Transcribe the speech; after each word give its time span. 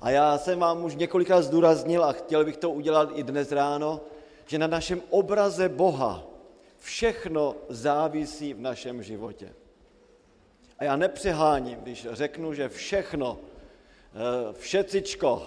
A 0.00 0.10
já 0.10 0.38
jsem 0.38 0.58
vám 0.58 0.84
už 0.84 0.94
několikrát 0.94 1.42
zdůraznil 1.42 2.04
a 2.04 2.12
chtěl 2.12 2.44
bych 2.44 2.56
to 2.56 2.70
udělat 2.70 3.10
i 3.14 3.22
dnes 3.22 3.52
ráno, 3.52 4.00
že 4.46 4.58
na 4.58 4.66
našem 4.66 5.02
obraze 5.10 5.68
Boha 5.68 6.24
všechno 6.78 7.56
závisí 7.68 8.54
v 8.54 8.60
našem 8.60 9.02
životě. 9.02 9.52
A 10.78 10.84
já 10.84 10.96
nepřeháním, 10.96 11.78
když 11.78 12.06
řeknu, 12.10 12.54
že 12.54 12.68
všechno, 12.68 13.38
eh, 14.14 14.52
všecičko, 14.52 15.46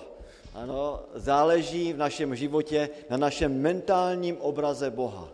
ano, 0.54 1.00
záleží 1.16 1.94
v 1.94 1.98
našem 1.98 2.36
životě 2.36 2.90
na 3.10 3.18
našem 3.18 3.62
mentálním 3.62 4.38
obraze 4.38 4.92
Boha. 4.92 5.30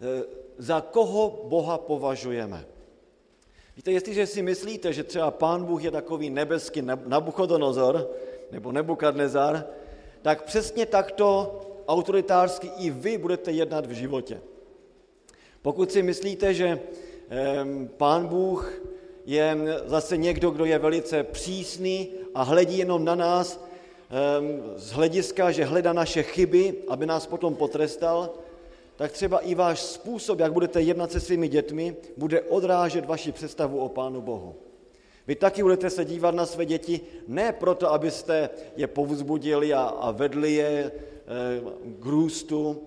Eh, 0.00 0.24
za 0.58 0.80
koho 0.80 1.44
Boha 1.48 1.78
považujeme? 1.78 2.64
Víte, 3.76 3.92
jestliže 3.92 4.26
si 4.26 4.42
myslíte, 4.42 4.92
že 4.92 5.04
třeba 5.04 5.30
Pán 5.30 5.64
Bůh 5.64 5.84
je 5.84 5.90
takový 5.90 6.30
nebeský 6.30 6.82
Nabuchodonozor 6.82 8.10
nebo 8.52 8.72
Nebukadnezar, 8.72 9.64
tak 10.22 10.42
přesně 10.42 10.86
takto 10.86 11.60
autoritářsky 11.88 12.70
i 12.76 12.90
vy 12.90 13.18
budete 13.18 13.52
jednat 13.52 13.86
v 13.86 13.90
životě. 13.90 14.40
Pokud 15.62 15.92
si 15.92 16.02
myslíte, 16.02 16.54
že 16.54 16.80
Pán 17.96 18.26
Bůh 18.26 18.82
je 19.26 19.58
zase 19.86 20.16
někdo, 20.16 20.50
kdo 20.50 20.64
je 20.64 20.78
velice 20.78 21.22
přísný 21.22 22.08
a 22.34 22.42
hledí 22.42 22.78
jenom 22.78 23.04
na 23.04 23.14
nás 23.14 23.64
z 24.76 24.92
hlediska, 24.92 25.50
že 25.50 25.64
hledá 25.64 25.92
naše 25.92 26.22
chyby, 26.22 26.74
aby 26.88 27.06
nás 27.06 27.26
potom 27.26 27.54
potrestal, 27.54 28.30
tak 28.96 29.12
třeba 29.12 29.38
i 29.38 29.54
váš 29.54 29.80
způsob, 29.80 30.38
jak 30.40 30.52
budete 30.52 30.82
jednat 30.82 31.12
se 31.12 31.20
svými 31.20 31.48
dětmi, 31.48 31.96
bude 32.16 32.40
odrážet 32.40 33.06
vaši 33.06 33.32
představu 33.32 33.78
o 33.78 33.88
Pánu 33.88 34.20
Bohu. 34.20 34.54
Vy 35.26 35.34
taky 35.34 35.62
budete 35.62 35.90
se 35.90 36.04
dívat 36.04 36.34
na 36.34 36.46
své 36.46 36.64
děti 36.64 37.00
ne 37.28 37.52
proto, 37.52 37.92
abyste 37.92 38.50
je 38.76 38.86
povzbudili 38.86 39.74
a, 39.74 39.82
a 39.82 40.10
vedli 40.10 40.54
je 40.54 40.68
e, 40.68 40.92
k 42.00 42.06
růstu 42.06 42.82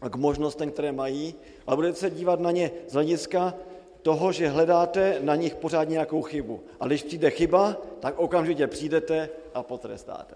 a 0.00 0.08
k 0.08 0.16
možnostem, 0.16 0.70
které 0.70 0.92
mají, 0.92 1.34
ale 1.66 1.76
budete 1.76 1.98
se 1.98 2.10
dívat 2.10 2.40
na 2.40 2.50
ně 2.50 2.70
z 2.88 2.92
hlediska 2.92 3.54
toho, 4.02 4.32
že 4.32 4.48
hledáte 4.48 5.18
na 5.20 5.36
nich 5.36 5.54
pořád 5.54 5.88
nějakou 5.88 6.22
chybu. 6.22 6.60
A 6.80 6.86
když 6.86 7.02
přijde 7.02 7.30
chyba, 7.30 7.76
tak 8.00 8.18
okamžitě 8.18 8.66
přijdete 8.66 9.28
a 9.54 9.62
potrestáte. 9.62 10.34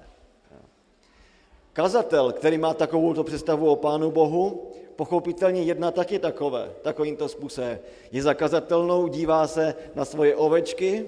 Kazatel, 1.72 2.32
který 2.32 2.58
má 2.58 2.74
takovou 2.74 3.22
představu 3.22 3.70
o 3.70 3.76
Pánu 3.76 4.10
Bohu, 4.10 4.72
pochopitelně 4.96 5.62
jedna 5.62 5.90
taky 5.90 6.18
takové, 6.18 6.70
takovýmto 6.82 7.28
způsobem. 7.28 7.78
Je 8.12 8.22
zakazatelnou, 8.22 9.08
dívá 9.08 9.46
se 9.46 9.74
na 9.94 10.04
svoje 10.04 10.36
ovečky, 10.36 11.06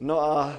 no 0.00 0.20
a 0.20 0.56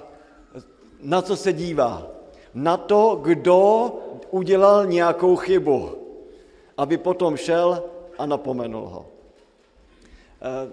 na 1.02 1.22
co 1.22 1.36
se 1.36 1.54
dívá? 1.54 2.08
Na 2.54 2.78
to, 2.78 3.20
kdo 3.22 3.92
udělal 4.32 4.86
nějakou 4.86 5.36
chybu, 5.36 5.90
aby 6.78 6.98
potom 6.98 7.38
šel 7.38 7.84
a 8.18 8.26
napomenul 8.26 8.86
ho. 8.88 9.06
Eh, 10.42 10.70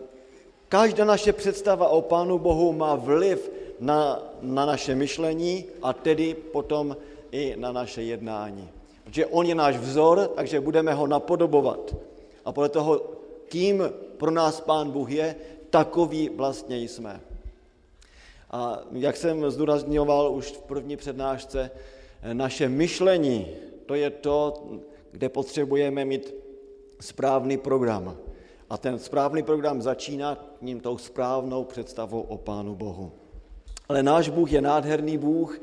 každá 0.68 1.04
naše 1.04 1.32
představa 1.32 1.88
o 1.88 2.02
Pánu 2.02 2.38
Bohu 2.38 2.72
má 2.72 2.94
vliv 2.94 3.50
na, 3.80 4.22
na 4.42 4.66
naše 4.66 4.94
myšlení 4.94 5.64
a 5.82 5.92
tedy 5.92 6.34
potom 6.34 6.96
i 7.32 7.54
na 7.56 7.72
naše 7.72 8.02
jednání. 8.02 8.68
Protože 9.04 9.26
on 9.26 9.46
je 9.46 9.54
náš 9.54 9.76
vzor, 9.76 10.30
takže 10.34 10.60
budeme 10.60 10.94
ho 10.94 11.06
napodobovat. 11.06 11.96
A 12.44 12.52
podle 12.52 12.68
toho, 12.68 13.00
kým 13.48 13.82
pro 14.16 14.30
nás 14.30 14.60
Pán 14.60 14.90
Bůh 14.90 15.10
je, 15.10 15.36
takový 15.70 16.28
vlastně 16.28 16.78
jsme. 16.78 17.20
A 18.50 18.80
jak 18.92 19.16
jsem 19.16 19.50
zdůrazňoval 19.50 20.32
už 20.32 20.52
v 20.52 20.62
první 20.62 20.96
přednášce, 20.96 21.70
naše 22.32 22.68
myšlení, 22.68 23.46
to 23.86 23.94
je 23.94 24.10
to, 24.10 24.62
kde 25.12 25.28
potřebujeme 25.28 26.04
mít 26.04 26.34
správný 27.00 27.56
program. 27.56 28.16
A 28.70 28.78
ten 28.78 28.98
správný 28.98 29.42
program 29.42 29.82
začíná 29.82 30.44
ním 30.60 30.80
tou 30.80 30.98
správnou 30.98 31.64
představou 31.64 32.20
o 32.20 32.38
Pánu 32.38 32.74
Bohu. 32.74 33.12
Ale 33.88 34.02
náš 34.02 34.28
Bůh 34.28 34.52
je 34.52 34.60
nádherný 34.60 35.18
Bůh, 35.18 35.60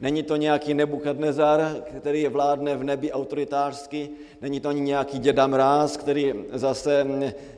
Není 0.00 0.22
to 0.22 0.36
nějaký 0.36 0.74
Nebukadnezar, 0.74 1.76
který 1.98 2.26
vládne 2.26 2.76
v 2.76 2.84
nebi 2.84 3.12
autoritářsky, 3.12 4.08
není 4.42 4.60
to 4.60 4.68
ani 4.68 4.80
nějaký 4.80 5.18
děda 5.18 5.46
mráz, 5.46 5.96
který 5.96 6.34
zase 6.52 7.06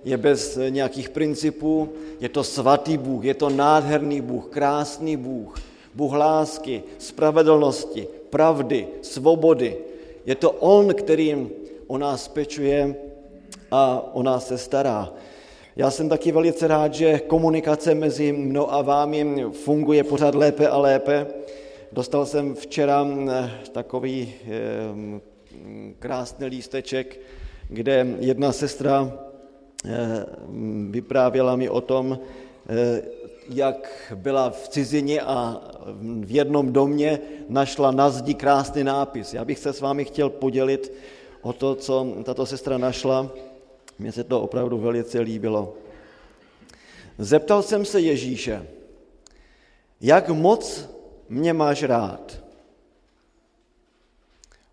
je 0.05 0.17
bez 0.17 0.59
nějakých 0.69 1.09
principů. 1.09 1.89
Je 2.21 2.29
to 2.29 2.45
svatý 2.45 2.97
Bůh, 2.97 3.25
je 3.25 3.35
to 3.35 3.51
nádherný 3.51 4.21
Bůh, 4.21 4.47
krásný 4.47 5.17
Bůh, 5.17 5.61
Bůh 5.95 6.13
lásky, 6.13 6.83
spravedlnosti, 6.99 8.09
pravdy, 8.31 8.89
svobody. 9.03 9.77
Je 10.27 10.35
to 10.35 10.51
On, 10.51 10.95
který 10.95 11.49
o 11.87 11.99
nás 11.99 12.29
pečuje 12.29 12.97
a 13.71 14.11
o 14.13 14.23
nás 14.23 14.47
se 14.47 14.59
stará. 14.59 15.13
Já 15.77 15.91
jsem 15.91 16.09
taky 16.09 16.33
velice 16.33 16.67
rád, 16.67 16.95
že 16.95 17.19
komunikace 17.19 17.95
mezi 17.95 18.33
mnou 18.33 18.73
a 18.73 18.83
vámi 18.83 19.47
funguje 19.53 20.05
pořád 20.05 20.35
lépe 20.35 20.69
a 20.69 20.79
lépe. 20.79 21.27
Dostal 21.99 22.27
jsem 22.27 22.55
včera 22.55 23.07
eh, 23.31 23.51
takový 23.73 24.35
eh, 24.35 24.51
krásný 25.99 26.47
lísteček, 26.47 27.21
kde 27.69 28.07
jedna 28.21 28.53
sestra 28.53 29.13
eh, 29.85 29.91
vyprávěla 30.91 31.57
mi 31.57 31.69
o 31.69 31.81
tom, 31.81 32.19
jak 33.49 34.13
byla 34.15 34.51
v 34.51 34.69
cizině 34.69 35.21
a 35.21 35.61
v 36.01 36.31
jednom 36.31 36.73
domě 36.73 37.19
našla 37.49 37.91
na 37.91 38.11
zdi 38.11 38.35
krásný 38.35 38.85
nápis. 38.85 39.35
Já 39.35 39.45
bych 39.45 39.59
se 39.59 39.73
s 39.73 39.81
vámi 39.81 40.05
chtěl 40.05 40.31
podělit 40.31 40.93
o 41.43 41.53
to, 41.53 41.75
co 41.75 42.07
tato 42.25 42.47
sestra 42.47 42.79
našla. 42.79 43.31
Mně 43.99 44.13
se 44.13 44.25
to 44.25 44.41
opravdu 44.41 44.79
velice 44.79 45.21
líbilo. 45.21 45.75
Zeptal 47.19 47.63
jsem 47.63 47.85
se 47.85 48.01
Ježíše, 48.01 48.67
jak 50.01 50.29
moc 50.29 50.98
mě 51.29 51.53
máš 51.53 51.83
rád. 51.83 52.39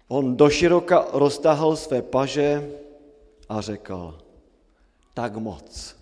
On 0.07 0.35
doširoka 0.35 1.07
roztahl 1.13 1.75
své 1.75 2.01
paže 2.01 2.71
a 3.49 3.61
řekl, 3.61 4.19
tak 5.13 5.35
moc. 5.35 5.95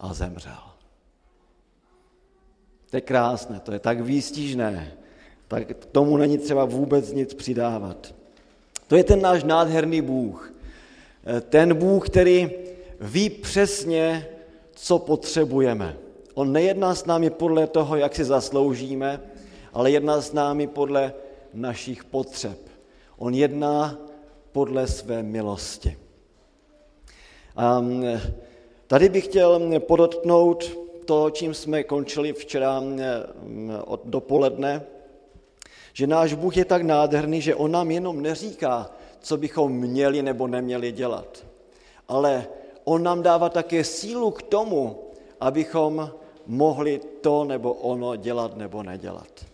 A 0.00 0.14
zemřel. 0.14 0.62
To 2.90 2.96
je 2.96 3.00
krásné, 3.00 3.60
to 3.60 3.72
je 3.72 3.78
tak 3.78 4.00
výstižné, 4.00 4.92
tak 5.48 5.66
k 5.66 5.84
tomu 5.84 6.16
není 6.16 6.38
třeba 6.38 6.64
vůbec 6.64 7.12
nic 7.12 7.34
přidávat. 7.34 8.14
To 8.86 8.96
je 8.96 9.04
ten 9.04 9.20
náš 9.20 9.44
nádherný 9.44 10.02
Bůh. 10.02 10.52
Ten 11.48 11.74
Bůh, 11.74 12.08
který 12.08 12.50
ví 13.00 13.30
přesně, 13.30 14.28
co 14.72 14.98
potřebujeme. 14.98 15.96
On 16.34 16.52
nejedná 16.52 16.94
s 16.94 17.04
námi 17.04 17.30
podle 17.30 17.66
toho, 17.66 17.96
jak 17.96 18.14
si 18.14 18.24
zasloužíme, 18.24 19.20
ale 19.72 19.90
jedná 19.90 20.20
s 20.20 20.32
námi 20.32 20.66
podle 20.66 21.12
našich 21.54 22.04
potřeb. 22.04 22.58
On 23.18 23.34
jedná 23.34 23.98
podle 24.52 24.86
své 24.86 25.22
milosti. 25.22 25.98
A 27.56 27.84
tady 28.86 29.08
bych 29.08 29.24
chtěl 29.24 29.60
podotknout 29.78 30.78
to, 31.04 31.30
čím 31.30 31.54
jsme 31.54 31.82
končili 31.84 32.32
včera 32.32 32.82
od 33.84 34.00
dopoledne, 34.04 34.82
že 35.92 36.06
náš 36.06 36.34
Bůh 36.34 36.56
je 36.56 36.64
tak 36.64 36.82
nádherný, 36.82 37.40
že 37.40 37.54
on 37.54 37.70
nám 37.70 37.90
jenom 37.90 38.22
neříká, 38.22 38.90
co 39.20 39.36
bychom 39.36 39.72
měli 39.72 40.22
nebo 40.22 40.46
neměli 40.46 40.92
dělat, 40.92 41.44
ale 42.08 42.46
on 42.84 43.02
nám 43.02 43.22
dává 43.22 43.48
také 43.48 43.84
sílu 43.84 44.30
k 44.30 44.42
tomu, 44.42 44.98
abychom 45.40 46.10
mohli 46.46 47.00
to 47.20 47.44
nebo 47.44 47.72
ono 47.72 48.16
dělat 48.16 48.56
nebo 48.56 48.82
nedělat. 48.82 49.46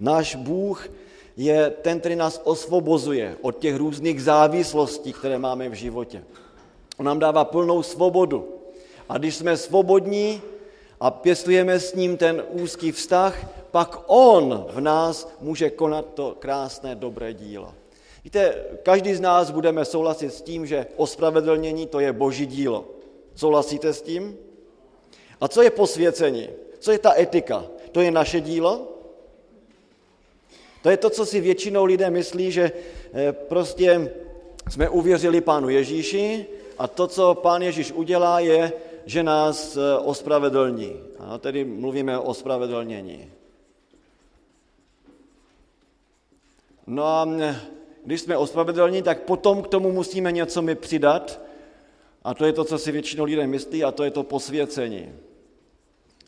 Náš 0.00 0.34
Bůh 0.36 0.88
je 1.36 1.70
ten, 1.70 2.00
který 2.00 2.16
nás 2.16 2.40
osvobozuje 2.44 3.36
od 3.42 3.58
těch 3.58 3.76
různých 3.76 4.22
závislostí, 4.22 5.12
které 5.12 5.38
máme 5.38 5.68
v 5.68 5.72
životě. 5.72 6.24
On 6.98 7.06
nám 7.06 7.18
dává 7.18 7.44
plnou 7.44 7.82
svobodu. 7.82 8.48
A 9.08 9.18
když 9.18 9.36
jsme 9.36 9.56
svobodní 9.56 10.42
a 11.00 11.10
pěstujeme 11.10 11.80
s 11.80 11.94
ním 11.94 12.16
ten 12.16 12.44
úzký 12.50 12.92
vztah, 12.92 13.46
pak 13.70 14.02
on 14.06 14.66
v 14.70 14.80
nás 14.80 15.28
může 15.40 15.70
konat 15.70 16.06
to 16.14 16.36
krásné, 16.38 16.94
dobré 16.94 17.34
dílo. 17.34 17.74
Víte, 18.24 18.64
každý 18.82 19.14
z 19.14 19.20
nás 19.20 19.50
budeme 19.50 19.84
souhlasit 19.84 20.34
s 20.34 20.42
tím, 20.42 20.66
že 20.66 20.86
ospravedlnění 20.96 21.86
to 21.86 22.00
je 22.00 22.12
boží 22.12 22.46
dílo. 22.46 22.84
Souhlasíte 23.34 23.92
s 23.92 24.02
tím? 24.02 24.36
A 25.40 25.48
co 25.48 25.62
je 25.62 25.70
posvěcení? 25.70 26.48
Co 26.78 26.92
je 26.92 26.98
ta 26.98 27.20
etika? 27.20 27.64
To 27.92 28.00
je 28.00 28.10
naše 28.10 28.40
dílo? 28.40 28.88
To 30.82 30.90
je 30.90 30.96
to, 30.96 31.10
co 31.10 31.26
si 31.26 31.40
většinou 31.40 31.84
lidé 31.84 32.10
myslí, 32.10 32.52
že 32.52 32.72
eh, 33.14 33.32
prostě 33.32 34.12
jsme 34.70 34.88
uvěřili 34.88 35.40
Pánu 35.40 35.68
Ježíši 35.68 36.46
a 36.78 36.88
to, 36.88 37.06
co 37.06 37.34
Pán 37.34 37.62
Ježíš 37.62 37.92
udělá, 37.92 38.40
je, 38.40 38.72
že 39.06 39.22
nás 39.22 39.76
eh, 39.76 39.98
ospravedlní. 39.98 41.00
A 41.18 41.38
tedy 41.38 41.64
mluvíme 41.64 42.18
o 42.18 42.22
ospravedlnění. 42.22 43.30
No 46.86 47.04
a 47.04 47.28
když 48.04 48.20
jsme 48.20 48.36
ospravedlněni, 48.36 49.02
tak 49.02 49.22
potom 49.22 49.62
k 49.62 49.68
tomu 49.68 49.92
musíme 49.92 50.32
něco 50.32 50.62
mi 50.62 50.74
přidat, 50.74 51.40
a 52.26 52.34
to 52.34 52.44
je 52.44 52.52
to, 52.52 52.64
co 52.64 52.78
si 52.78 52.92
většinou 52.92 53.24
lidé 53.24 53.46
myslí, 53.46 53.84
a 53.84 53.92
to 53.92 54.04
je 54.04 54.10
to 54.10 54.22
posvěcení. 54.22 55.12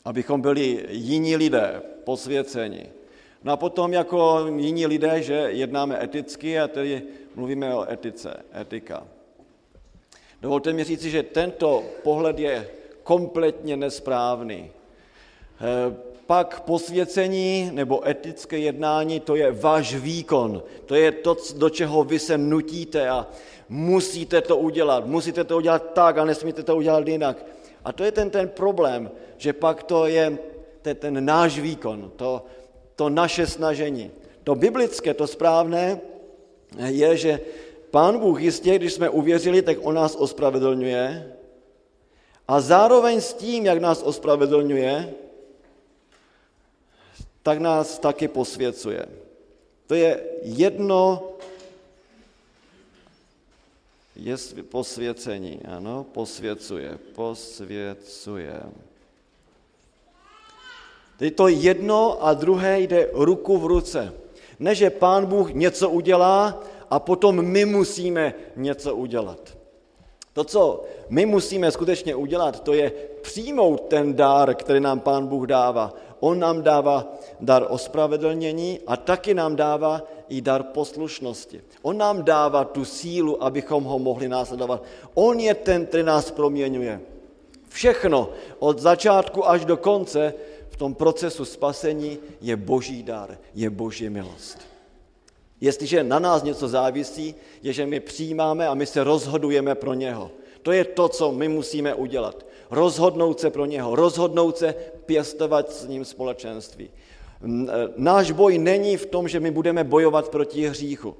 Abychom 0.05 0.41
byli 0.41 0.87
jiní 0.91 1.37
lidé, 1.37 1.83
posvěceni. 2.05 2.87
No 3.45 3.53
a 3.53 3.56
potom 3.56 3.93
jako 3.93 4.47
jiní 4.56 4.87
lidé, 4.87 5.23
že 5.23 5.35
jednáme 5.35 6.05
eticky 6.05 6.59
a 6.59 6.69
tedy 6.69 7.03
mluvíme 7.35 7.75
o 7.75 7.93
etice, 7.93 8.43
etika. 8.61 9.06
Dovolte 10.43 10.73
mi 10.73 10.85
říci, 10.85 11.11
že 11.11 11.23
tento 11.23 11.85
pohled 12.03 12.39
je 12.39 12.69
kompletně 13.03 13.77
nesprávný. 13.77 14.71
Pak 16.29 16.61
posvěcení 16.61 17.71
nebo 17.73 18.09
etické 18.09 18.59
jednání, 18.59 19.21
to 19.21 19.37
je 19.37 19.53
váš 19.53 19.95
výkon, 19.95 20.63
to 20.87 20.95
je 20.95 21.13
to, 21.13 21.37
do 21.57 21.71
čeho 21.71 22.05
vy 22.05 22.19
se 22.19 22.39
nutíte 22.39 23.09
a 23.09 23.27
musíte 23.69 24.41
to 24.41 24.57
udělat, 24.57 25.07
musíte 25.07 25.45
to 25.45 25.57
udělat 25.57 25.93
tak 25.93 26.19
a 26.19 26.25
nesmíte 26.25 26.63
to 26.63 26.77
udělat 26.77 27.09
jinak. 27.09 27.45
A 27.85 27.93
to 27.93 28.05
je 28.05 28.13
ten, 28.13 28.31
ten 28.31 28.49
problém, 28.49 29.11
že 29.37 29.53
pak 29.53 29.83
to 29.83 30.07
je 30.07 30.39
ten, 30.83 30.97
ten 30.97 31.25
náš 31.25 31.59
výkon, 31.59 32.13
to, 32.17 32.45
to 32.97 33.09
naše 33.09 33.47
snažení. 33.47 34.11
To 34.45 34.55
biblické, 34.55 35.15
to 35.15 35.27
správné 35.27 36.01
je, 36.77 37.17
že 37.17 37.41
Pán 37.91 38.19
Bůh 38.19 38.41
jistě, 38.43 38.77
když 38.77 38.93
jsme 38.93 39.09
uvěřili, 39.09 39.63
tak 39.63 39.79
on 39.81 39.95
nás 39.95 40.17
ospravedlňuje 40.17 41.33
a 42.49 42.61
zároveň 42.61 43.21
s 43.21 43.33
tím, 43.33 43.67
jak 43.67 43.81
nás 43.81 44.03
ospravedlňuje, 44.03 45.15
tak 47.43 47.58
nás 47.58 47.99
taky 47.99 48.29
posvěcuje. 48.29 49.06
To 49.87 49.94
je 49.94 50.20
jedno 50.43 51.23
je 54.19 54.37
posvěcení, 54.62 55.61
ano, 55.64 56.06
posvěcuje, 56.12 56.99
posvěcuje. 57.14 58.62
Teď 61.19 61.35
to 61.35 61.49
jedno 61.49 62.26
a 62.26 62.35
druhé 62.35 62.81
jde 62.81 63.11
ruku 63.12 63.58
v 63.58 63.67
ruce. 63.67 64.12
Ne, 64.58 64.75
že 64.75 64.90
pán 64.90 65.26
Bůh 65.26 65.52
něco 65.52 65.90
udělá 65.90 66.62
a 66.90 66.99
potom 66.99 67.43
my 67.43 67.64
musíme 67.64 68.35
něco 68.56 68.96
udělat. 68.96 69.58
To, 70.32 70.44
co 70.44 70.85
my 71.08 71.26
musíme 71.26 71.70
skutečně 71.70 72.14
udělat, 72.14 72.61
to 72.61 72.73
je 72.73 72.93
přijmout 73.23 73.81
ten 73.88 74.14
dár, 74.14 74.55
který 74.55 74.81
nám 74.81 75.00
pán 75.00 75.26
Bůh 75.26 75.46
dává. 75.46 75.94
On 76.20 76.38
nám 76.38 76.62
dává 76.62 77.15
dar 77.41 77.67
ospravedlnění 77.69 78.81
a 78.87 78.97
taky 78.97 79.35
nám 79.35 79.56
dává 79.56 80.03
i 80.29 80.41
dar 80.41 80.62
poslušnosti. 80.62 81.61
On 81.82 81.99
nám 81.99 82.25
dává 82.25 82.65
tu 82.65 82.85
sílu, 82.85 83.43
abychom 83.44 83.85
ho 83.85 83.99
mohli 83.99 84.29
následovat. 84.29 84.82
On 85.15 85.41
je 85.41 85.55
ten, 85.55 85.87
který 85.87 86.03
nás 86.03 86.31
proměňuje. 86.31 87.00
Všechno 87.69 88.31
od 88.59 88.79
začátku 88.79 89.49
až 89.49 89.65
do 89.65 89.76
konce 89.76 90.35
v 90.69 90.76
tom 90.76 90.94
procesu 90.94 91.44
spasení 91.44 92.19
je 92.41 92.56
boží 92.56 93.03
dar, 93.03 93.38
je 93.55 93.71
boží 93.71 94.11
milost. 94.11 94.59
Jestliže 95.61 96.05
na 96.05 96.19
nás 96.19 96.43
něco 96.43 96.69
závisí, 96.69 97.35
je, 97.62 97.73
že 97.73 97.87
my 97.87 98.00
přijímáme 98.00 98.69
a 98.69 98.75
my 98.75 98.87
se 98.87 99.05
rozhodujeme 99.05 99.75
pro 99.75 99.94
něho. 99.94 100.31
To 100.62 100.73
je 100.73 100.85
to, 100.85 101.09
co 101.09 101.32
my 101.32 101.49
musíme 101.49 101.94
udělat. 101.94 102.47
Rozhodnout 102.70 103.41
se 103.41 103.50
pro 103.50 103.65
něho, 103.65 103.97
rozhodnout 103.97 104.56
se 104.59 104.75
pěstovat 105.06 105.73
s 105.73 105.87
ním 105.87 106.05
společenství. 106.05 106.85
E, 106.85 107.49
náš 107.97 108.31
boj 108.31 108.59
není 108.59 108.97
v 108.97 109.06
tom, 109.06 109.29
že 109.29 109.41
my 109.41 109.50
budeme 109.50 109.85
bojovat 109.85 110.29
proti 110.29 110.69
hříchu. 110.69 111.17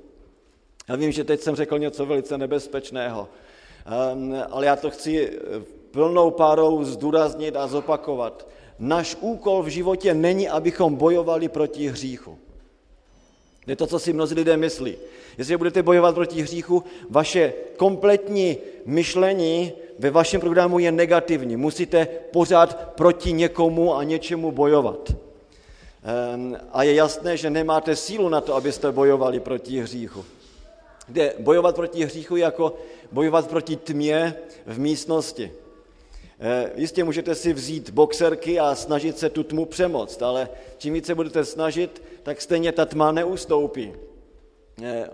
Já 0.89 0.97
vím, 0.97 1.13
že 1.13 1.25
teď 1.25 1.41
jsem 1.41 1.57
řekl 1.57 1.79
něco 1.79 2.07
velice 2.07 2.39
nebezpečného, 2.39 3.29
ale 4.51 4.67
já 4.67 4.77
to 4.77 4.91
chci 4.91 5.39
plnou 5.91 6.31
párou 6.31 6.85
zdůraznit 6.85 7.57
a 7.57 7.67
zopakovat. 7.67 8.49
Náš 8.79 9.17
úkol 9.21 9.63
v 9.63 9.69
životě 9.69 10.15
není, 10.15 10.49
abychom 10.49 10.95
bojovali 10.95 11.49
proti 11.49 11.89
hříchu. 11.89 12.39
Je 13.67 13.77
to, 13.77 13.87
co 13.87 13.99
si 13.99 14.13
mnozí 14.13 14.35
lidé 14.35 14.57
myslí. 14.57 14.97
Jestli 15.39 15.57
budete 15.57 15.83
bojovat 15.83 16.15
proti 16.15 16.43
hříchu, 16.43 16.85
vaše 17.11 17.53
kompletní 17.77 18.59
myšlení 18.87 19.73
ve 19.99 20.11
vašem 20.11 20.41
programu 20.41 20.79
je 20.79 20.93
negativní. 20.93 21.57
Musíte 21.57 22.07
pořád 22.07 22.93
proti 22.97 23.33
někomu 23.33 23.97
a 23.97 24.05
něčemu 24.05 24.53
bojovat. 24.53 25.13
Ehm, 26.05 26.57
a 26.73 26.83
je 26.83 26.95
jasné, 26.95 27.37
že 27.37 27.51
nemáte 27.51 27.97
sílu 27.97 28.29
na 28.29 28.41
to, 28.41 28.55
abyste 28.55 28.93
bojovali 28.93 29.41
proti 29.41 29.81
hříchu. 29.81 30.25
Kde 31.07 31.35
bojovat 31.39 31.77
proti 31.77 32.05
hříchu 32.05 32.37
jako 32.37 32.75
bojovat 33.13 33.49
proti 33.49 33.77
tmě 33.77 34.35
v 34.67 34.79
místnosti. 34.79 35.53
Eh, 36.41 36.71
jistě 36.75 37.05
můžete 37.05 37.35
si 37.35 37.53
vzít 37.53 37.91
boxerky 37.91 38.61
a 38.61 38.75
snažit 38.75 39.19
se 39.19 39.31
tu 39.31 39.43
tmu 39.43 39.65
přemoct, 39.65 40.23
ale 40.23 40.49
čím 40.79 40.95
více 40.95 41.15
budete 41.15 41.45
snažit, 41.45 42.03
tak 42.23 42.41
stejně 42.41 42.73
ta 42.73 42.87
tma 42.87 43.13
neustoupí. 43.13 43.93
Eh, 44.83 45.11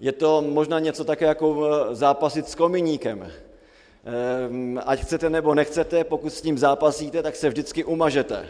je 0.00 0.12
to 0.12 0.42
možná 0.42 0.78
něco 0.78 1.04
také 1.04 1.24
jako 1.24 1.66
eh, 1.66 1.94
zápasit 1.94 2.48
s 2.48 2.54
kominíkem. 2.54 3.32
Ať 4.84 5.00
chcete 5.00 5.30
nebo 5.30 5.54
nechcete, 5.54 6.04
pokud 6.04 6.30
s 6.30 6.40
tím 6.40 6.58
zápasíte, 6.58 7.22
tak 7.22 7.36
se 7.36 7.48
vždycky 7.48 7.84
umažete. 7.84 8.48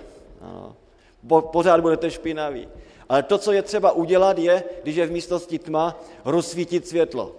Pořád 1.40 1.80
budete 1.80 2.10
špinaví. 2.10 2.68
Ale 3.08 3.22
to, 3.22 3.38
co 3.38 3.52
je 3.52 3.62
třeba 3.62 3.92
udělat, 3.92 4.38
je, 4.38 4.64
když 4.82 4.96
je 4.96 5.06
v 5.06 5.12
místnosti 5.12 5.58
tma, 5.58 6.00
rozsvítit 6.24 6.88
světlo. 6.88 7.36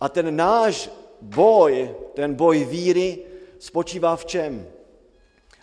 A 0.00 0.08
ten 0.08 0.36
náš 0.36 0.90
boj, 1.20 1.94
ten 2.14 2.34
boj 2.34 2.64
víry 2.64 3.18
spočívá 3.58 4.16
v 4.16 4.24
čem? 4.24 4.66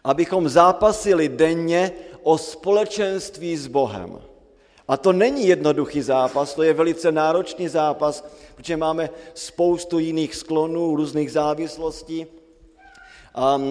Abychom 0.03 0.49
zápasili 0.49 1.29
denně 1.29 1.91
o 2.23 2.37
společenství 2.37 3.57
s 3.57 3.67
Bohem. 3.67 4.21
A 4.93 4.97
to 4.97 5.13
není 5.13 5.47
jednoduchý 5.47 6.01
zápas, 6.01 6.53
to 6.53 6.63
je 6.63 6.73
velice 6.73 7.11
náročný 7.11 7.67
zápas, 7.67 8.25
protože 8.55 8.77
máme 8.77 9.09
spoustu 9.33 9.99
jiných 9.99 10.35
sklonů, 10.35 10.95
různých 10.95 11.31
závislostí. 11.31 12.27
A 13.35 13.61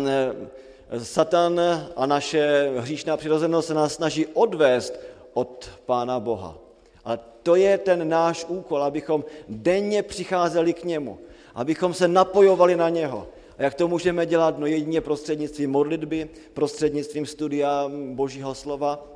Satan 0.98 1.60
a 1.96 2.06
naše 2.06 2.72
hříšná 2.78 3.16
přirozenost 3.16 3.69
se 3.69 3.74
nás 3.74 3.94
snaží 3.94 4.26
odvést 4.26 5.00
od 5.34 5.70
Pána 5.86 6.20
Boha. 6.20 6.58
A 7.05 7.17
to 7.17 7.55
je 7.55 7.79
ten 7.79 8.08
náš 8.08 8.44
úkol, 8.48 8.82
abychom 8.82 9.24
denně 9.48 10.02
přicházeli 10.02 10.72
k 10.72 10.84
němu, 10.84 11.19
abychom 11.55 11.94
se 11.94 12.08
napojovali 12.08 12.76
na 12.76 12.88
něho. 12.88 13.29
A 13.58 13.62
jak 13.62 13.74
to 13.74 13.88
můžeme 13.88 14.26
dělat? 14.26 14.58
No 14.58 14.67
jedině 14.67 15.00
prostřednictvím 15.00 15.70
modlitby, 15.70 16.29
prostřednictvím 16.55 17.26
studia 17.26 17.91
Božího 18.12 18.55
slova, 18.55 19.12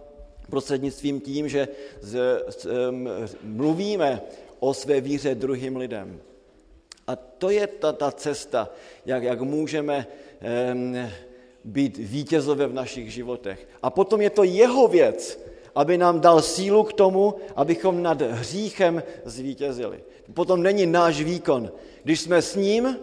prostřednictvím 0.50 1.20
tím, 1.20 1.48
že 1.48 1.68
z, 2.00 2.42
z, 2.48 2.66
mluvíme 3.42 4.22
o 4.58 4.74
své 4.74 5.00
víře 5.00 5.34
druhým 5.34 5.76
lidem. 5.76 6.20
A 7.06 7.16
to 7.16 7.50
je 7.50 7.66
ta, 7.66 7.92
ta 7.92 8.12
cesta, 8.12 8.70
jak, 9.06 9.22
jak 9.22 9.40
můžeme 9.40 10.06
um, 10.72 10.96
být 11.64 11.96
vítězové 11.96 12.66
v 12.66 12.72
našich 12.72 13.12
životech. 13.12 13.68
A 13.82 13.90
potom 13.90 14.20
je 14.20 14.30
to 14.30 14.42
jeho 14.42 14.88
věc, 14.88 15.38
aby 15.74 15.98
nám 15.98 16.20
dal 16.20 16.42
sílu 16.42 16.84
k 16.84 16.92
tomu, 16.92 17.34
abychom 17.56 18.02
nad 18.02 18.22
hříchem 18.22 19.02
zvítězili. 19.24 20.04
Potom 20.34 20.62
není 20.62 20.86
náš 20.86 21.22
výkon. 21.22 21.72
Když 22.02 22.20
jsme 22.20 22.42
s 22.42 22.56
ním, 22.56 22.96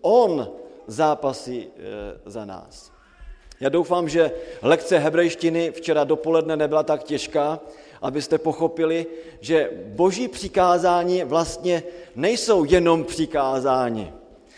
on 0.00 0.48
zápasí 0.86 1.66
e, 1.66 1.70
za 2.26 2.44
nás. 2.44 2.92
Já 3.60 3.68
doufám, 3.68 4.08
že 4.08 4.32
lekce 4.62 4.98
hebrejštiny 4.98 5.70
včera 5.70 6.04
dopoledne 6.04 6.56
nebyla 6.56 6.82
tak 6.82 7.02
těžká, 7.02 7.60
abyste 8.02 8.38
pochopili, 8.38 9.06
že 9.40 9.70
boží 9.84 10.28
přikázání 10.28 11.24
vlastně 11.24 11.82
nejsou 12.16 12.64
jenom 12.64 13.04
přikázání. 13.04 14.12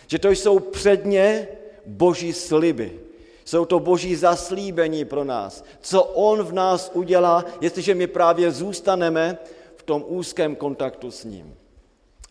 Že 0.07 0.19
to 0.19 0.31
jsou 0.31 0.59
předně 0.59 1.49
boží 1.87 2.33
sliby. 2.33 3.01
Jsou 3.45 3.65
to 3.65 3.81
boží 3.81 4.17
zaslíbení 4.17 5.05
pro 5.05 5.25
nás. 5.25 5.65
Co 5.81 6.03
on 6.03 6.43
v 6.43 6.53
nás 6.53 6.91
udělá, 6.95 7.45
jestliže 7.61 7.95
my 7.95 8.07
právě 8.07 8.51
zůstaneme 8.51 9.39
v 9.77 9.83
tom 9.83 10.05
úzkém 10.07 10.57
kontaktu 10.57 11.11
s 11.11 11.25
ním. 11.25 11.60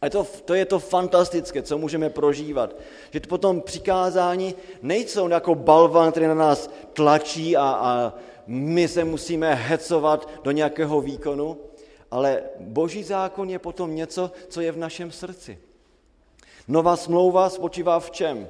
A 0.01 0.09
to, 0.09 0.27
to 0.45 0.53
je 0.53 0.65
to 0.65 0.79
fantastické, 0.79 1.61
co 1.61 1.77
můžeme 1.77 2.09
prožívat. 2.09 2.75
Že 3.11 3.19
to 3.19 3.27
potom 3.27 3.61
přikázání 3.61 4.55
nejsou 4.81 5.27
jako 5.27 5.55
balvan, 5.55 6.11
který 6.11 6.27
na 6.27 6.33
nás 6.33 6.69
tlačí 6.93 7.57
a, 7.57 7.63
a 7.63 8.13
my 8.47 8.87
se 8.87 9.03
musíme 9.03 9.55
hecovat 9.55 10.29
do 10.43 10.51
nějakého 10.51 11.01
výkonu, 11.01 11.57
ale 12.11 12.43
boží 12.59 13.03
zákon 13.03 13.49
je 13.49 13.59
potom 13.59 13.95
něco, 13.95 14.31
co 14.47 14.61
je 14.61 14.71
v 14.71 14.77
našem 14.77 15.11
srdci. 15.11 15.59
Nová 16.67 16.95
smlouva 16.95 17.49
spočívá 17.49 17.99
v 17.99 18.11
čem? 18.11 18.47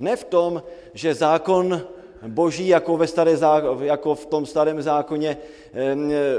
Ne 0.00 0.16
v 0.16 0.24
tom, 0.24 0.62
že 0.94 1.14
zákon 1.14 1.82
boží, 2.26 2.68
jako, 2.68 2.96
ve 2.96 3.06
staré, 3.06 3.36
jako 3.80 4.14
v 4.14 4.26
tom 4.26 4.46
starém 4.46 4.82
zákoně 4.82 5.36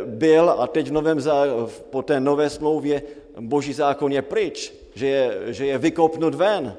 byl 0.06 0.50
a 0.50 0.68
teď 0.68 0.88
v 0.88 0.92
novém, 0.92 1.20
po 1.90 2.02
té 2.02 2.20
nové 2.20 2.50
smlouvě 2.50 3.02
boží 3.40 3.74
zákon 3.74 4.12
je 4.12 4.22
pryč, 4.22 4.74
že 4.96 5.08
je, 5.08 5.54
že 5.54 5.66
je 5.66 5.78
vykopnut 5.78 6.36
ven. 6.36 6.78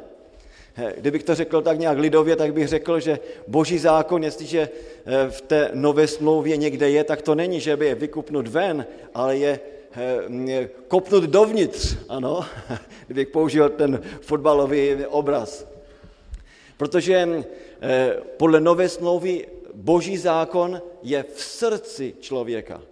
Kdybych 0.96 1.22
to 1.22 1.34
řekl 1.34 1.62
tak 1.62 1.78
nějak 1.78 1.98
lidově, 1.98 2.36
tak 2.36 2.52
bych 2.52 2.68
řekl, 2.68 3.00
že 3.00 3.18
boží 3.48 3.78
zákon, 3.78 4.24
jestliže 4.24 4.68
eh, 4.68 5.30
v 5.30 5.40
té 5.40 5.70
nové 5.74 6.06
smlouvě 6.06 6.56
někde 6.56 6.90
je, 6.90 7.04
tak 7.04 7.22
to 7.22 7.34
není, 7.34 7.60
že 7.60 7.76
by 7.76 7.86
je 7.86 7.94
vykupnut 7.94 8.48
ven, 8.48 8.86
ale 9.14 9.36
je 9.36 9.60
kopnut 10.88 11.24
dovnitř, 11.24 11.96
ano, 12.08 12.44
kdybych 13.06 13.28
použil 13.28 13.68
ten 13.68 14.02
fotbalový 14.20 15.06
obraz. 15.06 15.66
Protože 16.76 17.44
eh, 17.80 18.16
podle 18.36 18.60
nové 18.60 18.88
smlouvy 18.88 19.46
boží 19.74 20.16
zákon 20.16 20.82
je 21.02 21.22
v 21.22 21.42
srdci 21.42 22.14
člověka. 22.20 22.82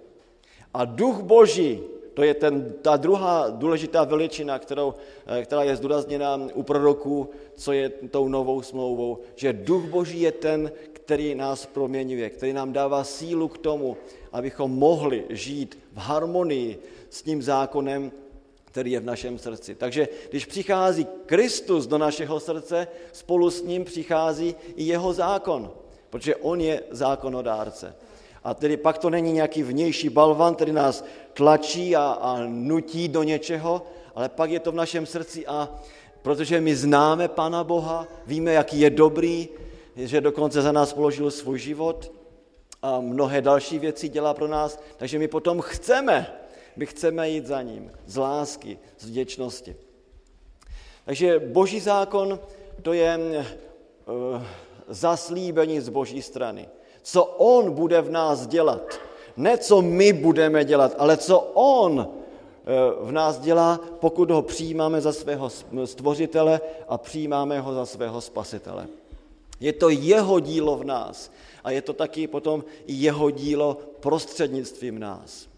A 0.75 0.85
duch 0.85 1.21
boží 1.21 1.81
to 2.15 2.23
je 2.23 2.35
ten, 2.35 2.75
ta 2.83 2.97
druhá 2.97 3.51
důležitá 3.51 4.05
veličina, 4.05 4.59
kterou, 4.59 4.95
eh, 5.27 5.43
která 5.43 5.63
je 5.63 5.77
zdůrazněna 5.77 6.41
u 6.55 6.63
proroků, 6.63 7.31
co 7.57 7.73
je 7.73 7.89
tou 7.89 8.29
novou 8.29 8.63
smlouvou, 8.63 9.19
že 9.35 9.53
duch 9.53 9.85
Boží 9.85 10.21
je 10.21 10.33
ten, 10.33 10.73
který 10.93 11.35
nás 11.35 11.67
proměňuje, 11.67 12.31
který 12.31 12.53
nám 12.53 12.73
dává 12.73 13.05
sílu 13.05 13.49
k 13.49 13.59
tomu, 13.59 13.97
abychom 14.33 14.71
mohli 14.71 15.25
žít 15.31 15.79
v 15.93 15.99
harmonii 15.99 16.79
s 17.11 17.23
tím 17.23 17.43
zákonem, 17.43 18.13
který 18.65 18.93
je 18.93 19.01
v 19.01 19.05
našem 19.05 19.39
srdci. 19.39 19.75
Takže 19.75 20.09
když 20.31 20.47
přichází 20.47 21.07
Kristus 21.27 21.87
do 21.87 21.99
našeho 21.99 22.41
srdce, 22.41 22.89
spolu 23.13 23.51
s 23.51 23.63
ním 23.63 23.85
přichází 23.85 24.55
i 24.77 24.85
jeho 24.85 25.13
zákon, 25.13 25.71
protože 26.11 26.37
on 26.37 26.61
je 26.61 26.83
zákonodárce. 26.91 27.95
A 28.45 28.55
tedy 28.55 28.77
pak 28.77 28.99
to 28.99 29.11
není 29.11 29.33
nějaký 29.33 29.63
vnější 29.63 30.09
balvan, 30.09 30.55
který 30.55 30.73
nás 30.73 31.05
tlačí 31.33 31.97
a, 31.97 32.19
a 32.21 32.39
nutí 32.47 33.09
do 33.09 33.23
něčeho, 33.23 33.83
ale 34.15 34.29
pak 34.29 34.51
je 34.51 34.61
to 34.61 34.73
v 34.73 34.75
našem 34.75 35.07
srdci 35.07 35.47
a 35.47 35.69
protože 36.23 36.61
my 36.61 36.77
známe 36.77 37.29
Pana 37.29 37.65
Boha, 37.65 38.09
víme, 38.27 38.53
jaký 38.53 38.81
je 38.81 38.91
dobrý, 38.91 39.49
že 39.97 40.21
dokonce 40.21 40.63
za 40.63 40.73
nás 40.73 40.93
položil 40.93 41.31
svůj 41.31 41.59
život 41.59 42.13
a 42.83 43.01
mnohé 43.01 43.43
další 43.43 43.79
věci 43.79 44.09
dělá 44.09 44.35
pro 44.35 44.49
nás, 44.49 44.81
takže 44.97 45.19
my 45.19 45.29
potom 45.29 45.61
chceme, 45.61 46.27
my 46.77 46.87
chceme 46.87 47.31
jít 47.31 47.47
za 47.47 47.63
ním 47.63 47.93
z 48.07 48.17
lásky, 48.17 48.79
z 48.99 49.07
vděčnosti. 49.07 49.77
Takže 51.05 51.39
boží 51.39 51.81
zákon 51.81 52.41
to 52.83 52.93
je 52.93 53.19
uh, 53.19 54.43
zaslíbení 54.89 55.81
z 55.81 55.89
boží 55.89 56.23
strany 56.23 56.69
co 57.05 57.25
on 57.25 57.71
bude 57.71 58.01
v 58.01 58.11
nás 58.11 58.47
dělat. 58.47 59.01
Ne, 59.37 59.59
co 59.59 59.83
my 59.83 60.13
budeme 60.13 60.65
dělat, 60.65 60.95
ale 60.99 61.17
co 61.17 61.39
on 61.55 62.09
eh, 62.09 62.65
v 63.01 63.13
nás 63.13 63.39
dělá, 63.39 63.81
pokud 64.01 64.31
ho 64.31 64.43
přijímáme 64.43 65.01
za 65.01 65.13
svého 65.13 65.51
stvořitele 65.85 66.61
a 66.89 66.99
přijímáme 66.99 67.61
ho 67.61 67.75
za 67.75 67.87
svého 67.87 68.21
spasitele. 68.21 68.87
Je 69.61 69.73
to 69.73 69.89
jeho 69.89 70.41
dílo 70.41 70.77
v 70.77 70.85
nás 70.85 71.31
a 71.65 71.71
je 71.71 71.83
to 71.83 71.93
taky 71.93 72.27
potom 72.27 72.65
jeho 72.87 73.31
dílo 73.31 73.79
prostřednictvím 74.01 74.99
nás. 74.99 75.49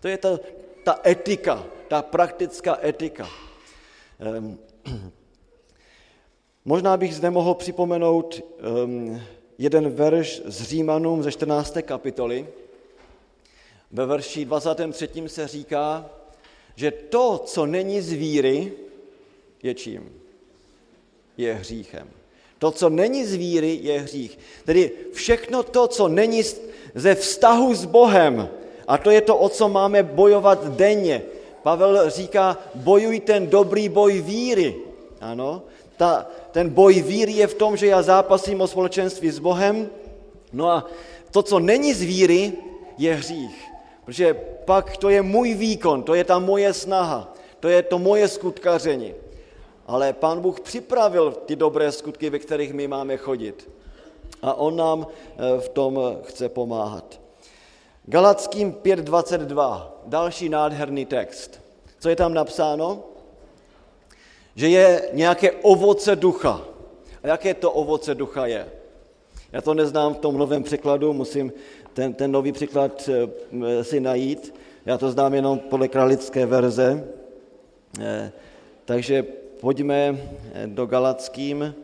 To 0.00 0.08
je 0.08 0.18
ta, 0.18 0.38
ta 0.84 0.98
etika, 1.06 1.64
ta 1.88 2.02
praktická 2.02 2.78
etika. 2.84 3.28
Um, 4.38 4.58
možná 6.64 6.96
bych 6.96 7.14
zde 7.14 7.30
mohl 7.30 7.54
připomenout 7.54 8.40
um, 8.84 9.20
jeden 9.60 9.90
verš 9.90 10.42
z 10.44 10.62
Římanům 10.62 11.22
ze 11.22 11.32
14. 11.32 11.76
kapitoly. 11.82 12.46
Ve 13.92 14.06
verši 14.06 14.44
23. 14.44 15.08
se 15.26 15.48
říká, 15.48 16.10
že 16.76 16.90
to, 16.90 17.42
co 17.44 17.66
není 17.66 18.00
z 18.00 18.12
víry, 18.12 18.72
je 19.62 19.74
čím? 19.74 20.12
Je 21.36 21.54
hříchem. 21.54 22.08
To, 22.58 22.70
co 22.70 22.88
není 22.88 23.24
z 23.24 23.34
víry, 23.34 23.78
je 23.82 24.00
hřích. 24.00 24.38
Tedy 24.64 24.90
všechno 25.12 25.62
to, 25.62 25.88
co 25.88 26.08
není 26.08 26.42
ze 26.94 27.14
vztahu 27.14 27.74
s 27.74 27.84
Bohem, 27.84 28.48
a 28.88 28.98
to 28.98 29.10
je 29.10 29.20
to, 29.20 29.36
o 29.36 29.48
co 29.48 29.68
máme 29.68 30.02
bojovat 30.02 30.76
denně. 30.76 31.22
Pavel 31.62 32.10
říká, 32.10 32.58
bojuj 32.74 33.20
ten 33.20 33.46
dobrý 33.46 33.88
boj 33.88 34.20
víry. 34.20 34.76
Ano, 35.20 35.62
ta, 36.00 36.26
ten 36.50 36.72
boj 36.72 37.04
víry 37.04 37.32
je 37.32 37.46
v 37.46 37.54
tom, 37.54 37.76
že 37.76 37.92
já 37.92 38.02
zápasím 38.02 38.60
o 38.60 38.66
společenství 38.66 39.30
s 39.30 39.38
Bohem, 39.38 39.90
no 40.52 40.70
a 40.70 40.86
to, 41.30 41.42
co 41.42 41.58
není 41.60 41.94
z 41.94 42.02
víry, 42.02 42.52
je 42.98 43.14
hřích. 43.14 43.68
Protože 44.04 44.34
pak 44.64 44.96
to 44.96 45.08
je 45.08 45.22
můj 45.22 45.54
výkon, 45.54 46.02
to 46.02 46.14
je 46.14 46.24
ta 46.24 46.38
moje 46.38 46.72
snaha, 46.72 47.34
to 47.60 47.68
je 47.68 47.82
to 47.82 47.98
moje 47.98 48.28
skutkaření. 48.28 49.14
Ale 49.86 50.12
Pán 50.12 50.40
Bůh 50.40 50.60
připravil 50.60 51.32
ty 51.32 51.56
dobré 51.56 51.92
skutky, 51.92 52.30
ve 52.30 52.38
kterých 52.38 52.72
my 52.72 52.88
máme 52.88 53.16
chodit. 53.16 53.68
A 54.42 54.54
On 54.54 54.76
nám 54.76 55.04
eh, 55.04 55.60
v 55.60 55.68
tom 55.68 56.00
chce 56.24 56.48
pomáhat. 56.48 57.20
Galackým 58.04 58.72
5.22, 58.72 59.86
další 60.06 60.48
nádherný 60.48 61.06
text. 61.06 61.60
Co 61.98 62.08
je 62.08 62.16
tam 62.16 62.34
napsáno? 62.34 63.09
Že 64.60 64.68
je 64.68 65.08
nějaké 65.12 65.50
ovoce 65.52 66.16
ducha. 66.16 66.60
A 67.22 67.28
jaké 67.28 67.54
to 67.54 67.72
ovoce 67.72 68.14
ducha 68.14 68.46
je? 68.46 68.68
Já 69.52 69.60
to 69.60 69.74
neznám 69.74 70.14
v 70.14 70.18
tom 70.18 70.38
novém 70.38 70.62
překladu, 70.62 71.12
musím 71.12 71.52
ten, 71.92 72.14
ten 72.14 72.32
nový 72.32 72.52
překlad 72.52 73.08
eh, 73.08 73.84
si 73.84 74.00
najít. 74.00 74.54
Já 74.86 74.98
to 74.98 75.10
znám 75.10 75.34
jenom 75.34 75.58
podle 75.58 75.88
kralické 75.88 76.46
verze. 76.46 77.08
Eh, 78.00 78.32
takže 78.84 79.22
pojďme 79.60 79.96
eh, 80.52 80.66
do 80.66 80.86
Galackým, 80.86 81.74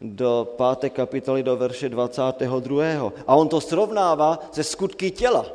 do 0.00 0.54
páté 0.56 0.90
kapitoly, 0.90 1.42
do 1.42 1.56
verše 1.56 1.88
22. 1.88 3.12
A 3.26 3.34
on 3.34 3.48
to 3.48 3.60
srovnává 3.60 4.38
se 4.52 4.64
skutky 4.64 5.10
těla. 5.10 5.46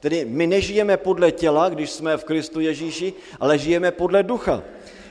Tedy 0.00 0.24
my 0.24 0.46
nežijeme 0.46 0.96
podle 0.96 1.32
těla, 1.32 1.68
když 1.68 1.90
jsme 1.90 2.16
v 2.16 2.24
Kristu 2.24 2.60
Ježíši, 2.60 3.12
ale 3.40 3.58
žijeme 3.58 3.90
podle 3.90 4.22
ducha. 4.22 4.62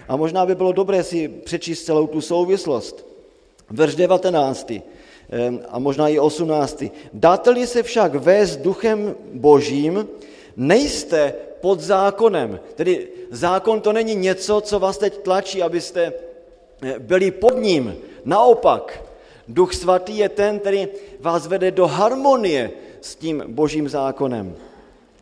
A 0.07 0.15
možná 0.15 0.45
by 0.45 0.55
bylo 0.55 0.71
dobré 0.71 1.03
si 1.03 1.27
přečíst 1.27 1.83
celou 1.83 2.07
tu 2.07 2.21
souvislost. 2.21 3.05
Verš 3.69 3.95
19. 3.95 4.71
a 5.69 5.79
možná 5.79 6.09
i 6.09 6.19
18. 6.19 6.83
Dáte-li 7.13 7.67
se 7.67 7.83
však 7.83 8.15
vést 8.15 8.57
duchem 8.57 9.15
božím, 9.33 10.07
nejste 10.57 11.33
pod 11.61 11.79
zákonem. 11.79 12.59
Tedy 12.75 13.07
zákon 13.31 13.81
to 13.81 13.93
není 13.93 14.15
něco, 14.15 14.61
co 14.61 14.79
vás 14.79 14.97
teď 14.97 15.17
tlačí, 15.17 15.61
abyste 15.61 16.13
eh, 16.81 16.99
byli 16.99 17.31
pod 17.31 17.57
ním. 17.57 17.95
Naopak, 18.25 19.03
duch 19.47 19.73
svatý 19.73 20.17
je 20.17 20.29
ten, 20.29 20.59
který 20.59 20.87
vás 21.19 21.47
vede 21.47 21.71
do 21.71 21.87
harmonie 21.87 22.71
s 23.01 23.15
tím 23.15 23.43
božím 23.47 23.89
zákonem. 23.89 24.55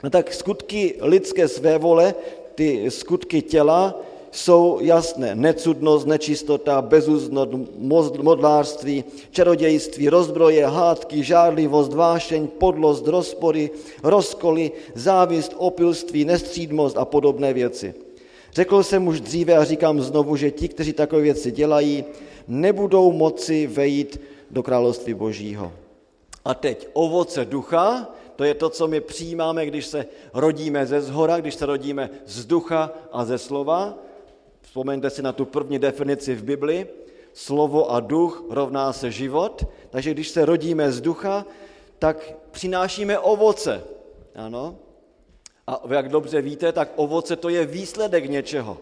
No 0.04 0.10
tak 0.10 0.34
skutky 0.34 0.96
lidské 1.02 1.48
své 1.48 1.78
vole, 1.78 2.16
ty 2.56 2.92
skutky 2.92 3.42
těla, 3.42 4.02
jsou 4.32 4.80
jasné. 4.82 5.36
Necudnost, 5.36 6.08
nečistota, 6.08 6.82
bezúznost, 6.82 8.18
modlářství, 8.18 9.04
čarodějství, 9.32 10.10
rozbroje, 10.10 10.68
hádky, 10.68 11.24
žádlivost, 11.24 11.94
vášeň, 11.94 12.48
podlost, 12.48 13.08
rozpory, 13.08 13.72
rozkoly, 14.04 14.72
závist, 14.96 15.56
opilství, 15.58 16.26
nestřídmost 16.26 16.98
a 16.98 17.06
podobné 17.06 17.54
věci. 17.54 17.94
Řekl 18.54 18.84
jsem 18.84 19.08
už 19.08 19.22
dříve 19.22 19.58
a 19.58 19.64
říkám 19.64 20.02
znovu, 20.02 20.36
že 20.36 20.52
ti, 20.52 20.68
kteří 20.68 20.94
takové 20.94 21.22
věci 21.22 21.52
dělají, 21.52 22.04
nebudou 22.48 23.12
moci 23.12 23.68
vejít 23.68 24.22
do 24.52 24.64
království 24.64 25.14
božího. 25.14 25.72
A 26.46 26.54
teď 26.54 26.88
ovoce 26.94 27.46
ducha, 27.46 28.10
to 28.36 28.44
je 28.44 28.54
to, 28.54 28.70
co 28.70 28.88
my 28.88 29.02
přijímáme, 29.02 29.66
když 29.66 29.86
se 29.86 30.06
rodíme 30.34 30.86
ze 30.86 31.02
zhora, 31.02 31.40
když 31.40 31.56
se 31.56 31.66
rodíme 31.66 32.10
z 32.26 32.46
ducha 32.46 32.92
a 33.12 33.26
ze 33.26 33.38
slova. 33.38 33.98
Vzpomeňte 34.62 35.10
si 35.10 35.22
na 35.22 35.34
tu 35.34 35.46
první 35.46 35.80
definici 35.80 36.36
v 36.36 36.44
Bibli. 36.44 36.88
Slovo 37.34 37.92
a 37.92 38.00
duch 38.00 38.44
rovná 38.50 38.94
se 38.94 39.12
život. 39.12 39.66
Takže 39.90 40.14
když 40.14 40.30
se 40.30 40.46
rodíme 40.46 40.92
z 40.92 41.02
ducha, 41.02 41.46
tak 42.00 42.34
přinášíme 42.52 43.20
ovoce. 43.20 43.84
Ano. 44.36 44.76
A 45.68 45.82
jak 45.90 46.10
dobře 46.10 46.42
víte, 46.42 46.72
tak 46.72 46.92
ovoce 46.96 47.36
to 47.36 47.50
je 47.50 47.66
výsledek 47.66 48.30
něčeho. 48.30 48.78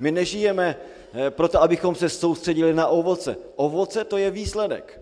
My 0.00 0.10
nežijeme 0.12 0.76
eh, 1.12 1.30
proto, 1.30 1.62
abychom 1.62 1.94
se 1.94 2.08
soustředili 2.08 2.74
na 2.74 2.86
ovoce. 2.86 3.36
Ovoce 3.56 4.04
to 4.04 4.16
je 4.16 4.30
výsledek. 4.30 5.00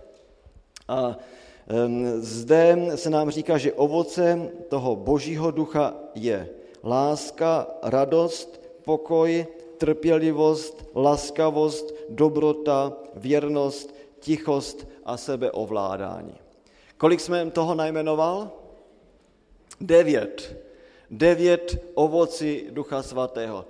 A 0.88 1.16
zde 2.18 2.76
se 2.94 3.10
nám 3.10 3.30
říká, 3.30 3.58
že 3.58 3.72
ovoce 3.72 4.50
toho 4.68 4.96
božího 4.96 5.50
ducha 5.50 5.94
je 6.14 6.48
láska, 6.84 7.66
radost, 7.82 8.60
pokoj, 8.84 9.46
trpělivost, 9.78 10.84
laskavost, 10.94 11.94
dobrota, 12.08 12.92
věrnost, 13.14 13.94
tichost 14.20 14.86
a 15.04 15.16
sebeovládání. 15.16 16.34
Kolik 16.96 17.20
jsme 17.20 17.50
toho 17.50 17.74
najmenoval? 17.74 18.50
Devět. 19.80 20.56
Devět 21.10 21.92
ovocí 21.94 22.66
Ducha 22.70 23.02
Svatého. 23.02 23.64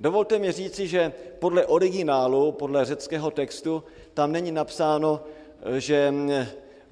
Dovolte 0.00 0.38
mi 0.38 0.52
říci, 0.52 0.88
že 0.88 1.12
podle 1.38 1.66
originálu, 1.66 2.52
podle 2.52 2.84
řeckého 2.84 3.30
textu, 3.30 3.84
tam 4.14 4.32
není 4.32 4.52
napsáno, 4.52 5.20
že 5.78 6.14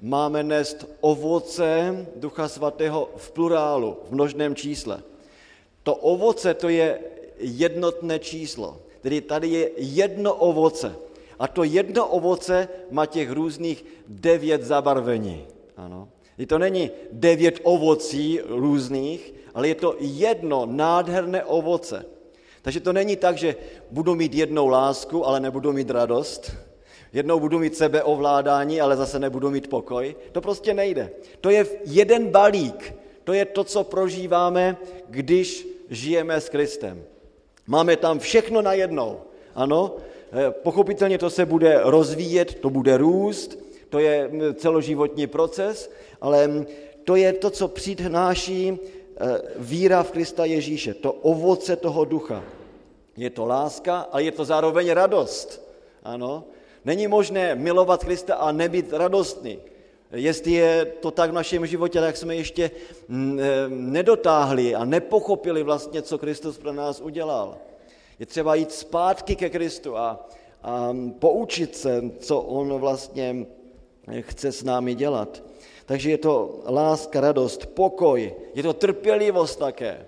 máme 0.01 0.43
nést 0.43 0.85
ovoce 1.01 1.97
Ducha 2.15 2.47
Svatého 2.47 3.09
v 3.17 3.31
plurálu, 3.31 3.97
v 4.09 4.11
množném 4.11 4.55
čísle. 4.55 5.03
To 5.83 5.95
ovoce 5.95 6.53
to 6.53 6.69
je 6.69 6.99
jednotné 7.43 8.19
číslo. 8.19 8.81
Tedy 9.01 9.21
tady 9.21 9.47
je 9.47 9.69
jedno 9.77 10.33
ovoce. 10.33 10.95
A 11.39 11.47
to 11.47 11.63
jedno 11.63 12.07
ovoce 12.07 12.67
má 12.91 13.05
těch 13.05 13.31
různých 13.31 13.85
devět 14.07 14.63
zabarvení. 14.63 15.47
Ano. 15.77 16.09
I 16.37 16.45
to 16.45 16.59
není 16.59 16.91
devět 17.11 17.59
ovocí 17.63 18.39
různých, 18.47 19.33
ale 19.53 19.67
je 19.67 19.75
to 19.75 19.95
jedno 19.99 20.65
nádherné 20.65 21.43
ovoce. 21.43 22.05
Takže 22.61 22.79
to 22.79 22.93
není 22.93 23.15
tak, 23.15 23.37
že 23.37 23.55
budu 23.91 24.15
mít 24.15 24.33
jednou 24.33 24.67
lásku, 24.67 25.27
ale 25.27 25.39
nebudu 25.39 25.73
mít 25.73 25.89
radost. 25.89 26.51
Jednou 27.13 27.39
budu 27.39 27.59
mít 27.59 27.77
sebeovládání, 27.77 28.81
ale 28.81 28.97
zase 28.97 29.19
nebudu 29.19 29.49
mít 29.49 29.69
pokoj. 29.69 30.15
To 30.31 30.41
prostě 30.41 30.73
nejde. 30.73 31.11
To 31.41 31.49
je 31.49 31.65
jeden 31.85 32.27
balík. 32.27 32.95
To 33.23 33.33
je 33.33 33.45
to, 33.45 33.63
co 33.63 33.83
prožíváme, 33.83 34.77
když 35.09 35.67
žijeme 35.89 36.41
s 36.41 36.49
Kristem. 36.49 37.03
Máme 37.67 37.97
tam 37.97 38.19
všechno 38.19 38.61
na 38.61 38.73
jednou. 38.73 39.21
Ano, 39.55 39.95
eh, 40.31 40.51
pochopitelně 40.51 41.17
to 41.17 41.29
se 41.29 41.45
bude 41.45 41.79
rozvíjet, 41.83 42.53
to 42.53 42.69
bude 42.69 42.97
růst, 42.97 43.59
to 43.89 43.99
je 43.99 44.27
mm, 44.27 44.55
celoživotní 44.55 45.27
proces, 45.27 45.91
ale 46.21 46.47
mm, 46.47 46.65
to 47.03 47.15
je 47.15 47.33
to, 47.33 47.49
co 47.49 47.67
přináší 47.67 48.77
eh, 48.77 49.41
víra 49.55 50.03
v 50.03 50.11
Krista 50.11 50.45
Ježíše, 50.45 50.93
to 50.93 51.11
ovoce 51.11 51.75
toho 51.75 52.05
ducha. 52.05 52.43
Je 53.17 53.29
to 53.29 53.45
láska, 53.45 53.99
ale 54.11 54.23
je 54.23 54.31
to 54.31 54.45
zároveň 54.45 54.91
radost. 54.91 55.61
Ano, 56.03 56.43
není 56.85 57.07
možné 57.07 57.55
milovat 57.55 58.03
Krista 58.03 58.35
a 58.35 58.51
nebýt 58.51 58.93
radostný. 58.93 59.59
Jestli 60.13 60.51
je 60.51 60.85
to 60.85 61.11
tak 61.11 61.29
v 61.29 61.33
našem 61.33 61.65
životě, 61.65 61.99
tak 61.99 62.17
jsme 62.17 62.35
ještě 62.35 62.71
mm, 63.07 63.39
eh, 63.39 63.45
nedotáhli 63.69 64.75
a 64.75 64.85
nepochopili 64.85 65.63
vlastně, 65.63 66.01
co 66.01 66.17
Kristus 66.17 66.57
pro 66.57 66.73
nás 66.73 67.01
udělal. 67.01 67.57
Je 68.19 68.25
třeba 68.25 68.55
jít 68.55 68.71
zpátky 68.71 69.35
ke 69.35 69.49
Kristu 69.49 69.97
a, 69.97 70.29
a 70.63 70.95
poučit 71.19 71.75
se, 71.75 72.03
co 72.19 72.39
on 72.39 72.73
vlastně 72.79 73.45
chce 74.21 74.51
s 74.51 74.63
námi 74.63 74.95
dělat. 74.95 75.43
Takže 75.85 76.09
je 76.09 76.17
to 76.17 76.63
láska, 76.67 77.21
radost, 77.21 77.65
pokoj, 77.65 78.33
je 78.53 78.63
to 78.63 78.73
trpělivost 78.73 79.59
také, 79.59 80.05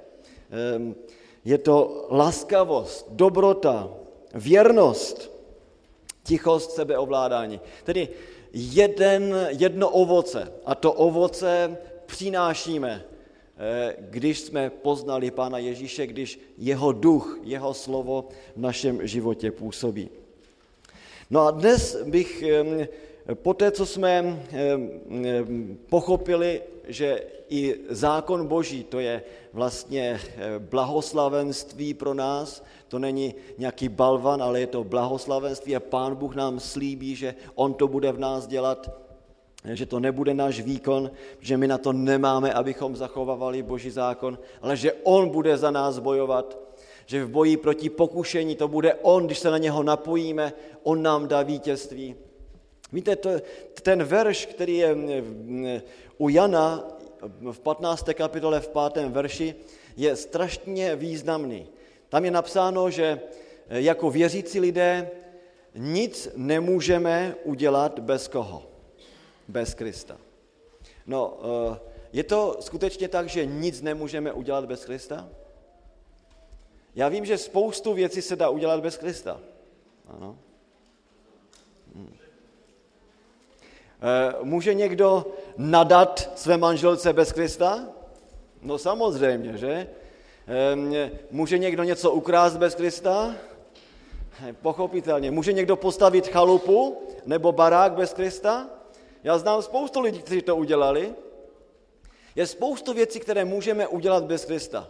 ehm, 0.52 0.96
je 1.46 1.58
to 1.58 2.08
laskavost, 2.12 3.06
dobrota, 3.10 3.90
věrnost, 4.34 5.32
tichost, 6.24 6.72
sebeovládání. 6.72 7.60
Tedy 7.84 8.10
jeden, 8.58 9.48
jedno 9.50 9.90
ovoce 9.90 10.52
a 10.66 10.76
to 10.76 10.94
ovoce 10.94 11.78
přinášíme, 12.06 13.06
eh, 13.58 13.96
když 14.00 14.40
jsme 14.40 14.70
poznali 14.70 15.32
Pána 15.32 15.58
Ježíše, 15.58 16.08
když 16.08 16.40
jeho 16.58 16.92
duch, 16.92 17.40
jeho 17.44 17.74
slovo 17.74 18.30
v 18.56 18.60
našem 18.60 19.08
životě 19.08 19.52
působí. 19.52 20.10
No 21.30 21.42
a 21.42 21.52
dnes 21.52 22.04
bych 22.04 22.44
ehm, 22.44 22.88
Poté, 23.34 23.72
co 23.72 23.86
jsme 23.86 24.44
pochopili, 25.90 26.62
že 26.88 27.22
i 27.50 27.76
zákon 27.90 28.48
boží, 28.48 28.84
to 28.84 29.00
je 29.00 29.24
vlastně 29.54 30.20
eh, 30.24 30.60
blahoslavenství 30.60 31.94
pro 31.94 32.14
nás, 32.14 32.64
to 32.88 33.00
není 33.00 33.36
nějaký 33.58 33.90
balvan, 33.90 34.44
ale 34.44 34.60
je 34.60 34.68
to 34.68 34.84
blahoslavenství 34.84 35.76
a 35.76 35.80
pán 35.80 36.16
Bůh 36.16 36.36
nám 36.36 36.60
slíbí, 36.60 37.16
že 37.16 37.36
on 37.56 37.74
to 37.74 37.88
bude 37.88 38.12
v 38.12 38.20
nás 38.20 38.48
dělat, 38.48 39.06
že 39.74 39.86
to 39.86 40.00
nebude 40.00 40.34
náš 40.34 40.62
výkon, 40.62 41.12
že 41.40 41.58
my 41.58 41.68
na 41.68 41.78
to 41.78 41.94
nemáme, 41.94 42.54
abychom 42.54 42.96
zachovávali 42.96 43.64
boží 43.64 43.90
zákon, 43.90 44.40
ale 44.62 44.78
že 44.78 44.94
on 44.94 45.30
bude 45.30 45.58
za 45.58 45.72
nás 45.72 46.00
bojovat, 46.00 46.60
že 47.06 47.26
v 47.26 47.30
boji 47.30 47.58
proti 47.58 47.90
pokušení 47.90 48.56
to 48.56 48.68
bude 48.68 48.94
on, 48.94 49.26
když 49.26 49.40
se 49.40 49.52
na 49.52 49.58
něho 49.58 49.84
napojíme, 49.84 50.54
on 50.84 51.04
nám 51.04 51.28
dá 51.28 51.44
vítězství. 51.44 52.16
Víte, 52.96 53.16
to, 53.16 53.30
ten 53.82 54.04
verš, 54.04 54.46
který 54.46 54.78
je 54.78 54.96
u 56.18 56.30
Jana 56.30 56.88
v 57.52 57.60
15. 57.60 58.06
kapitole 58.14 58.60
v 58.60 58.70
5. 58.94 59.08
verši, 59.10 59.56
je 59.98 60.16
strašně 60.16 60.96
významný. 60.96 61.68
Tam 62.10 62.26
je 62.26 62.32
napsáno, 62.32 62.90
že 62.90 63.22
jako 63.70 64.10
věřící 64.12 64.60
lidé 64.60 65.10
nic 65.76 66.30
nemůžeme 66.36 67.36
udělat 67.44 68.00
bez 68.00 68.28
koho? 68.28 68.64
Bez 69.48 69.74
Krista. 69.74 70.18
No, 71.08 71.40
eh, 71.74 71.80
je 72.14 72.24
to 72.24 72.58
skutečně 72.60 73.08
tak, 73.08 73.30
že 73.30 73.46
nic 73.46 73.82
nemůžeme 73.82 74.34
udělat 74.34 74.66
bez 74.66 74.86
Krista? 74.86 75.30
Já 76.96 77.10
vím, 77.10 77.26
že 77.26 77.38
spoustu 77.38 77.94
věcí 77.94 78.22
se 78.22 78.36
dá 78.36 78.50
udělat 78.50 78.80
bez 78.80 78.98
Krista. 78.98 79.40
Ano. 80.08 80.38
Může 84.44 84.74
někdo 84.74 85.26
nadat 85.58 86.32
své 86.36 86.58
manželce 86.58 87.14
bez 87.14 87.32
Krista? 87.32 87.86
No 88.62 88.78
samozřejmě, 88.78 89.58
že? 89.58 89.88
Eh, 90.48 91.12
může 91.32 91.58
někdo 91.58 91.84
něco 91.84 92.12
ukrást 92.12 92.58
bez 92.58 92.76
Krista? 92.76 93.36
Eh, 94.50 94.54
pochopitelně. 94.54 95.32
Může 95.32 95.54
někdo 95.54 95.76
postavit 95.76 96.28
chalupu 96.28 96.98
nebo 97.26 97.52
barák 97.52 97.94
bez 97.94 98.14
Krista? 98.14 98.70
Já 99.24 99.38
znám 99.38 99.62
spoustu 99.62 100.02
lidí, 100.02 100.20
kteří 100.20 100.42
to 100.42 100.56
udělali. 100.56 101.14
Je 102.36 102.48
spoustu 102.48 102.94
věcí, 102.94 103.20
které 103.20 103.46
můžeme 103.46 103.88
udělat 103.88 104.24
bez 104.24 104.46
Krista. 104.46 104.88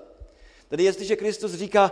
Tedy 0.69 0.83
jestliže 0.83 1.15
Kristus 1.15 1.53
říká, 1.53 1.91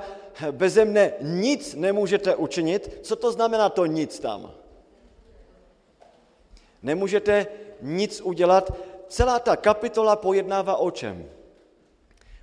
beze 0.52 0.86
mne 0.86 1.13
nic 1.21 1.76
nemůžete 1.76 2.36
učinit, 2.36 2.99
co 3.02 3.15
to 3.15 3.32
znamená 3.32 3.69
to 3.69 3.86
nic 3.86 4.19
tam? 4.19 4.52
Nemůžete 6.83 7.47
nic 7.81 8.21
udělat. 8.21 8.71
Celá 9.07 9.39
ta 9.39 9.55
kapitola 9.55 10.15
pojednává 10.15 10.75
o 10.75 10.91
čem? 10.91 11.29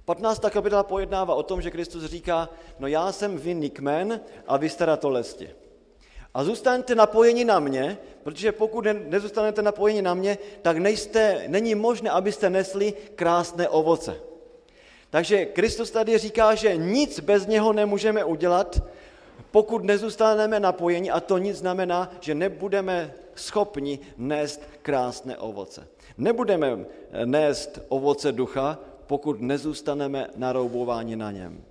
15. 0.04 0.40
kapitola 0.50 0.82
pojednává 0.82 1.34
o 1.34 1.42
tom, 1.42 1.62
že 1.62 1.70
Kristus 1.70 2.04
říká, 2.04 2.48
no 2.78 2.86
já 2.86 3.12
jsem 3.12 3.38
vinný 3.38 3.70
kmen 3.70 4.20
a 4.46 4.56
vy 4.56 4.68
jste 4.68 4.84
ratolesti. 4.84 5.50
A 6.34 6.44
zůstaňte 6.44 6.94
napojeni 6.94 7.44
na 7.44 7.60
mě, 7.60 7.98
protože 8.22 8.52
pokud 8.52 8.84
ne, 8.84 8.94
nezůstanete 8.94 9.62
napojeni 9.62 10.02
na 10.02 10.14
mě, 10.14 10.38
tak 10.62 10.76
nejste, 10.76 11.44
není 11.46 11.74
možné, 11.74 12.10
abyste 12.10 12.50
nesli 12.50 12.94
krásné 13.14 13.68
ovoce. 13.68 14.16
Takže 15.10 15.46
Kristus 15.46 15.90
tady 15.90 16.18
říká, 16.18 16.54
že 16.54 16.76
nic 16.76 17.20
bez 17.20 17.46
něho 17.46 17.72
nemůžeme 17.72 18.24
udělat, 18.24 18.82
pokud 19.50 19.84
nezůstaneme 19.84 20.60
napojeni, 20.60 21.10
a 21.10 21.20
to 21.20 21.38
nic 21.38 21.56
znamená, 21.56 22.10
že 22.20 22.34
nebudeme 22.34 23.14
schopni 23.40 23.98
nést 24.16 24.60
krásné 24.82 25.38
ovoce. 25.38 25.88
Nebudeme 26.18 26.84
nést 27.24 27.80
ovoce 27.88 28.32
ducha, 28.32 28.78
pokud 29.06 29.40
nezůstaneme 29.40 30.30
naroubováni 30.36 31.16
na 31.16 31.30
něm. 31.30 31.64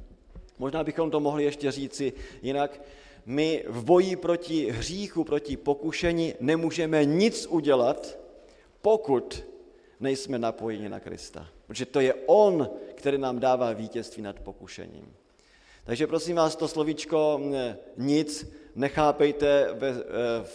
Možná 0.60 0.84
bychom 0.84 1.12
to 1.12 1.19
mohli 1.19 1.43
ještě 1.43 1.71
říci 1.71 2.13
jinak. 2.41 2.82
My 3.25 3.65
v 3.67 3.84
boji 3.84 4.15
proti 4.15 4.71
hříchu, 4.71 5.23
proti 5.23 5.58
pokušení 5.58 6.34
nemůžeme 6.39 7.05
nic 7.05 7.47
udělat, 7.47 8.19
pokud 8.82 9.43
nejsme 9.99 10.39
napojeni 10.39 10.89
na 10.89 10.99
Krista. 10.99 11.47
Protože 11.67 11.86
to 11.86 11.99
je 11.99 12.13
On, 12.25 12.69
který 12.95 13.17
nám 13.17 13.39
dává 13.39 13.73
vítězství 13.73 14.23
nad 14.23 14.39
pokušením. 14.39 15.13
Takže 15.84 16.08
prosím 16.08 16.36
vás, 16.36 16.55
to 16.55 16.67
slovíčko 16.67 17.41
nic 17.97 18.51
nechápejte 18.80 19.70
ve 19.74 19.94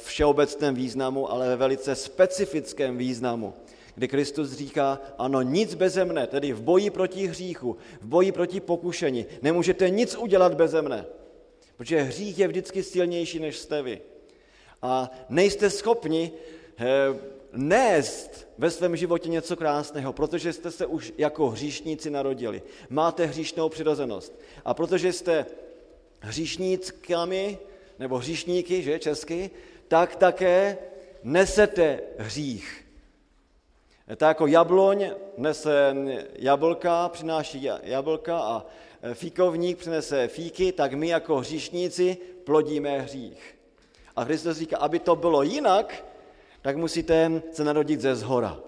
všeobecném 0.04 0.74
významu, 0.74 1.30
ale 1.30 1.48
ve 1.48 1.56
velice 1.56 1.94
specifickém 1.94 2.98
významu, 2.98 3.54
kdy 3.94 4.08
Kristus 4.08 4.52
říká, 4.52 5.00
ano, 5.18 5.42
nic 5.42 5.74
beze 5.74 6.04
mne, 6.04 6.26
tedy 6.26 6.52
v 6.52 6.60
boji 6.60 6.90
proti 6.90 7.26
hříchu, 7.26 7.76
v 8.00 8.06
boji 8.06 8.32
proti 8.32 8.60
pokušení, 8.60 9.26
nemůžete 9.42 9.90
nic 9.90 10.16
udělat 10.16 10.54
beze 10.54 10.82
mne, 10.82 11.06
protože 11.76 12.02
hřích 12.02 12.38
je 12.38 12.48
vždycky 12.48 12.82
silnější, 12.82 13.38
než 13.38 13.58
jste 13.58 13.82
vy. 13.82 14.00
A 14.82 15.10
nejste 15.28 15.70
schopni 15.70 16.32
eh, 16.78 16.84
nést 17.52 18.48
ve 18.58 18.70
svém 18.70 18.96
životě 18.96 19.28
něco 19.28 19.56
krásného, 19.56 20.12
protože 20.12 20.52
jste 20.52 20.70
se 20.70 20.86
už 20.86 21.12
jako 21.18 21.50
hříšníci 21.50 22.10
narodili. 22.10 22.62
Máte 22.88 23.26
hříšnou 23.26 23.68
přirozenost. 23.68 24.40
A 24.64 24.74
protože 24.74 25.12
jste 25.12 25.46
hříšníckami, 26.20 27.58
nebo 27.98 28.18
hříšníky, 28.18 28.82
že, 28.82 28.98
česky, 28.98 29.50
tak 29.88 30.16
také 30.16 30.78
nesete 31.22 32.00
hřích. 32.18 32.84
Tak 34.16 34.28
jako 34.28 34.46
jabloň 34.46 35.10
nese 35.36 35.94
jablka, 36.34 37.08
přináší 37.08 37.68
jablka 37.82 38.38
a 38.38 38.66
fíkovník 39.12 39.78
přinese 39.78 40.28
fíky, 40.28 40.72
tak 40.72 40.92
my 40.92 41.08
jako 41.08 41.36
hříšníci 41.36 42.16
plodíme 42.44 43.00
hřích. 43.00 43.58
A 44.16 44.24
Kristus 44.24 44.56
říká, 44.56 44.78
aby 44.78 44.98
to 44.98 45.16
bylo 45.16 45.42
jinak, 45.42 46.04
tak 46.62 46.76
musíte 46.76 47.42
se 47.52 47.64
narodit 47.64 48.00
ze 48.00 48.14
zhora. 48.14 48.60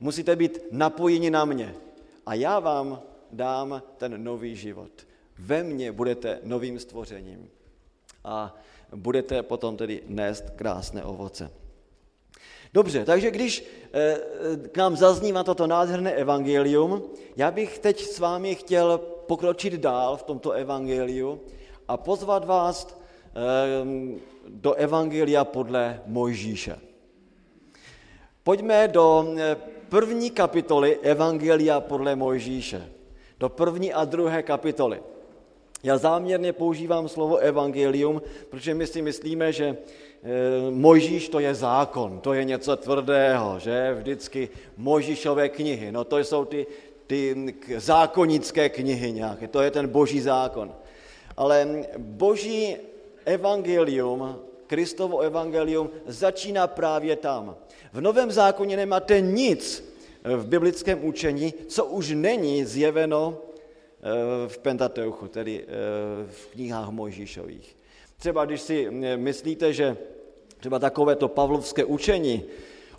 Musíte 0.00 0.36
být 0.36 0.58
napojeni 0.70 1.30
na 1.30 1.44
mě. 1.44 1.74
A 2.26 2.34
já 2.34 2.60
vám 2.60 3.02
dám 3.32 3.82
ten 3.96 4.24
nový 4.24 4.56
život. 4.56 4.90
Ve 5.38 5.62
mně 5.62 5.92
budete 5.92 6.40
novým 6.42 6.78
stvořením. 6.78 7.50
A 8.24 8.56
budete 8.94 9.42
potom 9.42 9.76
tedy 9.76 10.02
nést 10.06 10.50
krásné 10.50 11.04
ovoce. 11.04 11.50
Dobře, 12.74 13.04
takže 13.04 13.30
když 13.30 13.64
eh, 13.92 14.18
k 14.68 14.76
nám 14.76 14.96
zaznívá 14.96 15.44
toto 15.44 15.66
nádherné 15.66 16.12
evangelium, 16.12 17.02
já 17.36 17.50
bych 17.50 17.78
teď 17.78 18.04
s 18.04 18.18
vámi 18.18 18.54
chtěl 18.54 18.98
pokročit 19.26 19.74
dál 19.74 20.16
v 20.16 20.22
tomto 20.22 20.50
evangeliu 20.50 21.40
a 21.88 21.96
pozvat 21.96 22.44
vás 22.44 22.86
eh, 22.86 23.32
do 24.48 24.74
evangelia 24.74 25.44
podle 25.44 26.00
Mojžíše. 26.06 26.78
Pojďme 28.42 28.88
do 28.88 29.34
eh, 29.36 29.56
první 29.88 30.30
kapitoly 30.30 30.98
evangelia 31.02 31.80
podle 31.80 32.16
Mojžíše. 32.16 32.92
Do 33.40 33.48
první 33.48 33.92
a 33.92 34.04
druhé 34.04 34.42
kapitoly. 34.42 35.02
Já 35.82 35.98
záměrně 35.98 36.52
používám 36.52 37.08
slovo 37.08 37.36
evangelium, 37.36 38.22
protože 38.50 38.74
my 38.74 38.86
si 38.86 39.02
myslíme, 39.02 39.52
že 39.52 39.76
Eh, 40.22 40.70
Mojžíš 40.70 41.28
to 41.28 41.40
je 41.40 41.54
zákon, 41.54 42.20
to 42.20 42.32
je 42.32 42.44
něco 42.44 42.76
tvrdého, 42.76 43.58
že 43.58 43.96
vždycky 43.98 44.48
Mojžíšové 44.76 45.48
knihy, 45.48 45.92
no 45.92 46.04
to 46.04 46.18
jsou 46.18 46.44
ty, 46.44 46.66
ty 47.06 47.54
zákonické 47.76 48.68
knihy 48.68 49.12
nějaké, 49.12 49.48
to 49.48 49.60
je 49.60 49.70
ten 49.70 49.88
boží 49.88 50.20
zákon. 50.20 50.74
Ale 51.36 51.84
boží 51.98 52.76
evangelium, 53.24 54.36
Kristovo 54.66 55.18
evangelium 55.20 55.90
začíná 56.06 56.66
právě 56.66 57.16
tam. 57.16 57.56
V 57.92 58.00
Novém 58.00 58.30
zákoně 58.30 58.76
nemáte 58.76 59.20
nic 59.20 59.84
v 60.24 60.46
biblickém 60.46 61.04
učení, 61.04 61.54
co 61.68 61.84
už 61.84 62.10
není 62.10 62.64
zjeveno 62.64 63.38
v 64.48 64.58
Pentateuchu, 64.58 65.28
tedy 65.28 65.64
eh, 65.64 65.66
v 66.26 66.46
knihách 66.46 66.88
Mojžíšových. 66.88 67.76
Třeba 68.16 68.44
když 68.44 68.60
si 68.60 68.90
myslíte, 69.16 69.72
že 69.72 69.96
třeba 70.58 70.78
takovéto 70.78 71.28
pavlovské 71.28 71.84
učení 71.84 72.44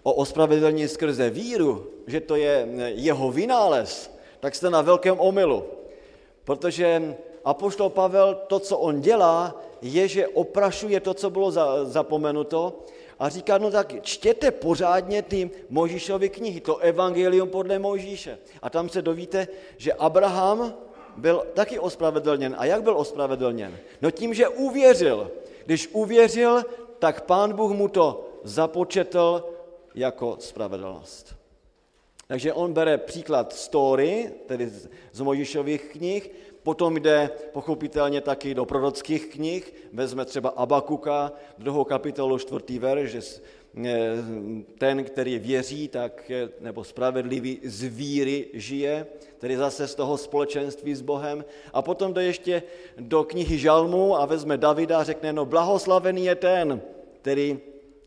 o 0.04 0.14
ospravedlnění 0.14 0.88
skrze 0.88 1.30
víru, 1.30 1.88
že 2.08 2.20
to 2.20 2.36
je 2.36 2.68
jeho 2.96 3.32
vynález, 3.32 4.12
tak 4.40 4.56
jste 4.56 4.70
na 4.70 4.82
velkém 4.82 5.20
omylu. 5.20 5.64
Protože 6.44 7.16
apoštol 7.46 7.90
Pavel 7.90 8.36
to, 8.48 8.60
co 8.60 8.78
on 8.78 9.02
dělá, 9.02 9.62
je, 9.82 10.08
že 10.08 10.28
oprašuje 10.28 11.00
to, 11.00 11.14
co 11.14 11.30
bylo 11.30 11.52
zapomenuto 11.84 12.86
a 13.20 13.30
říká, 13.30 13.58
no 13.58 13.72
tak 13.72 14.02
čtěte 14.02 14.52
pořádně 14.52 15.22
ty 15.22 15.50
Možíšovy 15.70 16.30
knihy, 16.30 16.62
to 16.62 16.78
evangelium 16.78 17.50
podle 17.50 17.80
Možíše. 17.80 18.38
A 18.62 18.70
tam 18.70 18.90
se 18.90 19.02
dovíte, 19.02 19.48
že 19.78 19.94
Abraham 19.94 20.74
byl 21.18 21.44
taky 21.54 21.80
ospravedlněn. 21.80 22.56
A 22.58 22.66
jak 22.66 22.84
byl 22.84 22.98
ospravedlněn? 22.98 23.78
No 24.02 24.12
tím, 24.12 24.34
že 24.34 24.48
uvěřil. 24.48 25.32
Když 25.66 25.90
uvěřil, 25.92 26.64
tak 27.00 27.22
pán 27.22 27.54
Bůh 27.54 27.72
mu 27.72 27.88
to 27.88 28.30
započetl 28.44 29.44
jako 29.96 30.38
spravedlnost. 30.40 31.36
Takže 32.28 32.54
on 32.54 32.74
bere 32.74 32.98
příklad 32.98 33.54
story, 33.54 34.32
tedy 34.46 34.72
z 35.12 35.22
Možišových 35.22 35.84
knih, 35.84 36.32
potom 36.64 36.98
jde 36.98 37.30
pochopitelně 37.52 38.22
taky 38.22 38.54
do 38.54 38.66
prorockých 38.66 39.26
knih, 39.26 39.74
vezme 39.94 40.26
třeba 40.26 40.50
Abakuka, 40.50 41.32
druhou 41.58 41.84
kapitolu, 41.84 42.38
čtvrtý 42.38 42.80
verš, 42.80 43.12
ten, 44.78 45.04
který 45.04 45.40
věří, 45.40 45.88
tak, 45.88 46.32
nebo 46.60 46.84
spravedlivý 46.84 47.60
z 47.64 47.84
víry 47.84 48.48
žije, 48.54 49.08
tedy 49.40 49.58
zase 49.58 49.88
z 49.88 49.96
toho 49.96 50.18
společenství 50.18 50.96
s 50.96 51.02
Bohem. 51.02 51.46
A 51.74 51.82
potom 51.82 52.14
jde 52.14 52.24
ještě 52.24 52.64
do 53.00 53.24
knihy 53.24 53.58
Žalmu 53.58 54.18
a 54.18 54.26
vezme 54.26 54.58
Davida 54.58 55.00
a 55.00 55.04
řekne, 55.04 55.34
no 55.34 55.46
blahoslavený 55.46 56.26
je 56.26 56.36
ten, 56.36 56.82
který 57.22 57.60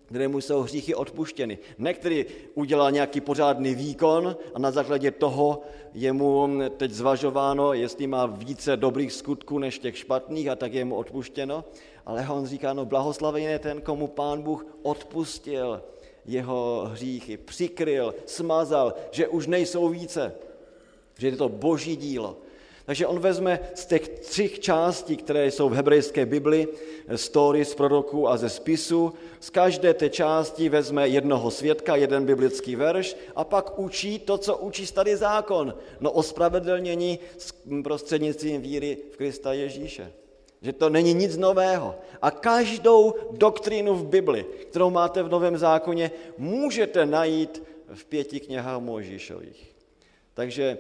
kterému 0.06 0.40
jsou 0.40 0.60
hříchy 0.60 0.94
odpuštěny. 0.94 1.58
Ne, 1.78 1.94
který 1.94 2.26
udělal 2.54 2.90
nějaký 2.92 3.20
pořádný 3.20 3.74
výkon 3.74 4.36
a 4.54 4.58
na 4.58 4.70
základě 4.70 5.10
toho 5.10 5.62
je 5.94 6.12
mu 6.12 6.48
teď 6.76 6.90
zvažováno, 6.90 7.72
jestli 7.72 8.06
má 8.06 8.26
více 8.26 8.76
dobrých 8.76 9.12
skutků 9.12 9.58
než 9.58 9.78
těch 9.78 9.98
špatných 9.98 10.48
a 10.48 10.56
tak 10.56 10.72
je 10.72 10.84
mu 10.84 10.96
odpuštěno, 10.96 11.64
ale 12.06 12.28
on 12.28 12.46
říká, 12.46 12.72
no 12.72 12.84
blahoslavený 12.84 13.44
je 13.44 13.58
ten, 13.58 13.80
komu 13.80 14.06
pán 14.06 14.42
Bůh 14.42 14.66
odpustil 14.82 15.82
jeho 16.26 16.88
hříchy, 16.92 17.36
přikryl, 17.36 18.14
smazal, 18.26 18.94
že 19.10 19.28
už 19.28 19.46
nejsou 19.46 19.88
více, 19.88 20.34
že 21.18 21.26
je 21.26 21.36
to 21.36 21.48
boží 21.48 21.96
dílo. 21.96 22.36
Takže 22.84 23.06
on 23.06 23.18
vezme 23.20 23.60
z 23.74 23.86
těch 23.86 24.08
třech 24.08 24.60
částí, 24.60 25.16
které 25.16 25.50
jsou 25.50 25.68
v 25.68 25.72
hebrejské 25.72 26.26
Bibli, 26.26 26.68
story 27.16 27.64
z 27.64 27.74
proroků 27.74 28.28
a 28.28 28.36
ze 28.36 28.48
spisu, 28.48 29.12
z 29.40 29.50
každé 29.50 29.94
té 29.94 30.10
části 30.10 30.68
vezme 30.68 31.08
jednoho 31.08 31.50
svědka, 31.50 31.96
jeden 31.96 32.26
biblický 32.26 32.76
verš 32.76 33.16
a 33.36 33.44
pak 33.44 33.78
učí 33.78 34.18
to, 34.18 34.38
co 34.38 34.56
učí 34.56 34.86
starý 34.86 35.14
zákon, 35.14 35.74
no 36.00 36.12
o 36.12 36.22
spravedlnění 36.22 37.18
prostřednictvím 37.84 38.62
víry 38.62 38.98
v 39.12 39.16
Krista 39.16 39.52
Ježíše. 39.52 40.12
Že 40.62 40.72
to 40.72 40.90
není 40.90 41.14
nic 41.14 41.36
nového. 41.36 41.94
A 42.22 42.30
každou 42.30 43.14
doktrínu 43.30 43.94
v 43.94 44.06
Bibli, 44.06 44.46
kterou 44.70 44.90
máte 44.90 45.22
v 45.22 45.28
Novém 45.28 45.58
zákoně, 45.58 46.10
můžete 46.38 47.06
najít 47.06 47.62
v 47.94 48.04
pěti 48.04 48.40
knihách 48.40 48.80
Mojžíšových. 48.80 49.74
Takže 50.34 50.78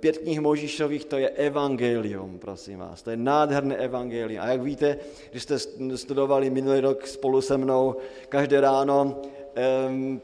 pět 0.00 0.18
knih 0.18 0.40
Mojžíšových 0.40 1.04
to 1.04 1.16
je 1.16 1.28
evangelium, 1.28 2.38
prosím 2.38 2.78
vás. 2.78 3.02
To 3.02 3.10
je 3.10 3.16
nádherné 3.16 3.76
evangelium. 3.76 4.42
A 4.42 4.48
jak 4.48 4.60
víte, 4.60 4.98
když 5.30 5.42
jste 5.42 5.58
studovali 5.96 6.50
minulý 6.50 6.80
rok 6.80 7.06
spolu 7.06 7.40
se 7.40 7.58
mnou 7.58 7.96
každé 8.28 8.60
ráno 8.60 9.22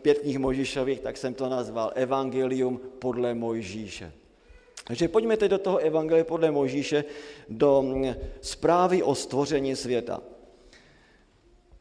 pět 0.02 0.18
knih 0.18 0.38
Mojžíšových, 0.38 1.00
tak 1.00 1.16
jsem 1.16 1.34
to 1.34 1.48
nazval 1.48 1.92
evangelium 1.94 2.80
podle 2.98 3.34
Mojžíše. 3.34 4.12
Takže 4.84 5.08
pojďme 5.08 5.36
teď 5.36 5.50
do 5.50 5.58
toho 5.58 5.78
evangelia 5.78 6.24
podle 6.24 6.50
Možíše, 6.50 7.04
do 7.48 7.82
mm, 7.82 8.14
zprávy 8.40 9.02
o 9.02 9.14
stvoření 9.14 9.76
světa. 9.76 10.20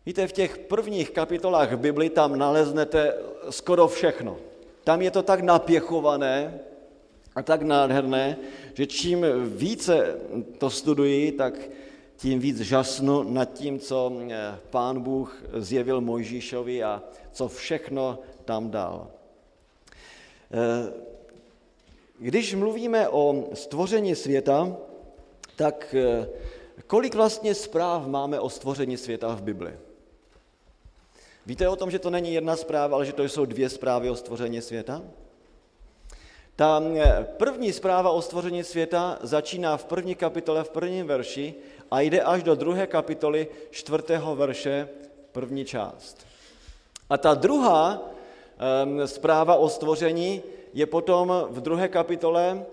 Víte, 0.06 0.28
v 0.28 0.32
těch 0.32 0.58
prvních 0.58 1.12
kapitolách 1.12 1.78
Bibli 1.78 2.10
tam 2.10 2.40
naleznete 2.40 3.14
skoro 3.50 3.88
všechno. 3.88 4.38
Tam 4.84 5.02
je 5.02 5.12
to 5.12 5.24
tak 5.24 5.42
napěchované 5.42 6.60
a 7.36 7.42
tak 7.42 7.62
nádherné, 7.62 8.38
že 8.74 8.88
čím 8.88 9.26
více 9.56 10.20
to 10.58 10.70
studuji, 10.70 11.32
tak 11.32 11.54
tím 12.18 12.40
víc 12.40 12.60
žasnu 12.60 13.24
nad 13.24 13.54
tím, 13.54 13.80
co 13.80 14.10
mm, 14.10 14.32
pán 14.70 15.02
Bůh 15.02 15.44
zjevil 15.54 16.02
Mojžíšovi 16.02 16.84
a 16.84 17.04
co 17.32 17.48
všechno 17.48 18.20
tam 18.46 18.72
dal. 18.72 19.08
E, 20.52 21.12
když 22.20 22.56
mluvíme 22.56 23.10
o 23.10 23.50
stvoření 23.54 24.16
světa, 24.16 24.78
tak 25.56 25.96
eh, 25.98 26.28
kolik 26.88 27.16
vlastně 27.16 27.56
zpráv 27.56 28.08
máme 28.08 28.40
o 28.40 28.50
stvoření 28.50 28.98
světa 28.98 29.36
v 29.36 29.42
Bibli? 29.42 29.74
Víte 31.46 31.70
o 31.70 31.76
tom, 31.76 31.92
že 31.92 32.00
to 32.00 32.10
není 32.10 32.34
jedna 32.34 32.56
zpráva, 32.56 32.96
ale 32.96 33.06
že 33.06 33.14
to 33.14 33.24
jsou 33.24 33.46
dvě 33.46 33.70
zprávy 33.70 34.10
o 34.10 34.16
stvoření 34.16 34.62
světa? 34.62 35.02
Ta 36.56 36.84
eh, 36.96 37.28
první 37.38 37.74
zpráva 37.74 38.10
o 38.10 38.22
stvoření 38.22 38.64
světa 38.64 39.20
začíná 39.22 39.78
v 39.78 39.86
první 39.86 40.16
kapitole, 40.16 40.64
v 40.64 40.70
prvním 40.70 41.08
verši 41.08 41.56
a 41.92 42.02
jde 42.02 42.22
až 42.22 42.44
do 42.44 42.56
druhé 42.56 42.88
kapitoly, 42.88 43.48
čtvrtého 43.70 44.36
verše, 44.36 44.90
první 45.32 45.66
část. 45.66 46.28
A 47.10 47.18
ta 47.18 47.34
druhá 47.34 48.02
um, 48.84 49.08
zpráva 49.08 49.56
o 49.56 49.70
stvoření 49.70 50.44
je 50.74 50.86
potom 50.86 51.48
v 51.50 51.62
druhé 51.62 51.88
kapitole 51.88 52.66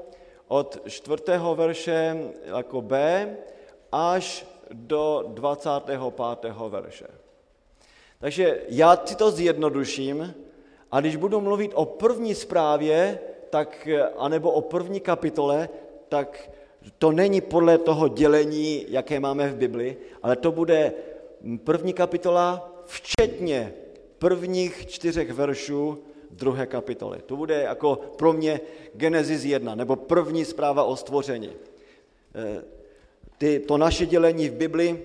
od 0.48 0.78
čtvrtého 0.86 1.54
verše 1.54 2.16
jako 2.44 2.82
B 2.82 3.26
až 3.92 4.46
do 4.72 5.24
25. 5.28 6.00
verše. 6.68 7.06
Takže 8.20 8.62
já 8.68 9.02
si 9.04 9.16
to 9.16 9.30
zjednoduším 9.30 10.34
a 10.92 11.00
když 11.00 11.16
budu 11.16 11.40
mluvit 11.40 11.72
o 11.74 11.84
první 11.84 12.34
zprávě, 12.34 13.18
tak, 13.50 13.88
anebo 14.16 14.50
o 14.50 14.60
první 14.60 15.00
kapitole, 15.00 15.68
tak 16.08 16.50
to 16.98 17.12
není 17.12 17.40
podle 17.40 17.78
toho 17.78 18.08
dělení, 18.08 18.86
jaké 18.88 19.20
máme 19.20 19.48
v 19.48 19.56
Bibli, 19.56 19.96
ale 20.22 20.36
to 20.36 20.52
bude 20.52 20.92
první 21.64 21.92
kapitola 21.92 22.74
včetně 22.86 23.74
prvních 24.18 24.86
čtyřech 24.86 25.32
veršů 25.32 25.98
druhé 26.30 26.66
kapitoly. 26.66 27.18
To 27.26 27.36
bude 27.36 27.62
jako 27.62 27.96
pro 28.16 28.32
mě 28.32 28.60
Genesis 28.94 29.44
1, 29.44 29.74
nebo 29.74 29.96
první 29.96 30.44
zpráva 30.44 30.84
o 30.84 30.96
stvoření. 30.96 31.50
Eh, 32.34 32.64
ty, 33.38 33.58
to 33.60 33.78
naše 33.78 34.06
dělení 34.06 34.48
v 34.48 34.54
Bibli 34.54 35.02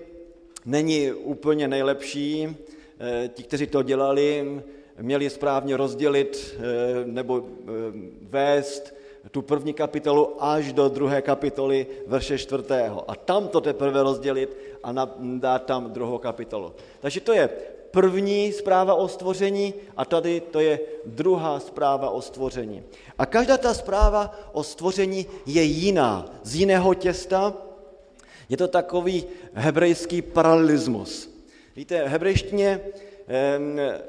není 0.64 1.12
úplně 1.12 1.68
nejlepší. 1.68 2.56
Eh, 3.00 3.28
ti, 3.28 3.42
kteří 3.42 3.66
to 3.66 3.82
dělali, 3.82 4.62
měli 5.00 5.30
správně 5.30 5.76
rozdělit 5.76 6.54
eh, 6.58 6.62
nebo 7.04 7.44
vést 8.22 8.94
tu 9.30 9.42
první 9.42 9.74
kapitolu 9.74 10.36
až 10.38 10.72
do 10.72 10.88
druhé 10.88 11.22
kapitoly 11.22 11.86
verše 12.06 12.38
čtvrtého. 12.38 13.10
A 13.10 13.14
tam 13.14 13.48
to 13.48 13.60
teprve 13.60 14.02
rozdělit 14.02 14.56
a 14.82 15.08
dát 15.18 15.64
tam 15.64 15.92
druhou 15.92 16.18
kapitolu. 16.18 16.72
Takže 17.00 17.20
to 17.20 17.32
je 17.32 17.48
první 17.90 18.52
zpráva 18.52 18.94
o 18.94 19.08
stvoření 19.08 19.74
a 19.96 20.04
tady 20.04 20.40
to 20.40 20.60
je 20.60 20.80
druhá 21.06 21.60
zpráva 21.60 22.10
o 22.10 22.22
stvoření. 22.22 22.82
A 23.18 23.26
každá 23.26 23.56
ta 23.56 23.74
zpráva 23.74 24.38
o 24.52 24.62
stvoření 24.62 25.26
je 25.46 25.62
jiná, 25.62 26.26
z 26.42 26.54
jiného 26.54 26.94
těsta. 26.94 27.54
Je 28.48 28.56
to 28.56 28.68
takový 28.68 29.24
hebrejský 29.52 30.22
paralelismus. 30.22 31.30
Víte, 31.76 32.04
v 32.04 32.08
hebrejštině 32.08 32.80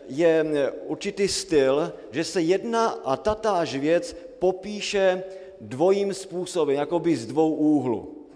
je 0.07 0.45
určitý 0.85 1.27
styl, 1.27 1.93
že 2.11 2.23
se 2.23 2.41
jedna 2.41 2.87
a 2.87 3.17
tatáž 3.17 3.75
věc 3.75 4.15
popíše 4.39 5.23
dvojím 5.61 6.13
způsobem, 6.13 6.75
jakoby 6.75 7.15
z 7.15 7.25
dvou 7.25 7.53
úhlu. 7.53 8.27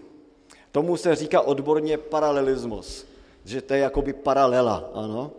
Tomu 0.72 0.96
se 0.96 1.14
říká 1.14 1.40
odborně 1.40 1.98
paralelismus, 1.98 3.06
že 3.44 3.62
to 3.62 3.74
je 3.74 3.80
jakoby 3.80 4.12
paralela, 4.12 4.90
ano. 4.94 5.30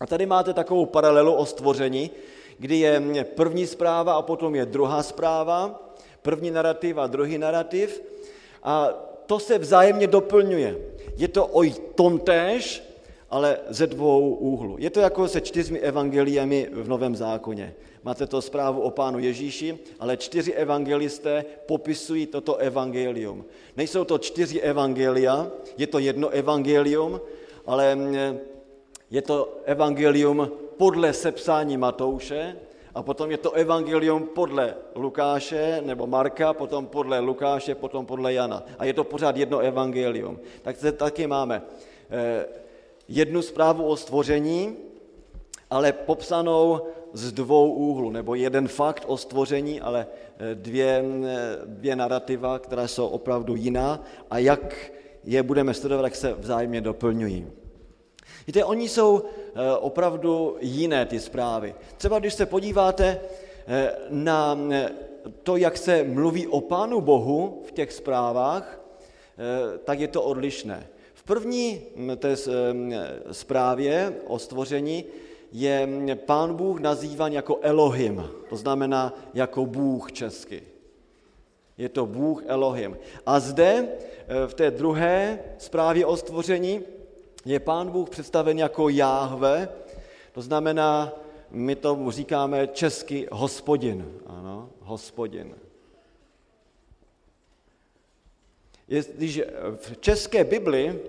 A 0.00 0.06
tady 0.06 0.26
máte 0.26 0.52
takovou 0.52 0.86
paralelu 0.86 1.34
o 1.34 1.46
stvoření, 1.46 2.10
kdy 2.58 2.78
je 2.78 3.24
první 3.24 3.66
zpráva 3.66 4.14
a 4.14 4.22
potom 4.22 4.54
je 4.54 4.66
druhá 4.66 5.02
zpráva, 5.02 5.82
první 6.22 6.50
narrativ 6.50 6.98
a 6.98 7.06
druhý 7.06 7.38
narrativ 7.38 8.02
a 8.62 8.88
to 9.26 9.38
se 9.38 9.58
vzájemně 9.58 10.06
doplňuje. 10.06 10.76
Je 11.16 11.28
to 11.28 11.46
o 11.46 11.62
tom 11.94 12.18
též, 12.18 12.82
ale 13.32 13.58
ze 13.68 13.86
dvou 13.86 14.34
úhlů. 14.34 14.76
Je 14.78 14.90
to 14.90 15.00
jako 15.00 15.28
se 15.28 15.40
čtyřmi 15.40 15.78
evangeliemi 15.78 16.68
v 16.72 16.88
Novém 16.88 17.16
zákoně. 17.16 17.74
Máte 18.04 18.26
to 18.26 18.42
zprávu 18.42 18.80
o 18.80 18.90
pánu 18.90 19.18
Ježíši, 19.18 19.78
ale 20.00 20.16
čtyři 20.16 20.52
evangelisté 20.52 21.44
popisují 21.66 22.26
toto 22.26 22.56
evangelium. 22.56 23.44
Nejsou 23.76 24.04
to 24.04 24.18
čtyři 24.18 24.60
evangelia, 24.60 25.50
je 25.78 25.86
to 25.86 25.98
jedno 25.98 26.28
evangelium, 26.28 27.20
ale 27.66 27.94
mm, 27.94 28.14
je 29.10 29.22
to 29.22 29.60
evangelium 29.64 30.50
podle 30.76 31.12
sepsání 31.12 31.76
Matouše 31.76 32.56
a 32.94 33.02
potom 33.02 33.30
je 33.30 33.38
to 33.38 33.52
evangelium 33.52 34.28
podle 34.34 34.74
Lukáše 34.94 35.80
nebo 35.84 36.06
Marka, 36.06 36.52
potom 36.52 36.86
podle 36.86 37.20
Lukáše, 37.20 37.74
potom 37.74 38.06
podle 38.06 38.32
Jana. 38.32 38.62
A 38.78 38.84
je 38.84 38.92
to 38.92 39.04
pořád 39.04 39.36
jedno 39.36 39.58
evangelium. 39.58 40.40
Tak 40.62 40.76
taky 40.96 41.26
máme 41.26 41.62
eh, 42.10 42.61
jednu 43.12 43.42
zprávu 43.42 43.84
o 43.84 43.96
stvoření, 43.96 44.76
ale 45.70 45.92
popsanou 45.92 46.80
z 47.12 47.32
dvou 47.32 47.72
úhlů, 47.72 48.10
nebo 48.10 48.34
jeden 48.34 48.68
fakt 48.68 49.04
o 49.06 49.16
stvoření, 49.16 49.80
ale 49.80 50.06
eh, 50.38 50.54
dvě, 50.54 51.04
eh, 51.24 51.58
dvě 51.66 51.96
narrativa, 51.96 52.58
která 52.58 52.88
jsou 52.88 53.06
opravdu 53.06 53.56
jiná 53.56 54.04
a 54.30 54.38
jak 54.38 54.92
je 55.24 55.42
budeme 55.42 55.74
studovat, 55.74 56.04
jak 56.04 56.16
se 56.16 56.32
vzájemně 56.32 56.80
doplňují. 56.80 57.46
Víte, 58.46 58.64
oni 58.64 58.88
jsou 58.88 59.22
eh, 59.22 59.76
opravdu 59.76 60.56
jiné, 60.60 61.06
ty 61.06 61.20
zprávy. 61.20 61.74
Třeba 61.96 62.18
když 62.18 62.34
se 62.34 62.46
podíváte 62.46 63.20
na 64.10 64.58
to, 65.42 65.56
jak 65.56 65.76
se 65.76 66.04
mluví 66.04 66.46
o 66.46 66.60
Pánu 66.60 67.00
Bohu 67.00 67.62
v 67.66 67.72
těch 67.72 67.92
zprávách, 67.92 68.80
tak 69.84 70.00
je 70.00 70.08
to 70.08 70.22
odlišné. 70.22 70.86
První 71.32 71.82
té 72.16 72.36
zprávě 73.32 74.14
o 74.26 74.38
stvoření 74.38 75.04
je 75.52 75.88
pán 76.26 76.54
Bůh 76.54 76.80
nazývan 76.80 77.32
jako 77.32 77.58
Elohim, 77.62 78.30
to 78.48 78.56
znamená 78.56 79.14
jako 79.34 79.66
Bůh 79.66 80.12
česky. 80.12 80.62
Je 81.78 81.88
to 81.88 82.06
Bůh 82.06 82.42
Elohim. 82.46 82.98
A 83.26 83.40
zde 83.40 83.88
eh, 83.88 84.46
v 84.46 84.54
té 84.54 84.70
druhé 84.70 85.38
zprávě 85.58 86.06
o 86.06 86.16
stvoření 86.16 86.80
je 87.44 87.60
pán 87.60 87.90
Bůh 87.90 88.10
představen 88.10 88.58
jako 88.58 88.88
Jáhve, 88.88 89.68
to 90.32 90.42
znamená, 90.42 91.12
my 91.50 91.76
tomu 91.76 92.10
říkáme 92.10 92.66
česky 92.66 93.28
hospodin. 93.32 94.12
Ano, 94.26 94.70
hospodin. 94.80 95.54
Jestliže 98.88 99.46
v 99.76 99.96
české 100.00 100.44
Bibli 100.44 101.00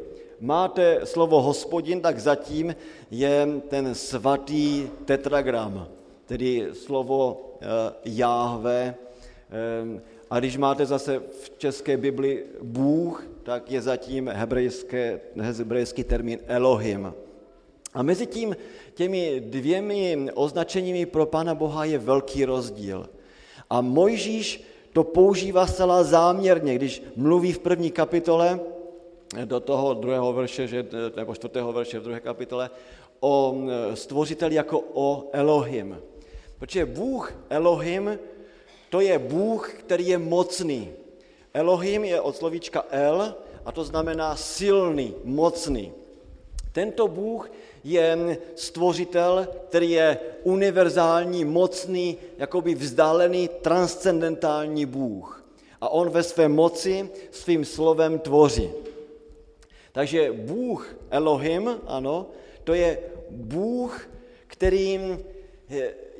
máte 0.43 1.07
slovo 1.07 1.41
hospodin, 1.41 2.01
tak 2.03 2.19
zatím 2.19 2.75
je 3.11 3.47
ten 3.67 3.95
svatý 3.95 4.87
tetragram, 5.05 5.87
tedy 6.25 6.67
slovo 6.75 7.55
eh, 7.55 7.65
Jáhve. 8.05 8.95
Eh, 8.95 10.01
a 10.29 10.39
když 10.39 10.57
máte 10.57 10.85
zase 10.85 11.19
v 11.19 11.51
české 11.57 11.97
Bibli 11.97 12.45
Bůh, 12.61 13.27
tak 13.43 13.71
je 13.71 13.81
zatím 13.81 14.27
hebrejské, 14.27 15.19
hebrejský 15.39 16.03
termín 16.03 16.39
Elohim. 16.47 17.13
A 17.93 18.03
mezi 18.03 18.25
tím, 18.25 18.55
těmi 18.93 19.39
dvěmi 19.39 20.27
označeními 20.33 21.05
pro 21.05 21.25
Pána 21.25 21.55
Boha 21.55 21.85
je 21.85 21.97
velký 21.97 22.45
rozdíl. 22.45 23.09
A 23.69 23.81
Mojžíš 23.81 24.63
to 24.93 25.03
používá 25.03 25.67
zcela 25.67 26.03
záměrně, 26.03 26.75
když 26.75 27.03
mluví 27.15 27.53
v 27.53 27.59
první 27.59 27.91
kapitole 27.91 28.59
do 29.45 29.59
toho 29.59 29.93
druhého 29.93 30.33
verše, 30.33 30.67
že, 30.67 30.85
nebo 31.15 31.35
čtvrtého 31.35 31.73
verše 31.73 31.99
v 31.99 32.03
druhé 32.03 32.19
kapitole, 32.19 32.69
o 33.19 33.55
stvořiteli 33.93 34.55
jako 34.55 34.83
o 34.93 35.29
Elohim. 35.31 36.01
Protože 36.59 36.85
Bůh 36.85 37.33
Elohim, 37.49 38.19
to 38.89 39.01
je 39.01 39.19
Bůh, 39.19 39.73
který 39.73 40.07
je 40.07 40.17
mocný. 40.17 40.91
Elohim 41.53 42.03
je 42.03 42.21
od 42.21 42.35
slovíčka 42.35 42.85
El 42.89 43.35
a 43.65 43.71
to 43.71 43.83
znamená 43.83 44.35
silný, 44.35 45.13
mocný. 45.23 45.91
Tento 46.71 47.07
Bůh 47.07 47.51
je 47.83 48.37
stvořitel, 48.55 49.47
který 49.69 49.91
je 49.91 50.17
univerzální, 50.43 51.45
mocný, 51.45 52.17
jakoby 52.37 52.75
vzdálený, 52.75 53.49
transcendentální 53.61 54.85
Bůh. 54.85 55.43
A 55.81 55.89
on 55.89 56.09
ve 56.09 56.23
své 56.23 56.47
moci 56.47 57.09
svým 57.31 57.65
slovem 57.65 58.19
tvoří. 58.19 58.69
Takže 59.93 60.31
Bůh 60.31 60.95
Elohim, 61.09 61.69
ano, 61.87 62.27
to 62.63 62.73
je 62.73 62.99
Bůh, 63.29 64.09
který 64.47 65.17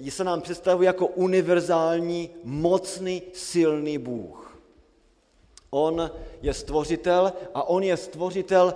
se 0.09 0.23
nám 0.23 0.41
představuje 0.41 0.87
jako 0.87 1.07
univerzální, 1.07 2.29
mocný, 2.43 3.21
silný 3.33 3.97
Bůh. 3.97 4.59
On 5.69 6.11
je 6.41 6.53
stvořitel 6.53 7.33
a 7.53 7.69
on 7.69 7.83
je 7.83 7.97
stvořitel 7.97 8.73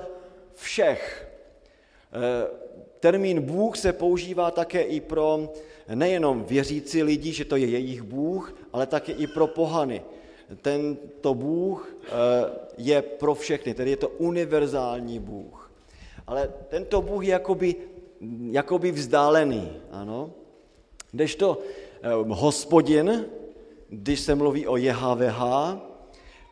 všech. 0.54 1.30
E, 2.14 2.48
termín 3.00 3.42
Bůh 3.42 3.78
se 3.78 3.94
používá 3.94 4.52
také 4.52 4.82
i 4.82 5.02
pro 5.02 5.54
nejenom 5.94 6.44
věřící 6.44 7.04
lidi, 7.04 7.34
že 7.34 7.46
to 7.46 7.56
je 7.56 7.68
jejich 7.68 8.02
Bůh, 8.02 8.56
ale 8.74 8.86
také 8.86 9.12
i 9.12 9.28
pro 9.28 9.48
pohany 9.48 10.02
tento 10.56 11.34
Bůh 11.34 11.96
eh, 12.06 12.10
je 12.78 13.02
pro 13.02 13.36
všechny, 13.36 13.74
tedy 13.74 13.90
je 13.90 13.98
to 13.98 14.10
univerzální 14.10 15.20
Bůh. 15.20 15.72
Ale 16.28 16.54
tento 16.70 17.02
Bůh 17.02 17.24
je 17.24 17.32
jakoby, 17.32 17.76
jakoby 18.52 18.92
vzdálený, 18.92 19.72
ano. 19.92 20.32
to 21.38 21.60
eh, 22.02 22.10
hospodin, 22.28 23.26
když 23.90 24.20
se 24.20 24.36
mluví 24.36 24.68
o 24.68 24.78
JHVH, 24.78 25.42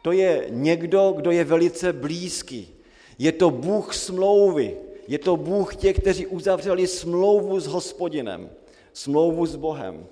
to 0.01 0.11
je 0.11 0.45
někdo, 0.49 1.13
kdo 1.15 1.31
je 1.31 1.43
velice 1.43 1.93
blízký. 1.93 2.75
Je 3.19 3.31
to 3.31 3.49
Bůh 3.49 3.95
smlouvy, 3.95 4.77
je 5.07 5.19
to 5.19 5.37
Bůh 5.37 5.75
těch, 5.75 5.99
kteří 5.99 6.27
uzavřeli 6.27 6.87
smlouvu 6.87 7.59
s 7.59 7.67
hospodinem, 7.67 8.49
smlouvu 8.93 9.45
s 9.45 9.55
Bohem. 9.55 10.05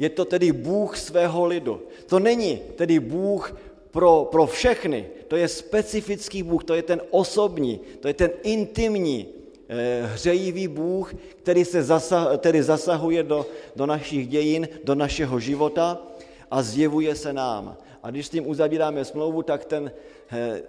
Je 0.00 0.08
to 0.08 0.24
tedy 0.24 0.52
Bůh 0.52 0.96
svého 0.96 1.44
lidu. 1.44 1.82
To 2.06 2.18
není 2.18 2.60
tedy 2.76 3.00
Bůh 3.00 3.56
pro, 3.90 4.28
pro 4.30 4.46
všechny. 4.46 5.06
To 5.28 5.36
je 5.36 5.48
specifický 5.48 6.42
Bůh, 6.42 6.64
to 6.64 6.74
je 6.74 6.82
ten 6.82 7.00
osobní, 7.10 7.80
to 8.00 8.08
je 8.08 8.14
ten 8.14 8.30
intimní, 8.42 9.28
eh, 9.68 10.08
hřejivý 10.12 10.68
Bůh, 10.68 11.14
který 11.36 11.64
se 11.64 11.82
zasah, 11.82 12.38
tedy 12.38 12.62
zasahuje 12.62 13.22
do, 13.22 13.46
do 13.76 13.86
našich 13.86 14.28
dějin, 14.28 14.68
do 14.84 14.94
našeho 14.94 15.40
života 15.40 16.02
a 16.50 16.62
zjevuje 16.62 17.14
se 17.14 17.32
nám. 17.32 17.76
A 18.02 18.10
když 18.10 18.26
s 18.26 18.30
tím 18.30 18.48
uzavíráme 18.48 19.04
smlouvu, 19.04 19.42
tak 19.42 19.64
ten 19.64 19.92
eh, 20.32 20.62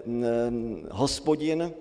hospodin 0.92 1.72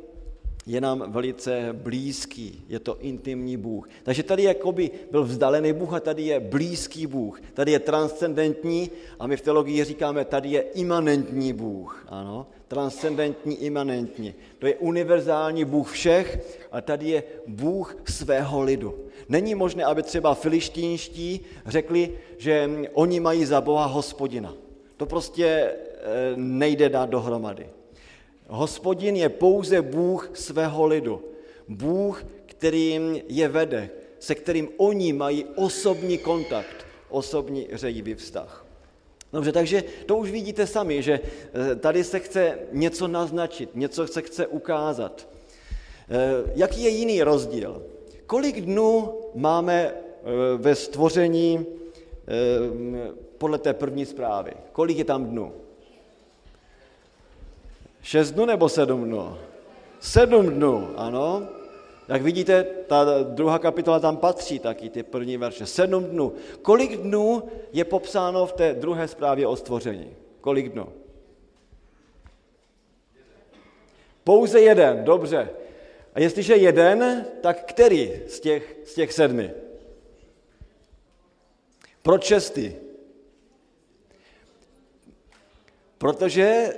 je 0.67 0.81
nám 0.81 1.05
velice 1.13 1.69
blízký, 1.73 2.65
je 2.69 2.79
to 2.79 3.01
intimní 3.01 3.57
Bůh. 3.57 3.89
Takže 4.03 4.23
tady 4.23 4.43
jakoby 4.43 4.91
byl 5.11 5.25
vzdálený 5.25 5.73
Bůh 5.73 5.93
a 5.93 6.01
tady 6.01 6.23
je 6.23 6.41
blízký 6.41 7.07
Bůh. 7.07 7.41
Tady 7.55 7.73
je 7.73 7.79
transcendentní 7.79 8.91
a 9.19 9.27
my 9.27 9.37
v 9.37 9.41
teologii 9.41 9.85
říkáme, 9.85 10.25
tady 10.25 10.49
je 10.49 10.61
imanentní 10.61 11.53
Bůh. 11.53 12.07
Ano, 12.09 12.47
transcendentní, 12.69 13.57
imanentní. 13.57 14.35
To 14.59 14.67
je 14.67 14.77
univerzální 14.77 15.65
Bůh 15.65 15.91
všech 15.91 16.59
a 16.73 16.81
tady 16.81 17.09
je 17.09 17.23
Bůh 17.47 17.97
svého 18.09 18.63
lidu. 18.63 18.95
Není 19.29 19.55
možné, 19.55 19.85
aby 19.85 20.03
třeba 20.03 20.35
filištínští 20.35 21.41
řekli, 21.67 22.19
že 22.39 22.71
oni 22.93 23.21
mají 23.21 23.45
za 23.45 23.61
Boha 23.61 23.87
hospodina. 23.87 24.55
To 24.97 25.07
prostě 25.07 25.47
eh, 25.47 25.77
nejde 26.37 26.89
dát 26.89 27.11
dohromady. 27.11 27.67
Hospodin 28.51 29.17
je 29.17 29.29
pouze 29.29 29.83
Bůh 29.83 30.31
svého 30.35 30.87
lidu. 30.87 31.23
Bůh, 31.69 32.25
kterým 32.47 33.21
je 33.29 33.49
vede, 33.49 33.91
se 34.19 34.35
kterým 34.35 34.69
oni 34.77 35.13
mají 35.13 35.45
osobní 35.55 36.19
kontakt, 36.19 36.87
osobní 37.09 37.69
řejivý 37.73 38.15
vztah. 38.15 38.67
Dobře, 39.33 39.53
takže 39.53 39.85
to 40.07 40.17
už 40.17 40.31
vidíte 40.31 40.67
sami, 40.67 41.03
že 41.03 41.21
eh, 41.23 41.77
tady 41.77 42.05
se 42.05 42.19
chce 42.19 42.59
něco 42.73 43.09
naznačit, 43.09 43.71
něco 43.75 44.07
se 44.07 44.23
chce 44.23 44.47
ukázat. 44.47 45.29
Eh, 46.11 46.53
jaký 46.55 46.83
je 46.83 46.91
jiný 46.91 47.23
rozdíl? 47.23 47.83
Kolik 48.27 48.61
dnů 48.61 49.15
máme 49.35 49.95
eh, 49.95 49.97
ve 50.57 50.75
stvoření 50.75 51.67
podle 53.39 53.59
té 53.59 53.75
první 53.75 54.07
zprávy? 54.07 54.53
Kolik 54.73 54.99
je 54.99 55.05
tam 55.05 55.25
dnů? 55.27 55.53
Šest 58.03 58.31
dnů 58.31 58.45
nebo 58.45 58.69
sedm 58.69 59.05
dnů? 59.05 59.39
Sedm 60.01 60.47
dnů, 60.51 60.89
ano. 60.97 61.49
Jak 62.09 62.23
vidíte, 62.23 62.63
ta 62.63 63.23
druhá 63.23 63.59
kapitola 63.59 64.01
tam 64.01 64.17
patří 64.17 64.59
taky, 64.59 64.91
ty 64.91 65.03
první 65.03 65.37
verše. 65.37 65.67
Sedm 65.67 66.05
dnů. 66.05 66.33
Kolik 66.63 66.97
dnů 66.97 67.43
je 67.73 67.85
popsáno 67.85 68.47
v 68.47 68.53
té 68.53 68.75
druhé 68.75 69.09
zprávě 69.09 69.47
o 69.47 69.57
stvoření? 69.57 70.17
Kolik 70.41 70.69
dnů? 70.69 70.89
Pouze 74.25 74.61
jeden, 74.61 75.05
dobře. 75.05 75.51
A 76.15 76.21
jestliže 76.21 76.57
jeden, 76.57 77.27
tak 77.41 77.65
který 77.65 78.13
z 78.27 78.41
těch, 78.41 78.77
z 78.85 78.95
těch 78.95 79.13
sedmi? 79.13 79.51
Proč 82.03 82.25
šestý? 82.25 82.73
Protože 85.99 86.75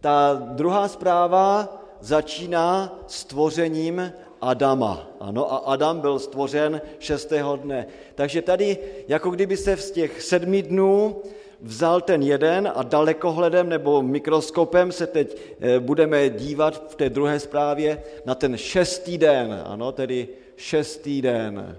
ta 0.00 0.42
druhá 0.44 0.88
zpráva 0.88 1.76
začíná 2.00 2.98
stvořením 3.06 4.12
Adama. 4.40 5.10
Ano, 5.20 5.52
a 5.52 5.56
Adam 5.56 6.00
byl 6.00 6.18
stvořen 6.18 6.80
šestého 6.98 7.56
dne. 7.56 7.86
Takže 8.14 8.42
tady, 8.42 8.78
jako 9.08 9.30
kdyby 9.30 9.56
se 9.56 9.76
z 9.76 9.90
těch 9.90 10.22
sedmi 10.22 10.62
dnů 10.62 11.22
vzal 11.60 12.00
ten 12.00 12.22
jeden 12.22 12.72
a 12.74 12.82
dalekohledem 12.82 13.68
nebo 13.68 14.02
mikroskopem 14.02 14.92
se 14.92 15.06
teď 15.06 15.36
eh, 15.60 15.80
budeme 15.80 16.30
dívat 16.30 16.90
v 16.92 16.94
té 16.94 17.10
druhé 17.10 17.40
zprávě 17.40 18.02
na 18.24 18.34
ten 18.34 18.56
šestý 18.56 19.18
den, 19.18 19.62
ano, 19.66 19.92
tedy 19.92 20.28
šestý 20.56 21.22
den. 21.22 21.78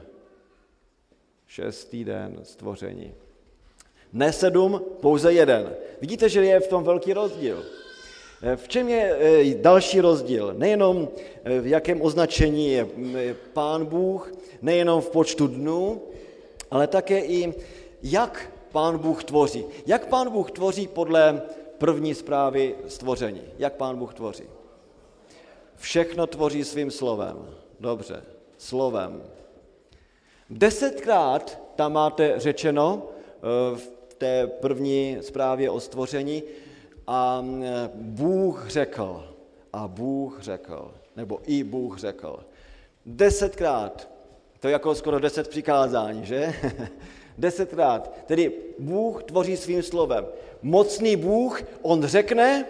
Šestý 1.47 2.03
den 2.03 2.39
stvoření. 2.43 3.13
Ne 4.13 4.33
sedm, 4.33 4.81
pouze 5.01 5.33
jeden. 5.33 5.73
Vidíte, 6.01 6.29
že 6.29 6.45
je 6.45 6.59
v 6.59 6.67
tom 6.67 6.83
velký 6.83 7.13
rozdíl. 7.13 7.63
V 8.55 8.67
čem 8.67 8.89
je 8.89 9.17
eh, 9.19 9.55
další 9.61 10.01
rozdíl? 10.01 10.53
Nejenom 10.57 11.07
eh, 11.43 11.59
v 11.59 11.67
jakém 11.67 12.01
označení 12.01 12.71
je 12.71 12.87
Pán 13.53 13.85
Bůh, 13.85 14.33
nejenom 14.61 15.01
v 15.01 15.09
počtu 15.09 15.47
dnů, 15.47 16.01
ale 16.71 16.87
také 16.87 17.19
i 17.19 17.53
jak 18.03 18.51
Pán 18.71 18.97
Bůh 18.97 19.23
tvoří. 19.23 19.65
Jak 19.85 20.07
Pán 20.07 20.29
Bůh 20.29 20.51
tvoří 20.51 20.87
podle 20.87 21.41
první 21.77 22.15
zprávy 22.15 22.75
stvoření? 22.87 23.41
Jak 23.57 23.73
Pán 23.73 23.97
Bůh 23.97 24.13
tvoří? 24.13 24.43
Všechno 25.75 26.27
tvoří 26.27 26.63
svým 26.63 26.91
slovem. 26.91 27.55
Dobře, 27.79 28.23
slovem. 28.57 29.23
Desetkrát 30.49 31.61
tam 31.75 31.93
máte 31.93 32.33
řečeno 32.37 33.03
eh, 33.05 33.77
v 33.77 34.13
té 34.17 34.47
první 34.47 35.17
zprávě 35.21 35.69
o 35.69 35.79
stvoření, 35.79 36.43
a 37.13 37.45
Bůh 37.93 38.69
řekl, 38.69 39.27
a 39.73 39.87
Bůh 39.87 40.41
řekl, 40.41 40.93
nebo 41.15 41.39
i 41.45 41.63
Bůh 41.63 41.97
řekl. 41.99 42.39
Desetkrát, 43.05 44.09
to 44.59 44.67
je 44.67 44.71
jako 44.71 44.95
skoro 44.95 45.19
deset 45.19 45.47
přikázání, 45.47 46.25
že? 46.25 46.53
Desetkrát. 47.37 48.13
Tedy 48.25 48.51
Bůh 48.79 49.23
tvoří 49.23 49.57
svým 49.57 49.83
slovem. 49.83 50.25
Mocný 50.61 51.15
Bůh, 51.15 51.63
on 51.81 52.05
řekne 52.05 52.65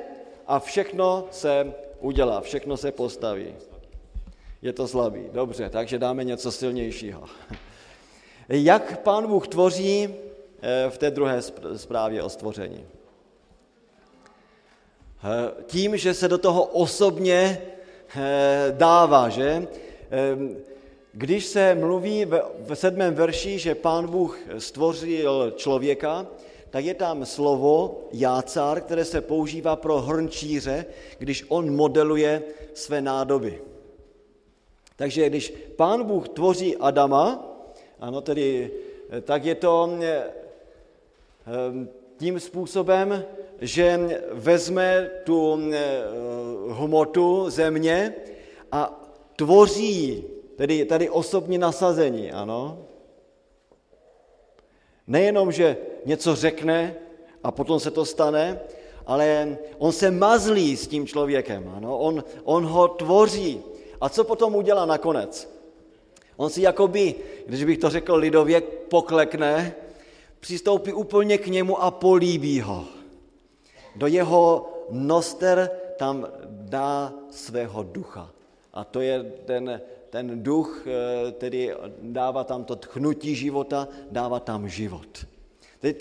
a 0.48 0.60
všechno 0.60 1.28
se 1.32 1.74
udělá, 2.00 2.42
všechno 2.42 2.78
se 2.78 2.92
postaví. 2.92 3.56
Je 4.62 4.74
to 4.74 4.88
slabý, 4.88 5.26
dobře, 5.34 5.70
takže 5.70 6.00
dáme 6.00 6.24
něco 6.24 6.52
silnějšího. 6.52 7.24
Jak 8.50 9.02
pán 9.02 9.28
Bůh 9.28 9.48
tvoří 9.48 10.16
eh, 10.62 10.90
v 10.90 10.98
té 10.98 11.12
druhé 11.12 11.42
zprávě 11.76 12.24
o 12.24 12.30
stvoření? 12.30 12.86
Eh, 15.24 15.64
tím, 15.66 15.98
že 15.98 16.14
se 16.14 16.28
do 16.28 16.38
toho 16.38 16.64
osobně 16.64 17.62
eh, 18.16 18.74
dává, 18.78 19.30
že? 19.30 19.68
Když 21.14 21.46
se 21.46 21.76
mluví 21.76 22.26
v 22.60 22.74
sedmém 22.74 23.14
verši, 23.14 23.60
že 23.60 23.76
pán 23.76 24.08
Bůh 24.08 24.40
stvořil 24.58 25.54
člověka, 25.56 26.28
tak 26.70 26.86
je 26.86 26.94
tam 26.94 27.26
slovo 27.26 28.02
jácar, 28.12 28.82
které 28.82 29.06
se 29.06 29.22
používá 29.22 29.76
pro 29.76 30.02
hrnčíře, 30.02 30.86
když 31.18 31.46
on 31.48 31.76
modeluje 31.76 32.44
své 32.74 33.02
nádoby. 33.02 33.62
Takže 34.96 35.30
když 35.30 35.54
pán 35.76 36.04
Bůh 36.04 36.30
tvoří 36.30 36.78
Adama, 36.78 37.48
ano, 38.00 38.22
tedy, 38.22 38.72
eh, 39.10 39.22
tak 39.22 39.46
je 39.46 39.56
to 39.56 39.90
tím 42.18 42.40
způsobem, 42.40 43.26
že 43.62 44.00
vezme 44.32 45.10
tu 45.24 45.60
eh, 45.72 46.04
hmotu 46.70 47.50
země 47.50 48.16
a 48.72 49.02
tvoří, 49.36 50.24
tedy 50.56 50.86
tady 50.86 51.10
osobní 51.10 51.58
nasazení, 51.58 52.32
ano. 52.32 52.86
Nejenom, 55.08 55.52
že 55.52 55.78
něco 56.06 56.36
řekne 56.36 56.96
a 57.44 57.52
potom 57.52 57.80
se 57.80 57.92
to 57.92 58.06
stane, 58.06 58.60
ale 59.06 59.58
on 59.78 59.92
se 59.92 60.12
mazlí 60.12 60.78
s 60.78 60.88
tím 60.88 61.08
člověkem, 61.08 61.72
ano. 61.78 61.98
On, 61.98 62.24
on 62.44 62.66
ho 62.66 62.88
tvoří. 62.88 63.62
A 64.02 64.10
co 64.10 64.24
potom 64.24 64.56
udělá 64.56 64.86
nakonec? 64.86 65.62
On 66.38 66.50
si 66.50 66.62
jakoby, 66.62 67.16
když 67.46 67.64
bych 67.64 67.78
to 67.78 67.90
řekl 67.90 68.16
lidově, 68.16 68.62
poklekne, 68.90 69.76
přistoupí 70.40 70.94
úplně 70.94 71.38
k 71.38 71.48
němu 71.48 71.84
a 71.84 71.92
políbí 71.92 72.62
ho 72.62 73.01
do 73.96 74.08
jeho 74.08 74.70
noster 74.90 75.70
tam 75.98 76.28
dá 76.50 77.14
svého 77.30 77.84
ducha. 77.84 78.30
A 78.74 78.84
to 78.84 79.02
je 79.02 79.24
ten, 79.46 79.82
ten 80.10 80.44
duch, 80.44 80.86
který 81.32 81.72
eh, 81.72 81.76
dává 82.02 82.44
tam 82.44 82.64
to 82.64 82.76
tchnutí 82.76 83.36
života, 83.36 83.88
dává 84.12 84.40
tam 84.40 84.70
život. 84.70 85.26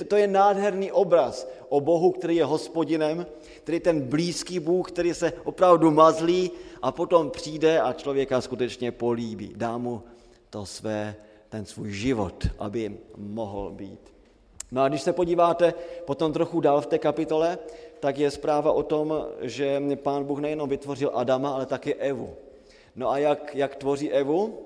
To 0.08 0.16
je 0.16 0.26
nádherný 0.26 0.92
obraz 0.92 1.48
o 1.68 1.80
Bohu, 1.80 2.12
který 2.12 2.36
je 2.36 2.44
hospodinem, 2.44 3.26
který 3.62 3.76
je 3.76 3.80
ten 3.80 4.00
blízký 4.00 4.60
Bůh, 4.60 4.92
který 4.92 5.14
se 5.14 5.32
opravdu 5.44 5.90
mazlí 5.90 6.50
a 6.82 6.92
potom 6.92 7.30
přijde 7.30 7.80
a 7.80 7.92
člověka 7.92 8.40
skutečně 8.40 8.92
políbí. 8.92 9.52
Dá 9.56 9.78
mu 9.78 10.02
to 10.50 10.66
své, 10.66 11.16
ten 11.48 11.64
svůj 11.64 11.92
život, 11.92 12.46
aby 12.58 12.98
mohl 13.16 13.70
být. 13.70 14.00
No 14.72 14.82
a 14.82 14.88
když 14.88 15.02
se 15.02 15.12
podíváte 15.12 15.74
potom 16.04 16.32
trochu 16.32 16.60
dál 16.60 16.80
v 16.80 16.86
té 16.86 16.98
kapitole, 16.98 17.58
tak 18.00 18.18
je 18.18 18.30
zpráva 18.30 18.72
o 18.72 18.82
tom, 18.82 19.26
že 19.40 19.82
pán 19.96 20.24
Bůh 20.24 20.38
nejenom 20.38 20.68
vytvořil 20.68 21.10
Adama, 21.14 21.50
ale 21.50 21.66
také 21.66 21.94
Evu. 21.94 22.34
No 22.96 23.10
a 23.10 23.18
jak, 23.18 23.54
jak 23.54 23.76
tvoří 23.76 24.12
Evu? 24.12 24.58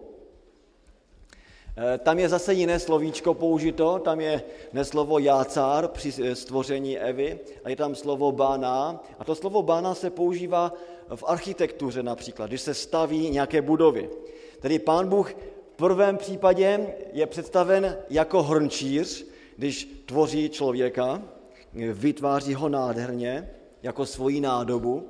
Eh, 1.77 1.99
tam 1.99 2.19
je 2.19 2.29
zase 2.29 2.55
jiné 2.55 2.79
slovíčko 2.79 3.35
použito, 3.35 3.99
tam 3.99 4.21
je 4.21 4.43
neslovo 4.73 5.19
jácár 5.19 5.89
při 5.89 6.35
stvoření 6.35 6.99
Evy 6.99 7.39
a 7.65 7.69
je 7.69 7.77
tam 7.77 7.95
slovo 7.95 8.33
bána. 8.33 9.03
A 9.19 9.25
to 9.25 9.35
slovo 9.35 9.63
bána 9.63 9.95
se 9.95 10.11
používá 10.11 10.73
v 11.15 11.25
architektuře 11.27 12.03
například, 12.03 12.47
když 12.47 12.61
se 12.61 12.75
staví 12.75 13.31
nějaké 13.31 13.63
budovy. 13.63 14.11
Tedy 14.61 14.79
pán 14.79 15.09
Bůh 15.09 15.35
v 15.73 15.77
prvém 15.77 16.17
případě 16.17 16.95
je 17.13 17.27
představen 17.27 17.97
jako 18.11 18.43
hrnčíř, 18.43 19.27
když 19.57 20.03
tvoří 20.07 20.49
člověka, 20.49 21.23
vytváří 21.93 22.55
ho 22.55 22.69
nádherně, 22.69 23.51
jako 23.83 24.07
svoji 24.07 24.41
nádobu. 24.41 25.09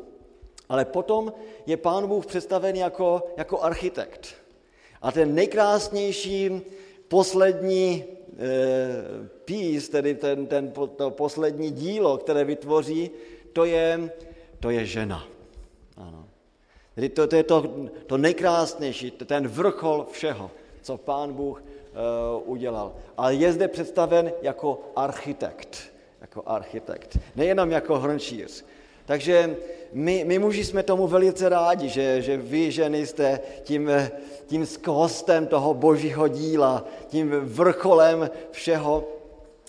Ale 0.69 0.85
potom 0.85 1.33
je 1.67 1.77
pán 1.77 2.07
Bůh 2.07 2.27
představen 2.27 2.77
jako, 2.77 3.23
jako 3.37 3.61
architekt. 3.61 4.35
A 5.03 5.13
ten 5.13 5.35
nejkrásnější 5.35 6.51
poslední 7.09 8.05
e, 8.05 8.05
pís, 9.45 9.89
tedy 9.89 10.15
ten, 10.15 10.47
ten, 10.47 10.73
to 10.97 11.11
poslední 11.11 11.71
dílo, 11.71 12.19
které 12.19 12.45
vytvoří, 12.45 13.11
to 13.53 13.65
je, 13.65 14.11
to 14.61 14.71
je 14.71 14.87
žena. 14.87 15.29
Ano. 15.97 16.29
Tedy 16.95 17.09
to, 17.09 17.27
to 17.27 17.37
je 17.37 17.43
to, 17.43 17.75
to 18.07 18.19
nejkrásnější, 18.19 19.11
ten 19.11 19.49
vrchol 19.49 20.07
všeho, 20.11 20.51
co 20.83 20.97
pán 20.97 21.33
Bůh 21.33 21.63
udělal. 22.45 22.93
Ale 23.17 23.35
je 23.35 23.53
zde 23.53 23.69
představen 23.69 24.33
jako 24.43 24.81
architekt. 24.97 25.79
Jako 26.21 26.43
architekt. 26.47 27.19
Nejenom 27.37 27.71
jako 27.71 27.99
hrnčíř. 27.99 28.65
Takže 29.07 29.57
my, 29.93 30.25
my 30.27 30.39
muži 30.39 30.65
jsme 30.65 30.83
tomu 30.83 31.07
velice 31.07 31.49
rádi, 31.49 31.89
že, 31.89 32.23
že 32.23 32.37
vy 32.37 32.73
ženy 32.73 33.07
jste 33.07 33.41
tím, 33.63 33.91
tím 34.47 34.67
skvostem 34.67 35.47
toho 35.47 35.75
božího 35.75 36.29
díla, 36.29 36.85
tím 37.09 37.31
vrcholem 37.31 38.31
všeho. 38.51 39.05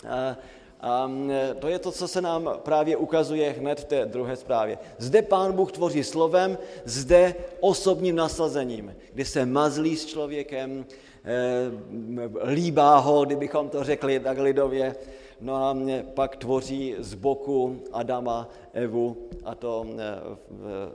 A, 0.10 0.38
a 0.82 1.12
to 1.60 1.68
je 1.68 1.80
to, 1.80 1.92
co 1.92 2.08
se 2.08 2.22
nám 2.22 2.50
právě 2.64 2.98
ukazuje 2.98 3.56
hned 3.60 3.80
v 3.80 3.84
té 3.84 4.06
druhé 4.06 4.36
zprávě. 4.36 4.78
Zde 4.98 5.22
pán 5.22 5.54
Bůh 5.54 5.72
tvoří 5.72 6.04
slovem, 6.04 6.58
zde 6.86 7.36
osobním 7.60 8.16
nasazením, 8.16 8.96
kdy 9.14 9.26
se 9.26 9.46
mazlí 9.46 9.98
s 9.98 10.06
člověkem, 10.06 10.86
eh, 10.90 11.05
líbá 12.44 12.98
ho, 12.98 13.26
kdybychom 13.26 13.70
to 13.70 13.84
řekli 13.84 14.20
tak 14.20 14.38
lidově, 14.38 14.96
no 15.42 15.56
a 15.56 15.78
pak 16.14 16.36
tvoří 16.36 16.96
z 17.00 17.14
boku 17.14 17.82
Adama 17.92 18.50
Evu 18.74 19.18
a 19.44 19.56
to 19.56 19.86
eh, 19.90 20.20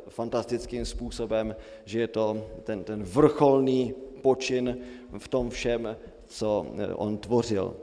fantastickým 0.08 0.84
způsobem, 0.84 1.56
že 1.84 2.00
je 2.00 2.08
to 2.08 2.46
ten, 2.64 2.84
ten 2.84 3.02
vrcholný 3.02 3.94
počin 4.22 4.78
v 5.18 5.28
tom 5.28 5.50
všem, 5.50 5.96
co 6.26 6.66
eh, 6.78 6.94
on 6.94 7.18
tvořil. 7.18 7.76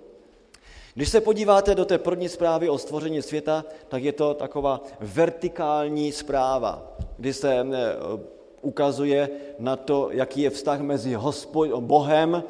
Když 0.95 1.09
se 1.09 1.21
podíváte 1.21 1.75
do 1.75 1.85
té 1.85 1.97
první 1.97 2.29
zprávy 2.29 2.69
o 2.69 2.77
stvoření 2.77 3.21
světa, 3.21 3.65
tak 3.87 4.03
je 4.03 4.11
to 4.11 4.33
taková 4.33 4.81
vertikální 4.99 6.11
zpráva, 6.11 6.97
kdy 7.17 7.33
se 7.33 7.59
eh, 7.59 8.36
ukazuje 8.61 9.29
na 9.59 9.75
to, 9.75 10.09
jaký 10.11 10.41
je 10.41 10.49
vztah 10.49 10.79
mezi 10.81 11.17
Bohem 11.79 12.43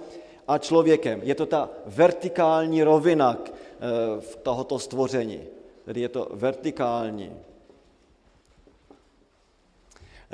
a 0.47 0.57
člověkem. 0.57 1.21
Je 1.23 1.35
to 1.35 1.45
ta 1.45 1.69
vertikální 1.85 2.83
rovina 2.83 3.37
v 4.19 4.35
tohoto 4.35 4.79
stvoření. 4.79 5.41
Tedy 5.85 6.01
je 6.01 6.09
to 6.09 6.27
vertikální. 6.31 7.31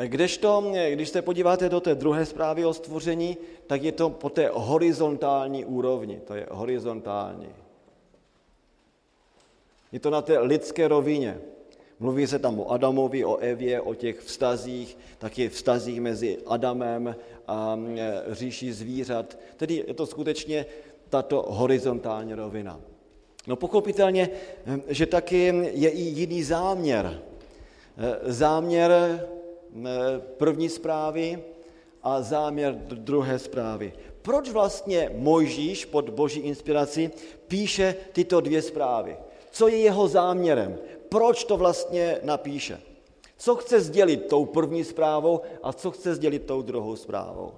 Kdežto, 0.05 0.71
když 0.89 1.09
se 1.09 1.21
podíváte 1.21 1.69
do 1.69 1.79
té 1.79 1.95
druhé 1.95 2.25
zprávy 2.25 2.65
o 2.65 2.73
stvoření, 2.73 3.37
tak 3.67 3.83
je 3.83 3.91
to 3.91 4.09
po 4.09 4.29
té 4.29 4.49
horizontální 4.53 5.65
úrovni. 5.65 6.21
To 6.27 6.35
je 6.35 6.47
horizontální. 6.51 7.49
Je 9.91 9.99
to 9.99 10.09
na 10.09 10.21
té 10.21 10.39
lidské 10.39 10.87
rovině. 10.87 11.37
Mluví 12.03 12.27
se 12.27 12.39
tam 12.39 12.59
o 12.59 12.71
Adamovi, 12.71 13.25
o 13.25 13.37
Evě, 13.37 13.81
o 13.81 13.93
těch 13.93 14.19
vztazích, 14.19 14.97
taky 15.17 15.49
vztazích 15.49 16.01
mezi 16.01 16.37
Adamem 16.45 17.15
a 17.47 17.79
e, 17.95 18.23
říší 18.31 18.71
zvířat. 18.71 19.39
Tedy 19.57 19.83
je 19.87 19.93
to 19.93 20.05
skutečně 20.05 20.65
tato 21.09 21.45
horizontální 21.47 22.33
rovina. 22.33 22.79
No 23.47 23.55
pochopitelně, 23.55 24.29
hm, 24.65 24.81
že 24.87 25.05
taky 25.05 25.53
je 25.73 25.89
i 25.89 26.01
jiný 26.01 26.43
záměr. 26.43 27.21
Eh, 27.97 28.19
záměr 28.23 28.91
hm, 29.71 29.87
první 30.37 30.69
zprávy 30.69 31.43
a 32.03 32.21
záměr 32.21 32.75
druhé 32.75 33.39
zprávy. 33.39 33.93
Proč 34.21 34.49
vlastně 34.49 35.09
Mojžíš 35.15 35.85
pod 35.85 36.09
boží 36.09 36.39
inspiraci 36.39 37.11
píše 37.47 37.95
tyto 38.11 38.41
dvě 38.41 38.61
zprávy? 38.61 39.17
Co 39.53 39.67
je 39.67 39.77
jeho 39.77 40.07
záměrem? 40.07 40.77
Proč 41.13 41.43
to 41.43 41.57
vlastně 41.57 42.19
napíše? 42.23 42.81
Co 43.37 43.55
chce 43.55 43.81
sdělit 43.81 44.27
tou 44.27 44.45
první 44.45 44.83
zprávou 44.83 45.41
a 45.63 45.73
co 45.73 45.91
chce 45.91 46.15
sdělit 46.15 46.45
tou 46.45 46.61
druhou 46.61 46.95
zprávou? 46.95 47.51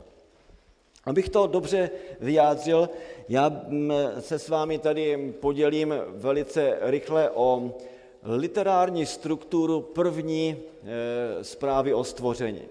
Abych 1.05 1.29
to 1.29 1.47
dobře 1.47 1.89
vyjádřil, 2.19 2.89
já 3.29 3.49
mm, 3.49 3.93
se 4.19 4.39
s 4.39 4.49
vámi 4.49 4.79
tady 4.79 5.33
podělím 5.39 5.93
velice 6.07 6.77
rychle 6.81 7.29
o 7.29 7.71
literární 8.23 9.05
strukturu 9.05 9.81
první 9.81 10.57
eh, 10.57 11.43
zprávy 11.43 11.93
o 11.93 12.03
stvoření. 12.03 12.61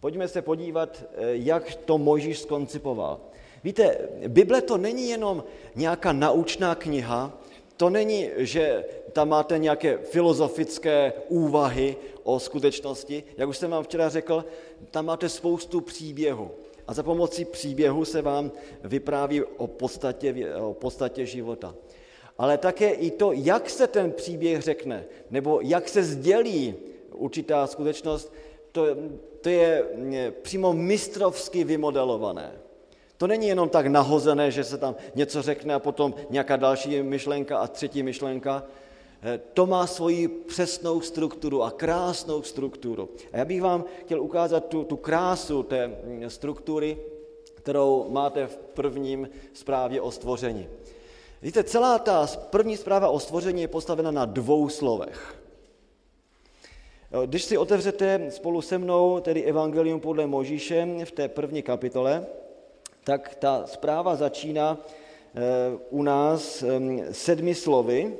Pojďme 0.00 0.28
se 0.28 0.42
podívat, 0.42 1.02
eh, 1.02 1.30
jak 1.32 1.74
to 1.74 1.98
Mojžíš 1.98 2.38
skoncipoval. 2.38 3.20
Víte, 3.64 3.98
Bible 4.28 4.62
to 4.62 4.76
není 4.76 5.08
jenom 5.08 5.44
nějaká 5.74 6.12
naučná 6.12 6.74
kniha, 6.74 7.32
to 7.78 7.90
není, 7.90 8.30
že 8.36 8.84
tam 9.18 9.28
máte 9.28 9.58
nějaké 9.58 9.98
filozofické 9.98 11.12
úvahy 11.28 11.96
o 12.22 12.40
skutečnosti. 12.40 13.24
Jak 13.36 13.48
už 13.48 13.58
jsem 13.58 13.70
vám 13.70 13.84
včera 13.84 14.08
řekl, 14.08 14.44
tam 14.90 15.06
máte 15.06 15.28
spoustu 15.28 15.80
příběhů 15.80 16.50
a 16.86 16.94
za 16.94 17.02
pomocí 17.02 17.44
příběhu 17.44 18.04
se 18.04 18.22
vám 18.22 18.52
vypráví 18.84 19.42
o 19.42 19.66
podstatě, 19.66 20.54
o 20.54 20.74
podstatě 20.74 21.26
života. 21.26 21.74
Ale 22.38 22.58
také 22.58 22.90
i 22.90 23.10
to, 23.10 23.32
jak 23.32 23.70
se 23.70 23.86
ten 23.86 24.12
příběh 24.12 24.62
řekne, 24.62 25.04
nebo 25.30 25.60
jak 25.62 25.88
se 25.88 26.02
sdělí 26.02 26.74
určitá 27.12 27.66
skutečnost, 27.66 28.32
to, 28.72 28.86
to 29.40 29.48
je 29.48 29.84
přímo 30.42 30.72
mistrovsky 30.72 31.64
vymodelované. 31.64 32.52
To 33.16 33.26
není 33.26 33.48
jenom 33.48 33.68
tak 33.68 33.86
nahozené, 33.86 34.50
že 34.50 34.64
se 34.64 34.78
tam 34.78 34.94
něco 35.14 35.42
řekne 35.42 35.74
a 35.74 35.78
potom 35.78 36.14
nějaká 36.30 36.56
další 36.56 37.02
myšlenka 37.02 37.58
a 37.58 37.66
třetí 37.66 38.02
myšlenka, 38.02 38.62
to 39.54 39.66
má 39.66 39.86
svoji 39.86 40.28
přesnou 40.28 41.00
strukturu 41.00 41.62
a 41.62 41.70
krásnou 41.70 42.42
strukturu. 42.42 43.08
A 43.32 43.38
já 43.38 43.44
bych 43.44 43.62
vám 43.62 43.84
chtěl 44.00 44.22
ukázat 44.22 44.66
tu, 44.66 44.84
tu 44.84 44.96
krásu 44.96 45.62
té 45.62 45.86
mm, 45.86 46.30
struktury, 46.30 46.98
kterou 47.54 48.06
máte 48.10 48.46
v 48.46 48.56
prvním 48.56 49.28
zprávě 49.52 50.00
o 50.00 50.10
stvoření. 50.10 50.68
Víte, 51.42 51.64
celá 51.64 51.98
ta 51.98 52.26
první 52.50 52.76
zpráva 52.76 53.08
o 53.08 53.20
stvoření 53.20 53.62
je 53.62 53.68
postavena 53.68 54.10
na 54.10 54.24
dvou 54.24 54.68
slovech. 54.68 55.34
Eh, 57.12 57.26
když 57.26 57.44
si 57.44 57.58
otevřete 57.58 58.30
spolu 58.30 58.62
se 58.62 58.78
mnou 58.78 59.20
tedy 59.20 59.42
Evangelium 59.42 60.00
podle 60.00 60.26
Možíše 60.26 60.88
v 61.04 61.10
té 61.10 61.28
první 61.28 61.62
kapitole, 61.62 62.26
tak 63.04 63.34
ta 63.34 63.66
zpráva 63.66 64.16
začíná 64.16 64.78
eh, 64.78 65.40
u 65.90 66.02
nás 66.02 66.64
sedmi 67.12 67.54
slovy, 67.54 68.16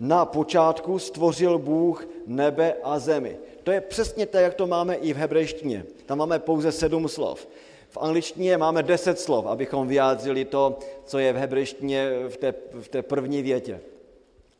na 0.00 0.24
počátku 0.24 0.98
stvořil 0.98 1.58
Bůh 1.58 2.08
nebe 2.26 2.74
a 2.82 2.98
zemi. 2.98 3.38
To 3.62 3.70
je 3.70 3.80
přesně 3.80 4.26
tak, 4.26 4.42
jak 4.42 4.54
to 4.54 4.66
máme 4.66 4.94
i 4.94 5.12
v 5.12 5.16
hebrejštině. 5.16 5.84
Tam 6.06 6.18
máme 6.18 6.38
pouze 6.38 6.72
sedm 6.72 7.08
slov. 7.08 7.48
V 7.88 7.98
angličtině 8.00 8.58
máme 8.58 8.82
deset 8.82 9.20
slov, 9.20 9.46
abychom 9.46 9.88
vyjádřili 9.88 10.44
to, 10.44 10.78
co 11.04 11.18
je 11.18 11.32
v 11.32 11.36
hebrejštině 11.36 12.10
v 12.28 12.36
té, 12.36 12.54
v 12.80 12.88
té 12.88 13.02
první 13.02 13.42
větě. 13.42 13.80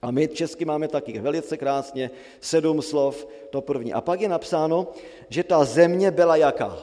A 0.03 0.11
my 0.11 0.29
česky 0.29 0.65
máme 0.65 0.89
taky 0.89 1.21
velice 1.21 1.57
krásně 1.57 2.11
sedm 2.41 2.83
slov, 2.83 3.27
to 3.51 3.61
první. 3.61 3.93
A 3.93 4.01
pak 4.01 4.21
je 4.21 4.29
napsáno, 4.29 4.89
že 5.29 5.45
ta 5.45 5.65
země 5.65 6.11
byla 6.11 6.37
jaká? 6.37 6.79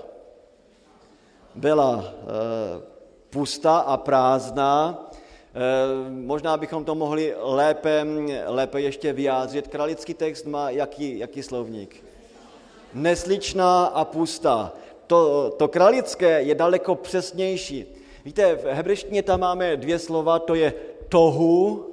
Byla 1.55 2.05
e, 2.05 2.81
pustá 3.29 3.77
a 3.77 3.97
prázdná, 3.97 5.06
Eh, 5.06 5.06
možná 6.09 6.57
bychom 6.57 6.85
to 6.85 6.95
mohli 6.95 7.35
lépe, 7.37 8.05
lépe 8.45 8.81
ještě 8.81 9.13
vyjádřit. 9.13 9.67
Kralický 9.67 10.13
text 10.13 10.45
má 10.45 10.69
jaký, 10.69 11.19
jaký 11.19 11.43
slovník? 11.43 12.03
Nesličná 12.93 13.85
a 13.85 14.05
pustá. 14.05 14.73
To, 15.07 15.49
to 15.57 15.67
kralické 15.67 16.41
je 16.41 16.55
daleko 16.55 16.95
přesnější. 16.95 17.85
Víte, 18.25 18.55
v 18.55 18.65
hebrejštině 18.65 19.23
tam 19.23 19.39
máme 19.39 19.77
dvě 19.77 19.99
slova, 19.99 20.39
to 20.39 20.55
je 20.55 20.73
tohu, 21.09 21.85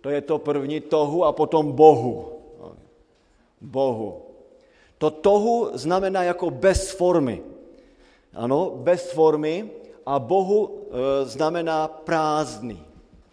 to 0.00 0.10
je 0.10 0.20
to 0.20 0.38
první 0.38 0.80
tohu 0.80 1.24
a 1.24 1.32
potom 1.32 1.72
bohu. 1.72 2.32
Bohu. 3.60 4.22
To 4.98 5.10
tohu 5.10 5.70
znamená 5.72 6.22
jako 6.22 6.50
bez 6.50 6.90
formy. 6.90 7.42
Ano, 8.34 8.70
bez 8.76 9.10
formy 9.12 9.70
a 10.06 10.18
bohu 10.18 10.70
e, 10.70 11.24
znamená 11.24 11.88
prázdný. 11.88 12.85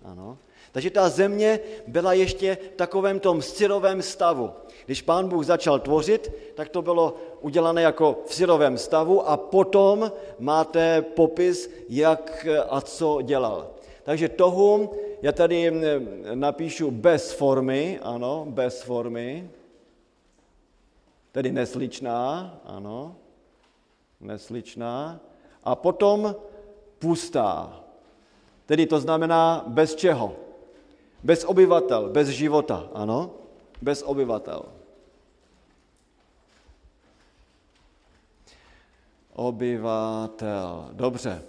Ano. 0.03 0.37
Takže 0.71 0.89
ta 0.89 1.09
země 1.09 1.59
byla 1.87 2.13
ještě 2.13 2.57
v 2.73 2.75
takovém 2.75 3.19
tom 3.19 3.41
syrovém 3.41 4.01
stavu. 4.01 4.51
Když 4.85 5.01
pán 5.01 5.27
Bůh 5.29 5.45
začal 5.45 5.79
tvořit, 5.79 6.31
tak 6.55 6.69
to 6.69 6.81
bylo 6.81 7.15
udělané 7.41 7.81
jako 7.81 8.21
v 8.25 8.35
syrovém 8.35 8.77
stavu 8.77 9.29
a 9.29 9.37
potom 9.37 10.11
máte 10.39 11.01
popis, 11.01 11.69
jak 11.89 12.47
a 12.69 12.81
co 12.81 13.21
dělal. 13.21 13.69
Takže 14.03 14.29
toho 14.29 14.91
já 15.21 15.31
tady 15.31 15.71
napíšu 16.33 16.91
bez 16.91 17.31
formy, 17.31 17.99
ano, 18.01 18.45
bez 18.49 18.81
formy. 18.81 19.49
tedy 21.31 21.51
nesličná, 21.51 22.59
ano, 22.65 23.15
nesličná, 24.21 25.19
a 25.63 25.75
potom 25.75 26.35
pustá, 26.99 27.82
tedy 28.73 28.89
to 28.89 28.99
znamená 28.99 29.63
bez 29.69 29.93
čeho? 29.95 30.33
Bez 31.23 31.45
obyvatel, 31.45 32.09
bez 32.09 32.33
života, 32.33 32.89
ano, 32.93 33.29
bez 33.81 34.01
obyvatel. 34.01 34.65
Obyvatel, 39.33 40.89
dobře. 40.91 41.41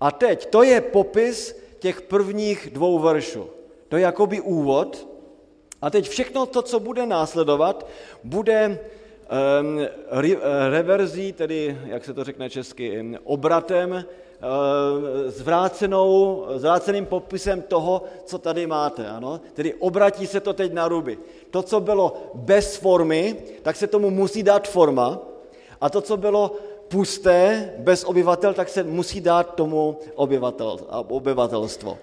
A 0.00 0.10
teď, 0.10 0.46
to 0.48 0.62
je 0.62 0.80
popis 0.80 1.60
těch 1.78 2.02
prvních 2.08 2.70
dvou 2.72 2.98
veršů. 2.98 3.46
To 3.88 3.96
je 3.96 4.02
jakoby 4.02 4.40
úvod. 4.40 5.08
A 5.82 5.90
teď 5.90 6.08
všechno 6.08 6.46
to, 6.46 6.62
co 6.62 6.80
bude 6.80 7.06
následovat, 7.06 7.86
bude 8.24 8.80
um, 9.60 9.80
reverzí, 10.70 11.32
tedy, 11.32 11.78
jak 11.84 12.04
se 12.04 12.14
to 12.14 12.24
řekne 12.24 12.50
česky, 12.50 13.18
obratem, 13.24 14.04
zvrácenou, 15.26 16.44
zvráceným 16.56 17.06
popisem 17.06 17.62
toho, 17.62 18.02
co 18.24 18.38
tady 18.38 18.66
máte. 18.66 19.08
Ano? 19.08 19.40
Tedy 19.54 19.74
obratí 19.74 20.26
se 20.26 20.40
to 20.40 20.52
teď 20.52 20.72
na 20.72 20.88
ruby. 20.88 21.18
To, 21.50 21.62
co 21.62 21.80
bylo 21.80 22.16
bez 22.34 22.76
formy, 22.76 23.36
tak 23.62 23.76
se 23.76 23.86
tomu 23.86 24.10
musí 24.10 24.42
dát 24.42 24.68
forma. 24.68 25.18
A 25.80 25.90
to, 25.90 26.00
co 26.00 26.16
bylo 26.16 26.56
pusté, 26.88 27.72
bez 27.78 28.04
obyvatel, 28.04 28.54
tak 28.54 28.68
se 28.68 28.82
musí 28.82 29.20
dát 29.20 29.54
tomu 29.54 29.98
obyvatel, 30.14 30.78
obyvatelstvo. 31.08 31.98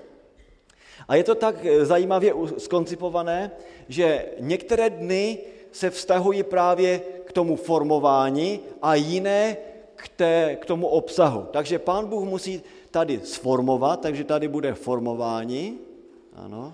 A 1.07 1.15
je 1.15 1.23
to 1.23 1.35
tak 1.35 1.65
eh, 1.65 1.85
zajímavě 1.85 2.33
skoncipované, 2.57 3.51
že 3.87 4.25
některé 4.39 4.89
dny 4.89 5.37
se 5.71 5.89
vztahují 5.89 6.43
právě 6.43 7.01
k 7.25 7.31
tomu 7.31 7.55
formování 7.55 8.59
a 8.81 8.95
jiné 8.95 9.57
k, 9.99 10.09
té, 10.09 10.57
k 10.61 10.65
tomu 10.65 10.87
obsahu. 10.87 11.47
Takže 11.51 11.79
pán 11.79 12.07
Bůh 12.07 12.23
musí 12.23 12.61
tady 12.91 13.19
sformovat, 13.23 14.01
takže 14.01 14.23
tady 14.23 14.47
bude 14.47 14.73
formování. 14.73 15.79
Ano, 16.35 16.73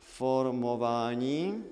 formování. 0.00 1.64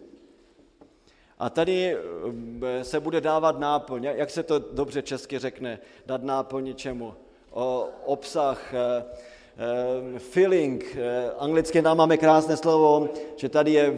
A 1.39 1.51
tady 1.51 1.97
eh, 1.97 2.85
se 2.85 3.01
bude 3.01 3.20
dávat 3.20 3.59
náplň, 3.59 4.05
jak 4.05 4.31
se 4.31 4.43
to 4.43 4.59
dobře 4.59 5.03
česky 5.03 5.39
řekne, 5.39 5.79
dát 6.07 6.22
náplň 6.22 6.74
čemu? 6.74 7.14
O 7.51 7.89
obsah, 8.05 8.74
eh, 8.74 9.05
eh, 9.57 10.18
filling, 10.18 10.97
anglicky 11.39 11.83
nám 11.83 11.97
máme 11.97 12.16
krásné 12.16 12.57
slovo, 12.57 13.09
že 13.37 13.49
tady 13.49 13.72
je 13.72 13.95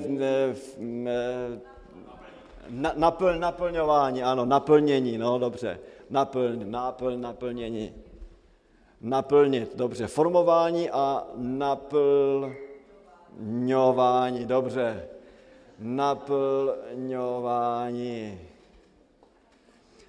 napl, 2.95 3.39
naplňování, 3.39 4.23
ano, 4.23 4.45
naplnění, 4.45 5.19
no 5.19 5.39
dobře, 5.39 5.79
naplň, 6.11 6.71
náplň, 6.71 7.21
naplnění, 7.21 7.95
naplnit, 9.01 9.77
dobře, 9.77 10.07
formování 10.07 10.91
a 10.91 11.27
naplňování, 11.35 12.55
dobře, 14.47 15.09
naplňování. 15.79 16.79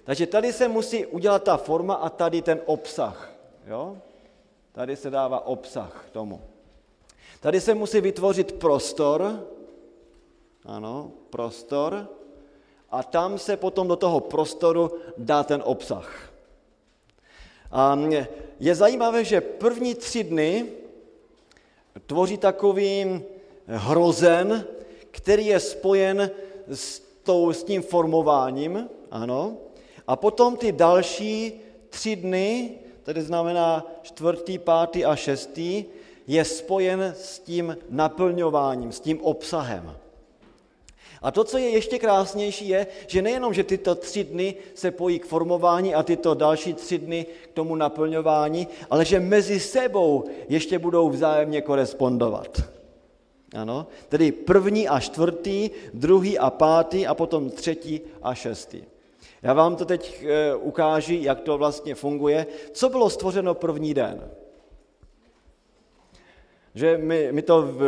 Takže 0.04 0.26
tady 0.26 0.52
se 0.52 0.68
musí 0.68 1.06
udělat 1.06 1.42
ta 1.42 1.56
forma 1.56 1.94
a 1.94 2.08
tady 2.08 2.42
ten 2.42 2.60
obsah. 2.66 3.32
Jo? 3.66 3.98
Tady 4.72 4.96
se 4.96 5.10
dává 5.10 5.46
obsah 5.46 6.06
tomu. 6.12 6.40
Tady 7.40 7.60
se 7.60 7.74
musí 7.74 8.00
vytvořit 8.00 8.52
prostor, 8.52 9.46
ano, 10.64 11.12
prostor, 11.30 12.08
a 12.90 13.02
tam 13.02 13.38
se 13.38 13.56
potom 13.56 13.88
do 13.88 13.96
toho 13.96 14.20
prostoru 14.20 14.90
dá 15.18 15.42
ten 15.42 15.62
obsah. 15.64 16.30
A 17.70 17.98
je 18.60 18.74
zajímavé, 18.74 19.24
že 19.24 19.40
první 19.40 19.94
tři 19.94 20.24
dny 20.24 20.66
tvoří 22.06 22.36
takový 22.36 23.22
hrozen, 23.66 24.64
který 25.10 25.46
je 25.46 25.60
spojen 25.60 26.30
s, 26.72 27.00
tou, 27.22 27.52
s 27.52 27.64
tím 27.64 27.82
formováním, 27.82 28.88
ano, 29.10 29.56
a 30.06 30.16
potom 30.16 30.56
ty 30.56 30.72
další 30.72 31.52
tři 31.90 32.16
dny, 32.16 32.70
tedy 33.02 33.22
znamená 33.22 33.86
čtvrtý, 34.02 34.58
pátý 34.58 35.04
a 35.04 35.16
šestý, 35.16 35.84
je 36.26 36.44
spojen 36.44 37.14
s 37.16 37.38
tím 37.38 37.76
naplňováním, 37.88 38.92
s 38.92 39.00
tím 39.00 39.20
obsahem. 39.22 39.96
A 41.22 41.30
to, 41.30 41.44
co 41.44 41.58
je 41.58 41.68
ještě 41.68 41.98
krásnější, 41.98 42.68
je, 42.68 42.86
že 43.06 43.22
nejenom, 43.22 43.54
že 43.54 43.64
tyto 43.64 43.94
tři 43.94 44.24
dny 44.24 44.54
se 44.74 44.90
pojí 44.90 45.18
k 45.18 45.26
formování 45.26 45.94
a 45.94 46.02
tyto 46.02 46.34
další 46.34 46.74
tři 46.74 46.98
dny 46.98 47.26
k 47.42 47.52
tomu 47.52 47.76
naplňování, 47.76 48.68
ale 48.90 49.04
že 49.04 49.20
mezi 49.20 49.60
sebou 49.60 50.24
ještě 50.48 50.78
budou 50.78 51.10
vzájemně 51.10 51.62
korespondovat. 51.62 52.62
Ano, 53.54 53.86
tedy 54.08 54.32
první 54.32 54.88
a 54.88 55.00
čtvrtý, 55.00 55.70
druhý 55.94 56.38
a 56.38 56.50
pátý 56.50 57.06
a 57.06 57.14
potom 57.14 57.50
třetí 57.50 58.00
a 58.22 58.34
šestý. 58.34 58.82
Já 59.42 59.52
vám 59.52 59.76
to 59.76 59.84
teď 59.84 60.24
eh, 60.24 60.54
ukážu, 60.54 61.14
jak 61.14 61.40
to 61.40 61.58
vlastně 61.58 61.94
funguje. 61.94 62.46
Co 62.72 62.88
bylo 62.88 63.10
stvořeno 63.10 63.54
první 63.54 63.94
den? 63.94 64.30
Že 66.74 66.98
my, 66.98 67.28
my 67.32 67.42
to 67.42 67.62
v, 67.62 67.82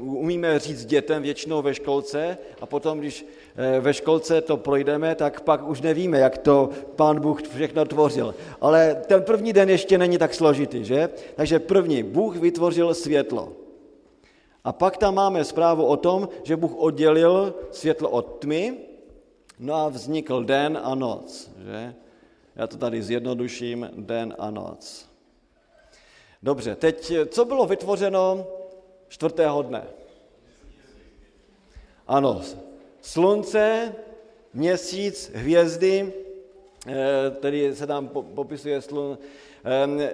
umíme 0.00 0.58
říct 0.58 0.84
dětem 0.84 1.22
většinou 1.22 1.62
ve 1.62 1.74
školce 1.74 2.38
a 2.60 2.66
potom, 2.66 2.98
když 2.98 3.26
eh, 3.56 3.80
ve 3.80 3.94
školce 3.94 4.40
to 4.40 4.56
projdeme, 4.56 5.14
tak 5.14 5.40
pak 5.40 5.68
už 5.68 5.80
nevíme, 5.80 6.18
jak 6.18 6.38
to 6.38 6.70
pán 6.96 7.20
Bůh 7.20 7.42
všechno 7.42 7.84
tvořil. 7.84 8.34
Ale 8.60 9.02
ten 9.06 9.22
první 9.22 9.52
den 9.52 9.70
ještě 9.70 9.98
není 9.98 10.18
tak 10.18 10.34
složitý, 10.34 10.84
že? 10.84 11.08
Takže 11.36 11.58
první, 11.58 12.02
Bůh 12.02 12.36
vytvořil 12.36 12.94
světlo. 12.94 13.52
A 14.64 14.72
pak 14.72 14.96
tam 14.96 15.14
máme 15.14 15.44
zprávu 15.44 15.84
o 15.84 15.96
tom, 15.96 16.28
že 16.42 16.56
Bůh 16.56 16.76
oddělil 16.76 17.54
světlo 17.70 18.10
od 18.10 18.22
tmy, 18.22 18.76
no 19.58 19.74
a 19.74 19.88
vznikl 19.88 20.44
den 20.44 20.80
a 20.82 20.94
noc. 20.94 21.50
Že? 21.64 21.94
Já 22.56 22.66
to 22.66 22.76
tady 22.76 23.02
zjednoduším, 23.02 23.90
den 23.96 24.34
a 24.38 24.50
noc. 24.50 25.09
Dobře, 26.42 26.76
teď 26.76 27.12
co 27.28 27.44
bylo 27.44 27.66
vytvořeno 27.66 28.46
čtvrtého 29.08 29.62
dne? 29.62 29.84
Ano, 32.06 32.42
slunce, 33.00 33.94
měsíc, 34.54 35.30
hvězdy, 35.34 36.12
eh, 36.86 37.30
tedy 37.30 37.76
se 37.76 37.86
tam 37.86 38.08
popisuje 38.08 38.82
slun. 38.82 39.18
Eh, 39.64 40.12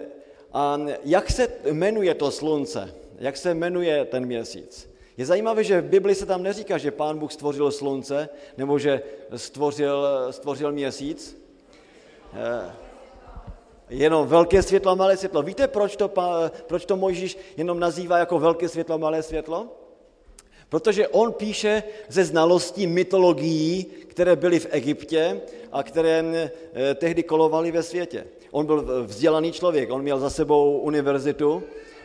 a 0.52 0.80
jak 1.04 1.30
se 1.30 1.48
jmenuje 1.64 2.14
to 2.14 2.30
slunce? 2.30 2.94
jak 3.18 3.36
se 3.36 3.54
jmenuje 3.54 4.04
ten 4.04 4.26
měsíc. 4.26 4.90
Je 5.16 5.26
zajímavé, 5.26 5.64
že 5.64 5.80
v 5.80 5.84
Bibli 5.84 6.14
se 6.14 6.26
tam 6.26 6.42
neříká, 6.42 6.78
že 6.78 6.90
pán 6.90 7.18
Bůh 7.18 7.32
stvořil 7.32 7.70
slunce, 7.70 8.28
nebo 8.56 8.78
že 8.78 9.02
stvořil, 9.36 10.06
stvořil 10.30 10.72
měsíc. 10.72 11.42
Jenom 13.90 14.26
velké 14.26 14.62
světlo, 14.62 14.96
malé 14.96 15.16
světlo. 15.16 15.42
Víte, 15.42 15.68
proč 15.68 15.96
to, 15.96 16.10
proč 16.66 16.84
to 16.84 16.96
Mojžíš 16.96 17.38
jenom 17.56 17.80
nazývá 17.80 18.18
jako 18.18 18.38
velké 18.38 18.68
světlo, 18.68 18.98
malé 18.98 19.22
světlo? 19.22 19.66
Protože 20.68 21.08
on 21.08 21.32
píše 21.32 21.82
ze 22.08 22.24
znalostí 22.24 22.86
mytologií, 22.86 23.84
které 23.84 24.36
byly 24.36 24.60
v 24.60 24.66
Egyptě 24.70 25.40
a 25.72 25.82
které 25.82 26.24
eh, 26.34 26.94
tehdy 26.94 27.22
kolovaly 27.22 27.70
ve 27.70 27.82
světě. 27.82 28.26
On 28.50 28.66
byl 28.66 29.04
vzdělaný 29.06 29.52
člověk, 29.52 29.90
on 29.90 30.02
měl 30.02 30.18
za 30.18 30.30
sebou 30.30 30.78
univerzitu 30.78 31.62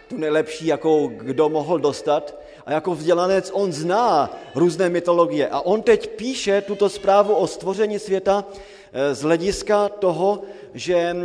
tu 0.08 0.18
nejlepší, 0.18 0.68
jakou 0.68 1.08
kdo 1.08 1.50
mohl 1.50 1.80
dostat. 1.80 2.38
A 2.66 2.72
jako 2.72 2.96
vzdělanec 2.96 3.52
on 3.54 3.72
zná 3.72 4.38
různé 4.56 4.90
mytologie. 4.90 5.48
A 5.48 5.62
on 5.62 5.82
teď 5.82 6.10
píše 6.10 6.62
tuto 6.62 6.90
zprávu 6.90 7.36
o 7.36 7.48
stvoření 7.48 8.00
světa 8.00 8.46
eh, 8.94 9.16
z 9.16 9.22
hlediska 9.22 9.90
toho, 9.90 10.42
že 10.74 11.16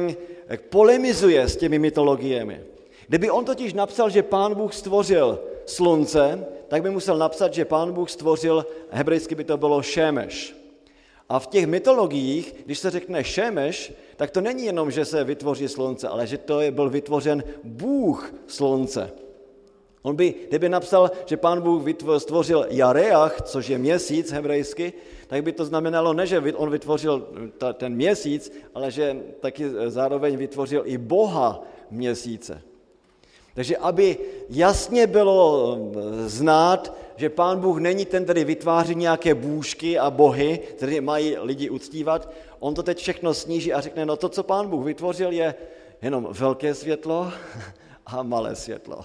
mm, 0.50 0.56
polemizuje 0.68 1.48
s 1.48 1.56
těmi 1.56 1.78
mytologiemi. 1.78 2.60
Kdyby 3.08 3.30
on 3.30 3.44
totiž 3.44 3.74
napsal, 3.74 4.10
že 4.10 4.22
pán 4.22 4.54
Bůh 4.54 4.74
stvořil 4.74 5.40
slunce, 5.66 6.46
tak 6.68 6.82
by 6.82 6.90
musel 6.90 7.18
napsat, 7.18 7.54
že 7.54 7.64
pán 7.64 7.92
Bůh 7.92 8.10
stvořil, 8.10 8.66
hebrejsky 8.90 9.34
by 9.34 9.44
to 9.44 9.56
bylo 9.56 9.82
šémeš. 9.82 10.56
A 11.28 11.38
v 11.38 11.46
těch 11.46 11.66
mytologiích, 11.66 12.54
když 12.64 12.78
se 12.78 12.90
řekne 12.90 13.24
šémeš, 13.24 13.92
tak 14.16 14.30
to 14.30 14.40
není 14.40 14.64
jenom, 14.64 14.90
že 14.90 15.04
se 15.04 15.24
vytvoří 15.24 15.68
slunce, 15.68 16.08
ale 16.08 16.26
že 16.26 16.38
to 16.38 16.60
je, 16.60 16.70
byl 16.70 16.90
vytvořen 16.90 17.44
Bůh 17.64 18.34
slunce. 18.46 19.12
On 20.06 20.16
by, 20.16 20.34
kdyby 20.48 20.68
napsal, 20.68 21.10
že 21.26 21.36
pán 21.36 21.60
Bůh 21.60 21.82
stvořil 22.18 22.66
Jareach, 22.70 23.42
což 23.42 23.68
je 23.68 23.78
měsíc 23.78 24.32
hebrejsky, 24.32 24.92
tak 25.26 25.42
by 25.42 25.52
to 25.52 25.64
znamenalo 25.64 26.14
ne, 26.14 26.26
že 26.26 26.38
on 26.54 26.70
vytvořil 26.70 27.26
ten 27.74 27.94
měsíc, 27.94 28.52
ale 28.74 28.90
že 28.90 29.16
taky 29.40 29.64
zároveň 29.86 30.36
vytvořil 30.36 30.82
i 30.84 30.98
Boha 30.98 31.62
měsíce. 31.90 32.62
Takže 33.54 33.76
aby 33.76 34.18
jasně 34.48 35.06
bylo 35.06 35.74
eh, 35.74 36.28
znát, 36.28 36.94
že 37.16 37.30
pán 37.30 37.60
Bůh 37.60 37.78
není 37.78 38.04
ten, 38.04 38.24
který 38.24 38.44
vytváří 38.44 38.94
nějaké 38.94 39.34
bůžky 39.34 39.98
a 39.98 40.10
bohy, 40.10 40.58
které 40.78 41.00
mají 41.00 41.36
lidi 41.38 41.70
uctívat, 41.70 42.30
on 42.58 42.74
to 42.74 42.82
teď 42.82 42.98
všechno 42.98 43.34
sníží 43.34 43.72
a 43.72 43.80
řekne, 43.80 44.06
no 44.06 44.16
to, 44.16 44.28
co 44.28 44.42
pán 44.42 44.68
Bůh 44.68 44.84
vytvořil, 44.84 45.32
je 45.32 45.54
jenom 46.02 46.28
velké 46.30 46.74
světlo 46.74 47.32
a 48.06 48.22
malé 48.22 48.56
světlo. 48.56 49.02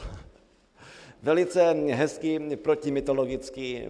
Velice 1.24 1.76
hezký 1.94 2.40
protimytologický 2.56 3.84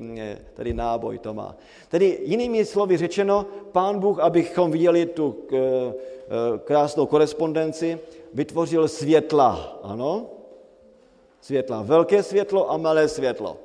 tedy 0.54 0.74
náboj 0.74 1.18
to 1.18 1.34
má. 1.34 1.56
Tedy 1.88 2.20
jinými 2.24 2.66
slovy 2.66 2.98
řečeno, 2.98 3.46
pán 3.72 4.00
Bůh, 4.00 4.20
abychom 4.20 4.72
viděli 4.72 5.06
tu 5.06 5.36
eh, 5.54 5.58
eh, 5.58 5.94
krásnou 6.64 7.06
korespondenci, 7.06 8.00
vytvořil 8.34 8.88
světla, 8.88 9.80
ano? 9.84 10.26
Světla. 11.42 11.82
Velké 11.82 12.24
světlo 12.24 12.72
a 12.72 12.78
malé 12.78 13.08
světlo. 13.08 13.58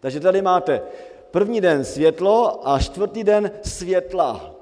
Takže 0.00 0.20
tady 0.20 0.42
máte 0.42 0.82
první 1.30 1.60
den 1.60 1.84
světlo 1.84 2.68
a 2.68 2.78
čtvrtý 2.78 3.24
den 3.24 3.50
světla. 3.62 4.54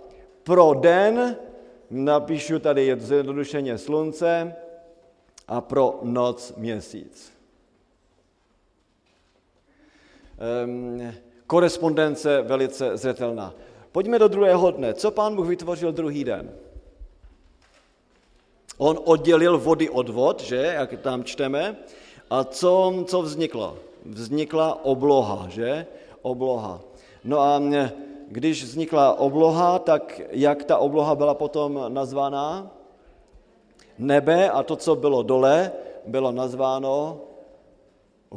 Pro 0.43 0.75
den 0.75 1.37
napíšu 1.91 2.59
tady 2.59 2.97
zjednodušeně 2.99 3.79
slunce 3.79 4.55
a 5.49 5.61
pro 5.61 5.99
noc 6.03 6.55
měsíc. 6.57 7.33
Um, 7.33 7.37
korespondence 11.47 12.43
velice 12.43 12.97
zřetelná. 12.97 13.55
Pojďme 13.93 14.19
do 14.19 14.29
druhého 14.29 14.71
dne. 14.71 14.95
Co 14.95 15.11
pán 15.11 15.37
Bůh 15.37 15.47
vytvořil 15.47 15.93
druhý 15.93 16.25
den? 16.25 16.51
On 18.79 18.99
oddělil 19.05 19.59
vody 19.59 19.91
od 19.91 20.09
vod, 20.09 20.43
že, 20.43 20.57
jak 20.57 21.01
tam 21.01 21.25
čteme, 21.25 21.77
a 22.31 22.45
co, 22.45 23.05
co 23.07 23.23
vzniklo? 23.23 23.79
Vznikla 24.05 24.85
obloha, 24.85 25.49
že? 25.49 25.87
Obloha. 26.23 26.81
No 27.25 27.41
a 27.41 27.63
když 28.29 28.65
vznikla 28.65 29.19
obloha, 29.19 29.79
tak 29.79 30.21
jak 30.31 30.65
ta 30.65 30.79
obloha 30.79 31.15
byla 31.15 31.35
potom 31.35 31.81
nazvaná? 31.89 32.71
Nebe 33.99 34.51
a 34.51 34.63
to, 34.63 34.77
co 34.77 34.97
bylo 34.97 35.23
dole, 35.23 35.73
bylo 36.07 36.33
nazváno 36.33 37.21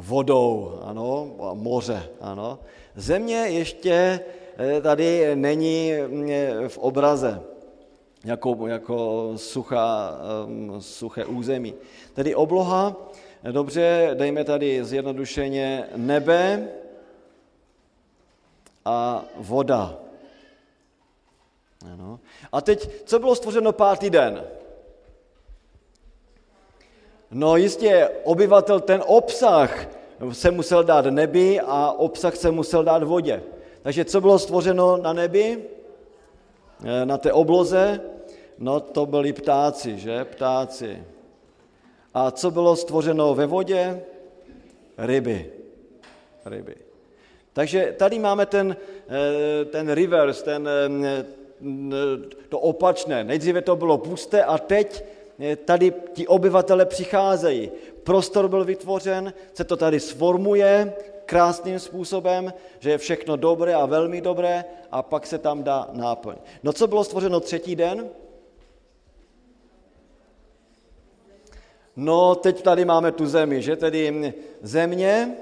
vodou, 0.00 0.80
ano, 0.82 1.36
a 1.40 1.54
moře, 1.54 2.08
ano. 2.20 2.58
Země 2.96 3.36
ještě 3.36 4.20
eh, 4.58 4.80
tady 4.80 5.36
není 5.36 5.92
mm, 6.08 6.28
v 6.68 6.78
obraze 6.78 7.42
jako, 8.24 8.66
jako 8.66 9.32
suchá, 9.36 10.18
mm, 10.46 10.80
suché 10.80 11.24
území. 11.24 11.74
Tedy 12.14 12.34
obloha, 12.34 12.96
dobře, 13.52 14.10
dejme 14.14 14.44
tady 14.44 14.84
zjednodušeně 14.84 15.84
nebe 15.96 16.68
a 18.84 19.24
voda. 19.36 19.98
Ano. 21.92 22.20
A 22.52 22.60
teď, 22.60 23.04
co 23.04 23.18
bylo 23.18 23.34
stvořeno 23.34 23.72
pátý 23.72 24.10
den? 24.10 24.44
No 27.30 27.56
jistě, 27.56 28.10
obyvatel 28.24 28.80
ten 28.80 29.02
obsah 29.06 29.86
se 30.32 30.50
musel 30.50 30.84
dát 30.84 31.06
nebi 31.06 31.60
a 31.60 31.92
obsah 31.92 32.36
se 32.36 32.50
musel 32.50 32.84
dát 32.84 33.02
vodě. 33.02 33.42
Takže 33.82 34.04
co 34.04 34.20
bylo 34.20 34.38
stvořeno 34.38 34.96
na 34.96 35.12
nebi? 35.12 35.64
Eh, 36.84 37.06
na 37.06 37.18
té 37.18 37.32
obloze? 37.32 38.00
No 38.58 38.80
to 38.80 39.06
byli 39.06 39.32
ptáci, 39.32 39.98
že? 39.98 40.24
Ptáci. 40.24 41.04
A 42.14 42.30
co 42.30 42.50
bylo 42.50 42.76
stvořeno 42.76 43.34
ve 43.34 43.46
vodě? 43.46 44.02
Ryby. 44.98 45.50
Ryby. 46.44 46.74
Takže 47.52 47.94
tady 47.98 48.18
máme 48.18 48.46
ten, 48.46 48.76
eh, 49.08 49.64
ten 49.64 49.88
reverse, 49.88 50.44
ten, 50.44 50.68
eh, 50.68 51.24
to 52.48 52.58
opačné. 52.58 53.24
Nejdříve 53.24 53.62
to 53.62 53.76
bylo 53.76 53.98
pusté 53.98 54.44
a 54.44 54.58
teď 54.58 55.04
tady 55.64 55.92
ti 56.12 56.26
obyvatele 56.26 56.86
přicházejí. 56.86 57.70
Prostor 58.02 58.48
byl 58.48 58.64
vytvořen, 58.64 59.32
se 59.54 59.64
to 59.64 59.76
tady 59.76 60.00
sformuje 60.00 60.94
krásným 61.26 61.78
způsobem, 61.78 62.52
že 62.78 62.90
je 62.90 62.98
všechno 62.98 63.36
dobré 63.36 63.74
a 63.74 63.86
velmi 63.86 64.20
dobré 64.20 64.64
a 64.90 65.02
pak 65.02 65.26
se 65.26 65.38
tam 65.38 65.62
dá 65.62 65.88
náplň. 65.92 66.36
No 66.62 66.72
co 66.72 66.86
bylo 66.86 67.04
stvořeno 67.04 67.40
třetí 67.40 67.76
den? 67.76 68.08
No 71.96 72.34
teď 72.34 72.62
tady 72.62 72.84
máme 72.84 73.12
tu 73.12 73.26
zemi, 73.26 73.62
že 73.62 73.76
tedy 73.76 74.34
země, 74.62 75.36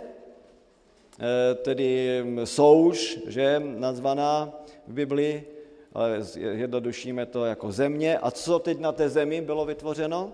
eh, 1.21 1.55
tedy 1.55 2.23
souš, 2.45 3.19
že 3.27 3.63
nazvaná 3.65 4.53
v 4.87 4.93
Biblii, 4.93 5.58
ale 5.99 6.23
jednodušíme 6.39 7.27
to 7.27 7.45
jako 7.45 7.73
země. 7.73 8.19
A 8.19 8.31
co 8.31 8.59
teď 8.59 8.79
na 8.79 8.93
té 8.93 9.09
zemi 9.09 9.41
bylo 9.41 9.65
vytvořeno? 9.67 10.33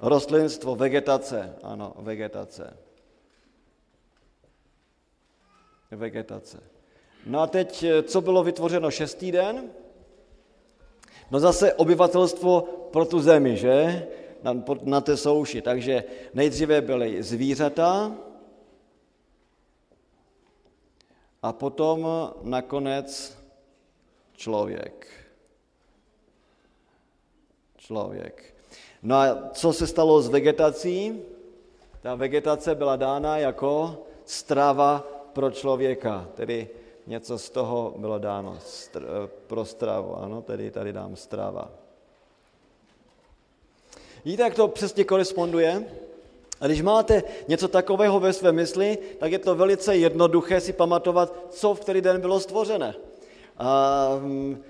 Rostlinstvo, 0.00 0.76
vegetace, 0.76 1.56
ano, 1.62 1.94
vegetace. 1.98 2.76
Vegetace. 5.90 6.62
No 7.26 7.40
a 7.40 7.46
teď, 7.46 7.84
co 8.02 8.20
bylo 8.20 8.42
vytvořeno 8.42 8.90
šestý 8.90 9.32
den? 9.32 9.70
No 11.30 11.40
zase 11.40 11.74
obyvatelstvo 11.74 12.60
pro 12.92 13.04
tu 13.04 13.20
zemi, 13.20 13.56
že? 13.56 14.06
Na, 14.42 14.62
na 14.82 15.00
té 15.00 15.16
souši. 15.16 15.62
Takže 15.62 16.04
nejdříve 16.34 16.80
byly 16.80 17.22
zvířata 17.22 18.12
a 21.42 21.52
potom 21.52 22.06
nakonec 22.42 23.41
člověk. 24.42 25.06
Člověk. 27.76 28.54
No 29.02 29.16
a 29.16 29.50
co 29.52 29.72
se 29.72 29.86
stalo 29.86 30.22
s 30.22 30.28
vegetací? 30.28 31.22
Ta 32.02 32.14
vegetace 32.14 32.74
byla 32.74 32.96
dána 32.96 33.38
jako 33.38 34.02
strava 34.24 35.06
pro 35.32 35.50
člověka, 35.50 36.28
tedy 36.34 36.68
něco 37.06 37.38
z 37.38 37.50
toho 37.50 37.94
bylo 37.96 38.18
dáno 38.18 38.58
pro 39.46 39.64
stravu, 39.64 40.18
ano, 40.18 40.42
tedy 40.42 40.70
tady 40.70 40.92
dám 40.92 41.16
strava. 41.16 41.70
Víte, 44.24 44.42
jak 44.42 44.54
to 44.54 44.68
přesně 44.68 45.04
koresponduje? 45.04 45.86
A 46.60 46.66
když 46.66 46.82
máte 46.82 47.22
něco 47.48 47.68
takového 47.68 48.20
ve 48.20 48.32
své 48.32 48.52
mysli, 48.52 48.98
tak 49.18 49.32
je 49.32 49.38
to 49.38 49.54
velice 49.54 49.96
jednoduché 49.96 50.60
si 50.60 50.72
pamatovat, 50.72 51.30
co 51.50 51.74
v 51.74 51.80
který 51.80 52.00
den 52.00 52.20
bylo 52.20 52.40
stvořené. 52.40 52.94
A, 53.58 54.08
mm, 54.20 54.62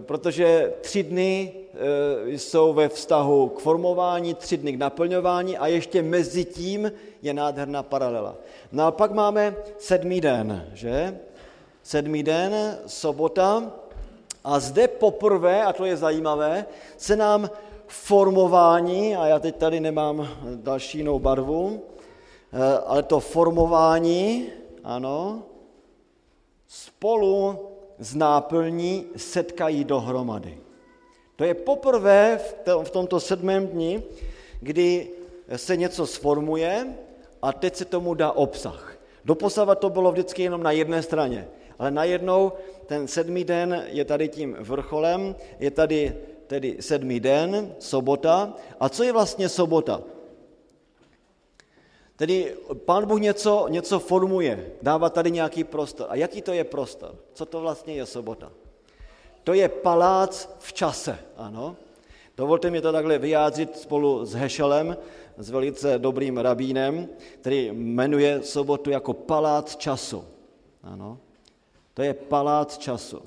protože 0.00 0.72
tři 0.80 1.02
dny 1.02 1.52
e, 1.74 2.38
jsou 2.38 2.72
ve 2.72 2.88
vztahu 2.88 3.48
k 3.48 3.60
formování, 3.60 4.34
tři 4.34 4.56
dny 4.56 4.72
k 4.72 4.78
naplňování 4.78 5.58
a 5.58 5.66
ještě 5.66 6.02
mezi 6.02 6.44
tím 6.44 6.92
je 7.22 7.34
nádherná 7.34 7.82
paralela. 7.82 8.34
No 8.72 8.86
a 8.86 8.90
pak 8.90 9.12
máme 9.12 9.56
sedmý 9.78 10.20
den, 10.20 10.68
že? 10.72 11.18
Sedmý 11.82 12.22
den, 12.22 12.78
sobota, 12.86 13.72
a 14.44 14.60
zde 14.60 14.88
poprvé, 14.88 15.64
a 15.64 15.72
to 15.72 15.84
je 15.84 15.96
zajímavé, 15.96 16.66
se 16.96 17.16
nám 17.16 17.50
formování, 17.86 19.16
a 19.16 19.26
já 19.26 19.38
teď 19.38 19.56
tady 19.56 19.80
nemám 19.80 20.28
další 20.54 20.98
jinou 20.98 21.18
barvu, 21.18 21.82
e, 22.52 22.78
ale 22.78 23.02
to 23.02 23.20
formování, 23.20 24.46
ano, 24.84 25.42
spolu 26.68 27.58
z 27.98 28.14
náplní 28.14 29.06
setkají 29.16 29.84
dohromady. 29.84 30.58
To 31.36 31.44
je 31.44 31.54
poprvé 31.54 32.40
v 32.82 32.90
tomto 32.90 33.20
sedmém 33.20 33.66
dni, 33.66 34.02
kdy 34.60 35.08
se 35.56 35.76
něco 35.76 36.06
sformuje 36.06 36.86
a 37.42 37.52
teď 37.52 37.76
se 37.76 37.84
tomu 37.84 38.14
dá 38.14 38.32
obsah. 38.32 38.98
Doposavat 39.24 39.78
to 39.78 39.90
bylo 39.90 40.12
vždycky 40.12 40.42
jenom 40.42 40.62
na 40.62 40.70
jedné 40.70 41.02
straně, 41.02 41.48
ale 41.78 41.90
najednou 41.90 42.52
ten 42.86 43.08
sedmý 43.08 43.44
den 43.44 43.84
je 43.86 44.04
tady 44.04 44.28
tím 44.28 44.56
vrcholem, 44.60 45.36
je 45.58 45.70
tady 45.70 46.16
tedy 46.46 46.76
sedmý 46.80 47.20
den, 47.20 47.74
sobota. 47.78 48.54
A 48.80 48.88
co 48.88 49.04
je 49.04 49.12
vlastně 49.12 49.48
sobota? 49.48 50.02
Tedy 52.16 52.56
pán 52.84 53.06
Bůh 53.06 53.20
něco, 53.20 53.66
něco 53.68 53.98
formuje, 53.98 54.72
dává 54.82 55.10
tady 55.10 55.30
nějaký 55.30 55.64
prostor. 55.64 56.06
A 56.10 56.14
jaký 56.14 56.42
to 56.42 56.52
je 56.52 56.64
prostor? 56.64 57.14
Co 57.32 57.46
to 57.46 57.60
vlastně 57.60 57.94
je 57.94 58.06
sobota? 58.06 58.52
To 59.44 59.54
je 59.54 59.68
palác 59.68 60.48
v 60.58 60.72
čase, 60.72 61.18
ano. 61.36 61.76
Dovolte 62.36 62.70
mi 62.70 62.80
to 62.80 62.92
takhle 62.92 63.18
vyjádřit 63.18 63.78
spolu 63.78 64.24
s 64.24 64.34
Hešelem, 64.34 64.96
s 65.36 65.50
velice 65.50 65.98
dobrým 65.98 66.38
rabínem, 66.38 67.08
který 67.40 67.70
jmenuje 67.72 68.42
sobotu 68.42 68.90
jako 68.90 69.12
palác 69.12 69.76
času. 69.76 70.24
Ano. 70.82 71.18
To 71.94 72.02
je 72.02 72.14
palác 72.14 72.78
času. 72.78 73.22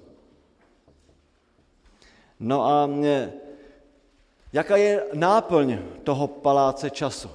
No 2.39 2.65
a 2.65 2.89
jaká 4.53 4.77
je 4.77 5.05
náplň 5.13 5.79
toho 6.03 6.27
paláce 6.27 6.89
času? 6.89 7.29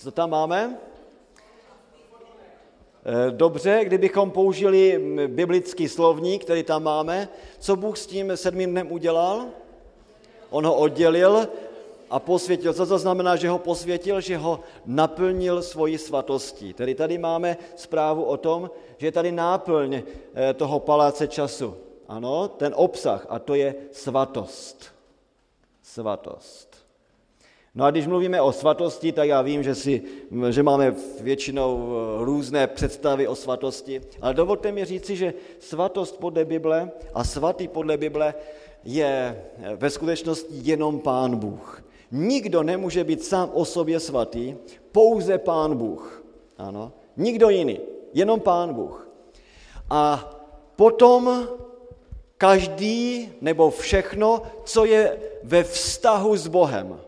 Co 0.00 0.10
tam 0.10 0.30
máme? 0.30 0.78
Eh, 3.04 3.30
dobře, 3.30 3.80
kdybychom 3.84 4.30
použili 4.30 5.00
biblický 5.26 5.88
slovník, 5.88 6.44
který 6.44 6.62
tam 6.62 6.82
máme, 6.82 7.28
co 7.58 7.76
Bůh 7.76 7.98
s 7.98 8.06
tím 8.06 8.36
sedmým 8.36 8.70
dnem 8.70 8.92
udělal? 8.92 9.46
On 10.50 10.66
ho 10.66 10.74
oddělil 10.74 11.48
a 12.10 12.18
posvětil. 12.18 12.72
Co 12.72 12.86
to 12.86 12.98
znamená, 12.98 13.36
že 13.36 13.48
ho 13.48 13.58
posvětil? 13.58 14.20
Že 14.20 14.36
ho 14.36 14.60
naplnil 14.86 15.62
svoji 15.62 15.98
svatostí. 15.98 16.72
Tedy 16.72 16.94
tady 16.94 17.18
máme 17.18 17.56
zprávu 17.76 18.24
o 18.24 18.36
tom, 18.36 18.70
že 18.98 19.06
je 19.06 19.12
tady 19.12 19.32
náplň 19.32 20.02
eh, 20.34 20.54
toho 20.54 20.80
paláce 20.80 21.28
času. 21.28 21.76
Ano, 22.08 22.48
ten 22.48 22.72
obsah, 22.76 23.26
a 23.28 23.38
to 23.38 23.54
je 23.54 23.74
svatost. 23.92 24.84
Svatost. 25.82 26.69
No 27.74 27.84
a 27.84 27.90
když 27.90 28.06
mluvíme 28.06 28.40
o 28.40 28.52
svatosti, 28.52 29.12
tak 29.12 29.28
já 29.28 29.42
vím, 29.42 29.62
že, 29.62 29.74
si, 29.74 30.02
že 30.50 30.62
máme 30.62 30.94
většinou 31.20 31.92
eh, 31.92 32.24
různé 32.24 32.66
představy 32.66 33.28
o 33.28 33.34
svatosti, 33.34 34.00
ale 34.20 34.34
dovolte 34.34 34.72
mi 34.72 34.84
říci, 34.84 35.16
že 35.16 35.34
svatost 35.58 36.18
podle 36.18 36.44
Bible 36.44 36.90
a 37.14 37.24
svatý 37.24 37.68
podle 37.68 37.96
Bible 37.96 38.34
je 38.84 39.44
eh, 39.62 39.76
ve 39.76 39.90
skutečnosti 39.90 40.48
jenom 40.50 41.00
Pán 41.00 41.36
Bůh. 41.36 41.84
Nikdo 42.10 42.62
nemůže 42.62 43.04
být 43.04 43.24
sám 43.24 43.50
o 43.54 43.64
sobě 43.64 44.00
svatý, 44.00 44.54
pouze 44.92 45.38
Pán 45.38 45.76
Bůh. 45.76 46.24
Ano, 46.58 46.92
nikdo 47.16 47.48
jiný, 47.48 47.80
jenom 48.12 48.40
Pán 48.40 48.74
Bůh. 48.74 49.08
A 49.90 50.30
potom 50.76 51.48
každý 52.38 53.28
nebo 53.40 53.70
všechno, 53.70 54.42
co 54.64 54.84
je 54.84 55.18
ve 55.42 55.64
vztahu 55.64 56.36
s 56.36 56.46
Bohem. 56.46 57.00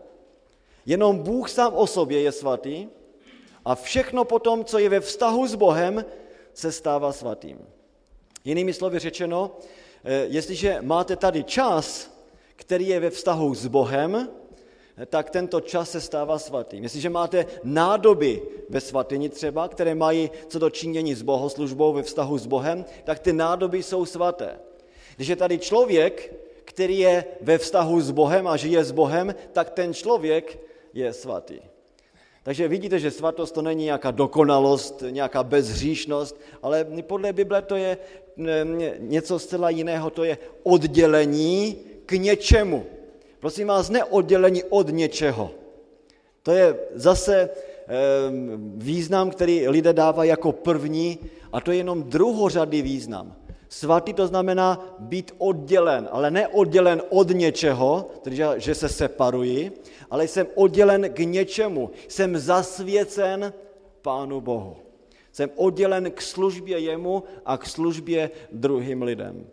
Jenom 0.85 1.17
Bůh 1.19 1.49
sám 1.49 1.73
o 1.73 1.87
sobě 1.87 2.21
je 2.21 2.31
svatý 2.31 2.87
a 3.65 3.75
všechno 3.75 4.25
potom, 4.25 4.65
co 4.65 4.79
je 4.79 4.89
ve 4.89 4.99
vztahu 4.99 5.47
s 5.47 5.55
Bohem, 5.55 6.05
se 6.53 6.71
stává 6.71 7.11
svatým. 7.11 7.59
Jinými 8.45 8.73
slovy 8.73 8.99
řečeno, 8.99 9.57
eh, 10.03 10.25
jestliže 10.29 10.77
máte 10.81 11.15
tady 11.15 11.43
čas, 11.43 12.11
který 12.55 12.87
je 12.87 12.99
ve 12.99 13.09
vztahu 13.09 13.55
s 13.55 13.67
Bohem, 13.67 14.29
tak 15.05 15.29
tento 15.29 15.61
čas 15.61 15.91
se 15.91 16.01
stává 16.01 16.39
svatým. 16.39 16.83
Jestliže 16.83 17.09
máte 17.09 17.45
nádoby 17.63 18.41
ve 18.69 18.81
svatyni 18.81 19.29
třeba, 19.29 19.67
které 19.67 19.95
mají 19.95 20.31
co 20.47 20.59
do 20.59 20.69
činění 20.69 21.15
s 21.15 21.21
bohoslužbou 21.21 21.93
ve 21.93 22.03
vztahu 22.03 22.37
s 22.37 22.45
Bohem, 22.45 22.85
tak 23.03 23.19
ty 23.19 23.33
nádoby 23.33 23.83
jsou 23.83 24.05
svaté. 24.05 24.59
Když 25.15 25.27
je 25.27 25.35
tady 25.35 25.59
člověk, 25.59 26.33
který 26.65 26.99
je 26.99 27.25
ve 27.41 27.57
vztahu 27.57 28.01
s 28.01 28.11
Bohem 28.11 28.47
a 28.47 28.57
žije 28.57 28.83
s 28.83 28.91
Bohem, 28.91 29.35
tak 29.51 29.69
ten 29.69 29.93
člověk 29.93 30.59
je 30.93 31.13
svatý. 31.13 31.59
Takže 32.43 32.67
vidíte, 32.67 32.99
že 32.99 33.11
svatost 33.11 33.53
to 33.53 33.61
není 33.61 33.83
nějaká 33.83 34.11
dokonalost, 34.11 35.03
nějaká 35.09 35.43
bezhříšnost, 35.43 36.39
ale 36.61 36.87
podle 37.01 37.33
Bible 37.33 37.61
to 37.61 37.75
je 37.75 37.97
něco 38.99 39.39
zcela 39.39 39.69
jiného, 39.69 40.09
to 40.09 40.23
je 40.23 40.37
oddělení 40.63 41.77
k 42.05 42.11
něčemu. 42.11 42.85
Prosím 43.39 43.67
vás, 43.67 43.89
ne 43.89 44.03
oddělení 44.03 44.63
od 44.63 44.89
něčeho. 44.89 45.51
To 46.43 46.51
je 46.51 46.75
zase 46.93 47.49
význam, 48.75 49.31
který 49.31 49.67
lidé 49.67 49.93
dávají 49.93 50.29
jako 50.29 50.51
první 50.51 51.19
a 51.51 51.61
to 51.61 51.71
je 51.71 51.77
jenom 51.77 52.03
druhořadý 52.03 52.81
význam. 52.81 53.35
Svatý 53.73 54.13
to 54.13 54.27
znamená 54.27 54.95
být 54.99 55.33
oddělen, 55.37 56.09
ale 56.11 56.31
ne 56.31 56.47
oddělen 56.47 57.01
od 57.09 57.29
něčeho, 57.29 58.09
tedy 58.21 58.37
že 58.57 58.75
se 58.75 58.89
separuji, 58.89 59.71
ale 60.09 60.27
jsem 60.27 60.47
oddělen 60.55 61.09
k 61.09 61.19
něčemu. 61.19 61.89
Jsem 62.07 62.37
zasvěcen 62.37 63.53
Pánu 64.01 64.41
Bohu. 64.41 64.77
Jsem 65.31 65.49
oddělen 65.55 66.11
k 66.11 66.21
službě 66.21 66.79
jemu 66.79 67.23
a 67.45 67.57
k 67.57 67.65
službě 67.65 68.31
druhým 68.51 69.01
lidem. 69.01 69.47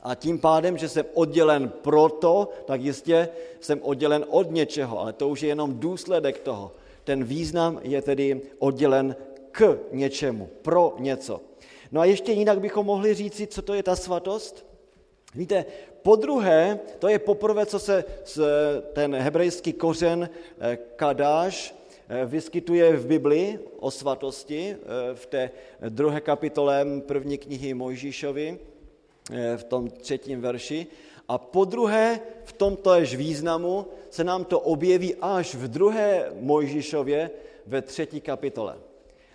A 0.00 0.14
tím 0.14 0.38
pádem, 0.38 0.78
že 0.78 0.88
jsem 0.88 1.04
oddělen 1.14 1.68
proto, 1.68 2.48
tak 2.64 2.80
jistě 2.80 3.28
jsem 3.60 3.80
oddělen 3.82 4.24
od 4.28 4.50
něčeho, 4.50 5.00
ale 5.00 5.12
to 5.12 5.28
už 5.28 5.42
je 5.42 5.48
jenom 5.48 5.78
důsledek 5.78 6.40
toho. 6.40 6.72
Ten 7.04 7.24
význam 7.24 7.80
je 7.82 8.02
tedy 8.02 8.40
oddělen 8.58 9.16
k 9.52 9.78
něčemu, 9.92 10.48
pro 10.62 10.96
něco. 10.98 11.40
No 11.92 12.00
a 12.00 12.04
ještě 12.04 12.32
jinak 12.32 12.60
bychom 12.60 12.86
mohli 12.86 13.14
říci, 13.14 13.46
co 13.46 13.62
to 13.62 13.74
je 13.74 13.82
ta 13.82 13.96
svatost. 13.96 14.66
Víte, 15.34 15.64
po 16.02 16.16
druhé, 16.16 16.80
to 16.98 17.08
je 17.08 17.18
poprvé, 17.18 17.66
co 17.66 17.78
se 17.78 18.04
ten 18.92 19.14
hebrejský 19.14 19.72
kořen 19.72 20.30
eh, 20.60 20.78
kadáš 20.96 21.74
eh, 22.08 22.26
vyskytuje 22.26 22.96
v 22.96 23.06
Biblii 23.06 23.58
o 23.80 23.90
svatosti 23.90 24.76
v 25.14 25.26
té 25.26 25.50
druhé 25.88 26.20
kapitole 26.20 26.86
první 27.06 27.38
knihy 27.38 27.74
Mojžíšovi, 27.74 28.58
v 29.56 29.64
tom 29.64 29.90
třetím 29.90 30.40
verši. 30.40 30.86
A 31.28 31.38
po 31.38 31.64
druhé, 31.64 32.20
v 32.44 32.52
tomto 32.52 32.94
jež 32.94 33.14
významu 33.14 33.86
se 34.10 34.24
nám 34.24 34.44
to 34.44 34.60
objeví 34.60 35.14
až 35.20 35.54
v 35.54 35.68
druhé 35.68 36.32
Mojžíšově 36.40 37.30
ve 37.66 37.82
třetí 37.82 38.20
kapitole. 38.20 38.76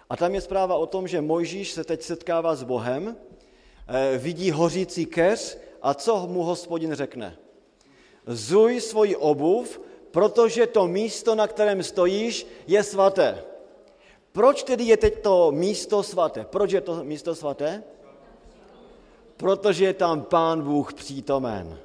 A 0.10 0.18
tam 0.18 0.36
je 0.36 0.42
zpráva 0.42 0.76
o 0.76 0.86
tom, 0.86 1.08
že 1.08 1.22
Mojžíš 1.22 1.72
se 1.72 1.84
teď 1.84 2.02
setkává 2.02 2.56
s 2.56 2.64
Bohem, 2.64 3.16
eh, 3.88 4.18
vidí 4.18 4.52
hořící 4.52 5.06
keř 5.06 5.58
a 5.82 5.94
co 5.94 6.28
mu 6.28 6.44
hospodin 6.44 6.94
řekne? 6.94 7.38
Zuj 8.28 8.82
svoji 8.82 9.16
obuv, 9.16 9.82
protože 10.12 10.68
to 10.68 10.88
místo, 10.88 11.36
na 11.36 11.48
kterém 11.48 11.84
stojíš, 11.84 12.48
je 12.68 12.84
svaté. 12.84 13.44
Proč 14.32 14.64
tedy 14.64 14.84
je 14.84 14.98
teď 14.98 15.22
to 15.22 15.52
místo 15.52 16.04
svaté? 16.04 16.46
Proč 16.50 16.72
je 16.72 16.82
to 16.82 17.04
místo 17.04 17.36
svaté? 17.36 17.84
Protože 19.38 19.86
je 19.86 19.94
tam 19.94 20.22
Pán 20.22 20.62
Bůh 20.62 20.94
přítomen. 20.94 21.80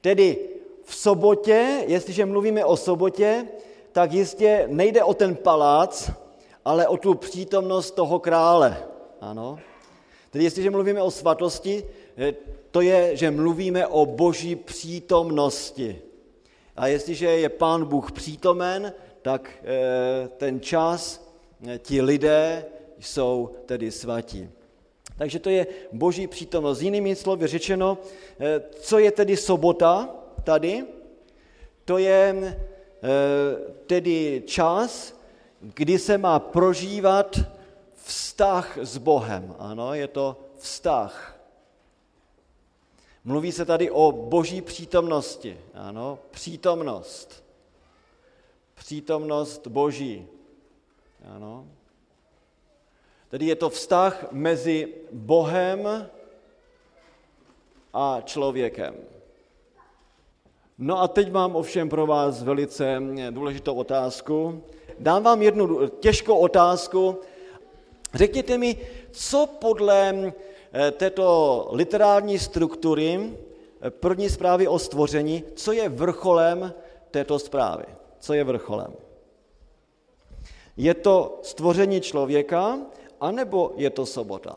Tedy 0.00 0.38
v 0.84 0.94
sobotě, 0.94 1.84
jestliže 1.86 2.26
mluvíme 2.26 2.64
o 2.64 2.76
sobotě, 2.76 3.46
tak 3.92 4.12
jistě 4.12 4.64
nejde 4.70 5.04
o 5.04 5.14
ten 5.14 5.36
palác, 5.36 6.10
ale 6.64 6.88
o 6.88 6.96
tu 6.96 7.14
přítomnost 7.14 7.90
toho 7.90 8.18
krále. 8.18 8.82
Ano. 9.20 9.58
Tedy 10.30 10.44
jestliže 10.44 10.70
mluvíme 10.70 11.02
o 11.02 11.10
svatosti, 11.10 11.84
eh, 12.18 12.34
to 12.70 12.80
je, 12.80 13.16
že 13.16 13.30
mluvíme 13.30 13.86
o 13.86 14.06
boží 14.06 14.56
přítomnosti. 14.56 16.02
A 16.76 16.86
jestliže 16.86 17.26
je 17.26 17.48
pán 17.48 17.84
Bůh 17.84 18.12
přítomen, 18.12 18.92
tak 19.22 19.50
eh, 19.62 20.28
ten 20.28 20.60
čas 20.60 21.28
eh, 21.66 21.78
ti 21.78 22.02
lidé 22.02 22.64
jsou 22.98 23.50
tedy 23.66 23.90
svatí. 23.90 24.48
Takže 25.18 25.38
to 25.38 25.50
je 25.50 25.66
boží 25.92 26.26
přítomnost. 26.26 26.82
Jinými 26.82 27.16
slovy 27.16 27.46
řečeno, 27.46 27.98
co 28.80 28.98
je 28.98 29.10
tedy 29.10 29.36
sobota 29.36 30.08
tady? 30.44 30.84
To 31.84 31.98
je 31.98 32.56
tedy 33.86 34.42
čas, 34.46 35.19
kdy 35.60 35.98
se 35.98 36.18
má 36.18 36.38
prožívat 36.38 37.36
vztah 37.94 38.78
s 38.78 38.98
Bohem. 38.98 39.54
Ano, 39.58 39.94
je 39.94 40.08
to 40.08 40.36
vztah. 40.56 41.40
Mluví 43.24 43.52
se 43.52 43.64
tady 43.64 43.90
o 43.90 44.12
boží 44.12 44.62
přítomnosti. 44.62 45.60
Ano, 45.74 46.18
přítomnost. 46.30 47.44
Přítomnost 48.74 49.66
boží. 49.66 50.26
Ano. 51.24 51.66
Tedy 53.28 53.46
je 53.46 53.56
to 53.56 53.70
vztah 53.70 54.32
mezi 54.32 54.94
Bohem 55.12 56.10
a 57.92 58.20
člověkem. 58.24 58.94
No 60.78 61.00
a 61.00 61.08
teď 61.08 61.32
mám 61.32 61.56
ovšem 61.56 61.88
pro 61.88 62.06
vás 62.06 62.42
velice 62.42 63.02
důležitou 63.30 63.74
otázku. 63.74 64.62
Dám 65.00 65.22
vám 65.22 65.42
jednu 65.42 65.88
těžkou 65.88 66.36
otázku. 66.36 67.18
Řekněte 68.14 68.58
mi, 68.58 68.76
co 69.10 69.46
podle 69.46 70.32
eh, 70.72 70.90
této 70.90 71.68
literární 71.72 72.38
struktury 72.38 73.20
eh, 73.80 73.90
první 73.90 74.28
zprávy 74.28 74.68
o 74.68 74.78
stvoření, 74.78 75.44
co 75.54 75.72
je 75.72 75.88
vrcholem 75.88 76.74
této 77.10 77.38
zprávy? 77.38 77.84
Co 78.18 78.32
je 78.32 78.44
vrcholem? 78.44 78.92
Je 80.76 80.94
to 80.94 81.38
stvoření 81.42 82.00
člověka, 82.00 82.78
anebo 83.20 83.72
je 83.76 83.90
to 83.90 84.06
sobota? 84.06 84.56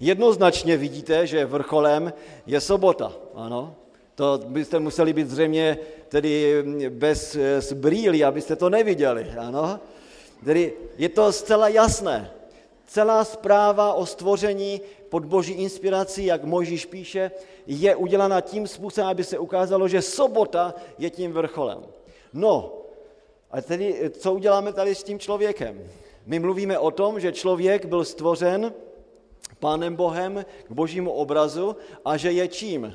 Jednoznačně 0.00 0.76
vidíte, 0.76 1.26
že 1.26 1.46
vrcholem 1.46 2.12
je 2.46 2.60
sobota, 2.60 3.12
ano. 3.34 3.74
To 4.14 4.40
byste 4.46 4.78
museli 4.78 5.12
být 5.12 5.30
zřejmě 5.30 5.78
tedy 6.08 6.64
bez 6.88 7.36
brýlí, 7.74 8.24
abyste 8.24 8.56
to 8.56 8.70
neviděli, 8.70 9.32
ano. 9.38 9.80
Tedy 10.44 10.72
je 10.98 11.08
to 11.08 11.32
zcela 11.32 11.68
jasné. 11.68 12.30
Celá 12.86 13.24
zpráva 13.24 13.94
o 13.94 14.06
stvoření 14.06 14.80
pod 15.08 15.24
boží 15.24 15.52
inspirací, 15.52 16.24
jak 16.24 16.44
Mojžíš 16.44 16.86
píše, 16.86 17.30
je 17.66 17.96
udělána 17.96 18.40
tím 18.40 18.66
způsobem, 18.66 19.08
aby 19.08 19.24
se 19.24 19.38
ukázalo, 19.38 19.88
že 19.88 20.02
sobota 20.02 20.74
je 20.98 21.10
tím 21.10 21.32
vrcholem. 21.32 21.78
No, 22.32 22.72
A 23.50 23.62
tedy, 23.62 24.10
co 24.18 24.34
uděláme 24.34 24.72
tady 24.72 24.94
s 24.94 25.02
tím 25.02 25.18
člověkem? 25.18 25.82
My 26.26 26.38
mluvíme 26.38 26.78
o 26.78 26.90
tom, 26.90 27.20
že 27.20 27.32
člověk 27.32 27.86
byl 27.86 28.04
stvořen 28.04 28.74
Pánem 29.58 29.96
Bohem 29.96 30.44
k 30.68 30.70
božímu 30.70 31.12
obrazu 31.12 31.76
a 32.04 32.16
že 32.16 32.32
je 32.32 32.48
čím? 32.48 32.94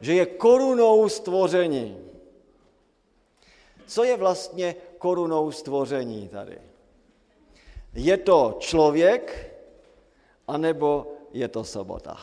Že 0.00 0.14
je 0.14 0.26
korunou 0.26 1.08
stvoření. 1.08 1.98
Co 3.86 4.04
je 4.04 4.16
vlastně 4.16 4.76
korunou 4.98 5.50
stvoření 5.50 6.28
tady? 6.28 6.58
Je 7.94 8.16
to 8.16 8.56
člověk, 8.58 9.54
anebo 10.48 11.06
je 11.32 11.48
to 11.48 11.64
sobota? 11.64 12.16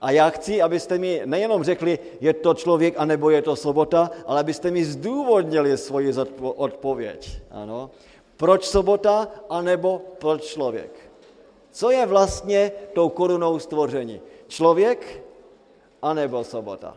A 0.00 0.10
já 0.10 0.30
chci, 0.30 0.62
abyste 0.62 0.98
mi 0.98 1.22
nejenom 1.24 1.64
řekli, 1.64 1.98
je 2.20 2.32
to 2.32 2.54
člověk, 2.54 2.94
anebo 2.96 3.30
je 3.30 3.42
to 3.42 3.56
sobota, 3.56 4.10
ale 4.26 4.40
abyste 4.40 4.70
mi 4.70 4.84
zdůvodnili 4.84 5.78
svoji 5.78 6.12
odpověď. 6.40 7.42
Ano. 7.50 7.90
Proč 8.36 8.64
sobota, 8.64 9.28
anebo 9.48 10.02
proč 10.18 10.44
člověk? 10.44 11.10
Co 11.70 11.90
je 11.90 12.06
vlastně 12.06 12.72
tou 12.92 13.08
korunou 13.08 13.58
stvoření? 13.58 14.20
Člověk, 14.48 15.21
anebo 16.02 16.44
sobota? 16.44 16.92